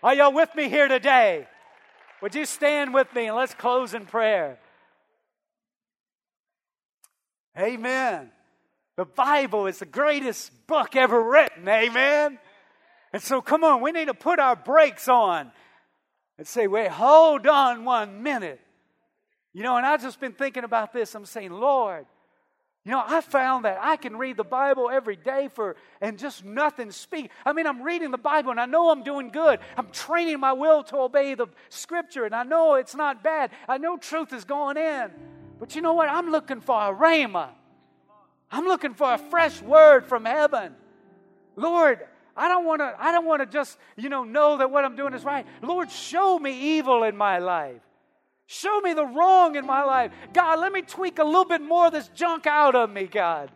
Are 0.03 0.13
y'all 0.13 0.33
with 0.33 0.53
me 0.55 0.69
here 0.69 0.87
today? 0.87 1.47
Would 2.21 2.35
you 2.35 2.45
stand 2.45 2.93
with 2.93 3.13
me 3.13 3.27
and 3.27 3.35
let's 3.35 3.53
close 3.53 3.93
in 3.93 4.05
prayer? 4.05 4.59
Amen. 7.57 8.31
The 8.95 9.05
Bible 9.05 9.67
is 9.67 9.79
the 9.79 9.85
greatest 9.85 10.67
book 10.67 10.95
ever 10.95 11.21
written. 11.21 11.67
Amen. 11.67 12.37
And 13.11 13.21
so, 13.21 13.41
come 13.41 13.63
on, 13.63 13.81
we 13.81 13.91
need 13.91 14.05
to 14.05 14.13
put 14.13 14.39
our 14.39 14.55
brakes 14.55 15.07
on 15.07 15.51
and 16.37 16.47
say, 16.47 16.67
wait, 16.67 16.89
hold 16.89 17.47
on 17.47 17.85
one 17.85 18.23
minute. 18.23 18.61
You 19.53 19.63
know, 19.63 19.77
and 19.77 19.85
I've 19.85 20.01
just 20.01 20.19
been 20.19 20.33
thinking 20.33 20.63
about 20.63 20.93
this. 20.93 21.15
I'm 21.15 21.25
saying, 21.25 21.51
Lord, 21.51 22.05
you 22.85 22.91
know, 22.91 23.03
I 23.05 23.21
found 23.21 23.65
that 23.65 23.77
I 23.81 23.97
can 23.97 24.15
read 24.15 24.37
the 24.37 24.43
Bible 24.43 24.89
every 24.89 25.15
day 25.15 25.49
for 25.53 25.75
and 26.01 26.17
just 26.17 26.45
nothing 26.45 26.91
speak. 26.91 27.29
I 27.45 27.51
mean, 27.51 27.67
I'm 27.67 27.83
reading 27.83 28.11
the 28.11 28.17
Bible 28.17 28.51
and 28.51 28.59
I 28.59 28.65
know 28.65 28.89
I'm 28.89 29.03
doing 29.03 29.29
good. 29.29 29.59
I'm 29.75 29.89
training 29.89 30.39
my 30.39 30.53
will 30.53 30.83
to 30.85 30.97
obey 30.97 31.35
the 31.35 31.47
scripture 31.69 32.25
and 32.25 32.33
I 32.33 32.43
know 32.43 32.75
it's 32.75 32.95
not 32.95 33.23
bad. 33.23 33.51
I 33.67 33.77
know 33.77 33.97
truth 33.97 34.33
is 34.33 34.45
going 34.45 34.77
in. 34.77 35.11
But 35.59 35.75
you 35.75 35.81
know 35.81 35.93
what? 35.93 36.09
I'm 36.09 36.31
looking 36.31 36.61
for 36.61 36.75
a 36.75 36.95
rhema. 36.95 37.49
I'm 38.49 38.65
looking 38.65 38.93
for 38.93 39.13
a 39.13 39.17
fresh 39.17 39.61
word 39.61 40.05
from 40.05 40.25
heaven. 40.25 40.73
Lord, 41.55 41.99
I 42.35 42.47
don't 42.47 42.65
want 42.65 42.79
to 42.81 42.95
I 42.99 43.11
don't 43.11 43.25
want 43.25 43.41
to 43.41 43.45
just, 43.45 43.77
you 43.97 44.09
know, 44.09 44.23
know 44.23 44.57
that 44.57 44.71
what 44.71 44.85
I'm 44.85 44.95
doing 44.95 45.13
is 45.13 45.23
right. 45.23 45.45
Lord, 45.61 45.91
show 45.91 46.39
me 46.39 46.77
evil 46.77 47.03
in 47.03 47.15
my 47.17 47.39
life. 47.39 47.81
Show 48.47 48.81
me 48.81 48.93
the 48.93 49.05
wrong 49.05 49.55
in 49.55 49.65
my 49.65 49.83
life. 49.83 50.11
God, 50.33 50.59
let 50.59 50.71
me 50.71 50.81
tweak 50.81 51.19
a 51.19 51.23
little 51.23 51.45
bit 51.45 51.61
more 51.61 51.87
of 51.87 51.93
this 51.93 52.07
junk 52.09 52.47
out 52.47 52.73
of 52.73 52.89
me, 52.89 53.05
God. 53.05 53.51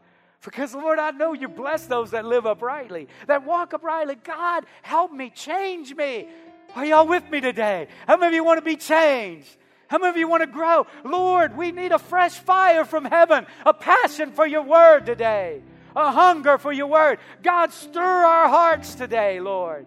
Because, 0.45 0.75
Lord, 0.75 0.99
I 0.99 1.11
know 1.11 1.33
you 1.33 1.47
bless 1.47 1.87
those 1.87 2.11
that 2.11 2.25
live 2.25 2.45
uprightly, 2.45 3.07
that 3.25 3.43
walk 3.43 3.73
uprightly. 3.73 4.15
God, 4.15 4.65
help 4.83 5.11
me, 5.11 5.31
change 5.31 5.95
me. 5.95 6.27
Are 6.75 6.85
y'all 6.85 7.07
with 7.07 7.27
me 7.31 7.41
today? 7.41 7.87
How 8.05 8.17
many 8.17 8.27
of 8.27 8.33
you 8.35 8.43
want 8.43 8.59
to 8.59 8.65
be 8.65 8.75
changed? 8.75 9.57
How 9.87 9.97
many 9.97 10.09
of 10.09 10.17
you 10.17 10.27
want 10.27 10.41
to 10.41 10.47
grow? 10.47 10.85
Lord, 11.03 11.57
we 11.57 11.71
need 11.71 11.91
a 11.91 11.99
fresh 11.99 12.33
fire 12.33 12.85
from 12.85 13.05
heaven, 13.05 13.47
a 13.65 13.73
passion 13.73 14.31
for 14.31 14.45
your 14.45 14.63
word 14.63 15.05
today 15.07 15.63
a 15.95 16.11
hunger 16.11 16.57
for 16.57 16.71
your 16.71 16.87
word. 16.87 17.19
God, 17.41 17.71
stir 17.71 18.01
our 18.01 18.49
hearts 18.49 18.95
today, 18.95 19.39
Lord. 19.39 19.85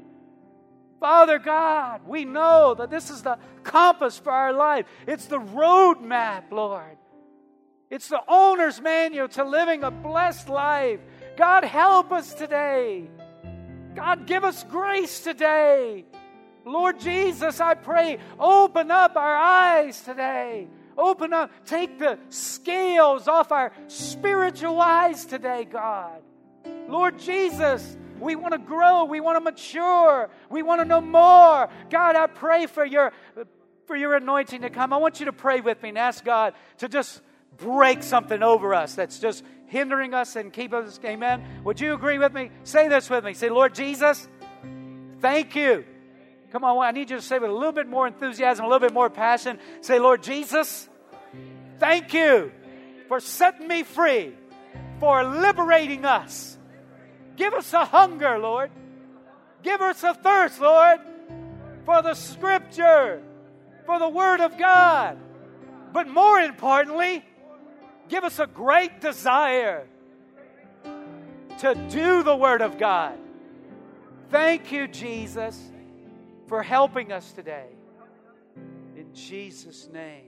Father 1.01 1.39
God, 1.39 2.03
we 2.07 2.25
know 2.25 2.75
that 2.75 2.91
this 2.91 3.11
is 3.11 3.23
the 3.23 3.39
compass 3.63 4.19
for 4.19 4.33
our 4.33 4.53
life. 4.53 4.87
It's 5.07 5.27
the 5.27 5.39
roadmap, 5.39 6.51
Lord. 6.51 6.97
It's 7.91 8.09
the 8.09 8.23
owner's 8.27 8.81
manual 8.81 9.29
to 9.29 9.45
living 9.45 9.85
a 9.85 9.91
blessed 9.91 10.49
life. 10.49 11.01
God, 11.37 11.65
help 11.65 12.13
us 12.13 12.35
today. 12.35 13.09
God, 13.95 14.27
give 14.27 14.43
us 14.43 14.65
grace 14.65 15.21
today. 15.21 16.05
Lord 16.65 16.99
Jesus, 16.99 17.61
I 17.61 17.75
pray, 17.75 18.19
open 18.41 18.91
up 18.91 19.17
our 19.17 19.37
eyes 19.37 20.01
today. 20.01 20.67
Open 20.99 21.33
up, 21.33 21.51
take 21.67 21.99
the 21.99 22.19
scales 22.31 23.29
off 23.29 23.53
our 23.53 23.73
spiritual 23.89 24.81
eyes 24.81 25.25
today, 25.27 25.65
God. 25.71 26.23
Lord 26.89 27.19
Jesus, 27.19 27.97
we 28.19 28.35
want 28.35 28.53
to 28.53 28.59
grow, 28.59 29.05
we 29.05 29.21
want 29.21 29.37
to 29.37 29.41
mature, 29.41 30.31
we 30.51 30.63
want 30.63 30.81
to 30.81 30.85
know 30.85 31.01
more. 31.01 31.69
God, 31.91 32.17
I 32.17 32.27
pray 32.27 32.67
for 32.67 32.85
your 32.85 33.13
for 33.87 33.95
your 33.95 34.17
anointing 34.17 34.63
to 34.63 34.71
come. 34.71 34.93
I 34.93 34.97
want 34.97 35.21
you 35.21 35.27
to 35.27 35.33
pray 35.33 35.61
with 35.61 35.81
me 35.83 35.91
and 35.91 35.99
ask 35.99 36.25
God 36.25 36.55
to 36.79 36.89
just 36.89 37.21
break 37.57 38.03
something 38.03 38.43
over 38.43 38.75
us 38.75 38.95
that's 38.95 39.21
just 39.21 39.45
hindering 39.67 40.13
us 40.13 40.35
and 40.35 40.53
keep 40.53 40.73
us. 40.73 40.99
Amen. 41.05 41.45
Would 41.63 41.81
you 41.81 41.95
agree 41.95 42.19
with 42.19 42.33
me? 42.33 42.51
Say 42.65 42.89
this 42.89 43.09
with 43.09 43.25
me. 43.25 43.35
Say, 43.35 43.49
Lord 43.49 43.75
Jesus, 43.75 44.29
thank 45.21 45.55
you 45.55 45.85
Come 46.53 46.65
on, 46.65 46.85
I 46.85 46.93
need 46.93 47.11
you 47.11 47.17
to 47.17 47.23
say 47.23 47.39
with 47.39 47.51
a 47.51 47.55
little 47.55 47.73
bit 47.73 47.89
more 47.89 48.07
enthusiasm, 48.07 48.65
a 48.65 48.69
little 48.69 48.87
bit 48.87 48.95
more 48.95 49.11
passion. 49.11 49.59
Say, 49.81 49.99
Lord 49.99 50.23
Jesus, 50.23 50.89
thank 51.79 52.13
you 52.13 52.53
for 53.09 53.21
setting 53.21 53.67
me 53.67 53.83
free, 53.83 54.33
for 55.01 55.25
liberating 55.25 56.05
us. 56.05 56.57
Give 57.37 57.53
us 57.53 57.73
a 57.73 57.85
hunger, 57.85 58.39
Lord. 58.39 58.71
Give 59.63 59.81
us 59.81 60.03
a 60.03 60.15
thirst, 60.15 60.61
Lord, 60.61 61.01
for 61.85 62.03
the 62.03 62.15
Scripture, 62.15 63.23
for 63.85 63.99
the 63.99 64.09
Word 64.09 64.41
of 64.41 64.57
God. 64.57 65.19
But 65.93 66.09
more 66.09 66.39
importantly, 66.39 67.25
give 68.09 68.23
us 68.23 68.39
a 68.39 68.47
great 68.47 69.01
desire 69.01 69.87
to 71.59 71.75
do 71.91 72.23
the 72.23 72.37
Word 72.37 72.63
of 72.63 72.79
God. 72.79 73.19
Thank 74.31 74.71
you, 74.71 74.87
Jesus 74.87 75.73
for 76.47 76.63
helping 76.63 77.13
us 77.13 77.33
today. 77.33 77.69
In 78.97 79.13
Jesus' 79.13 79.89
name. 79.93 80.26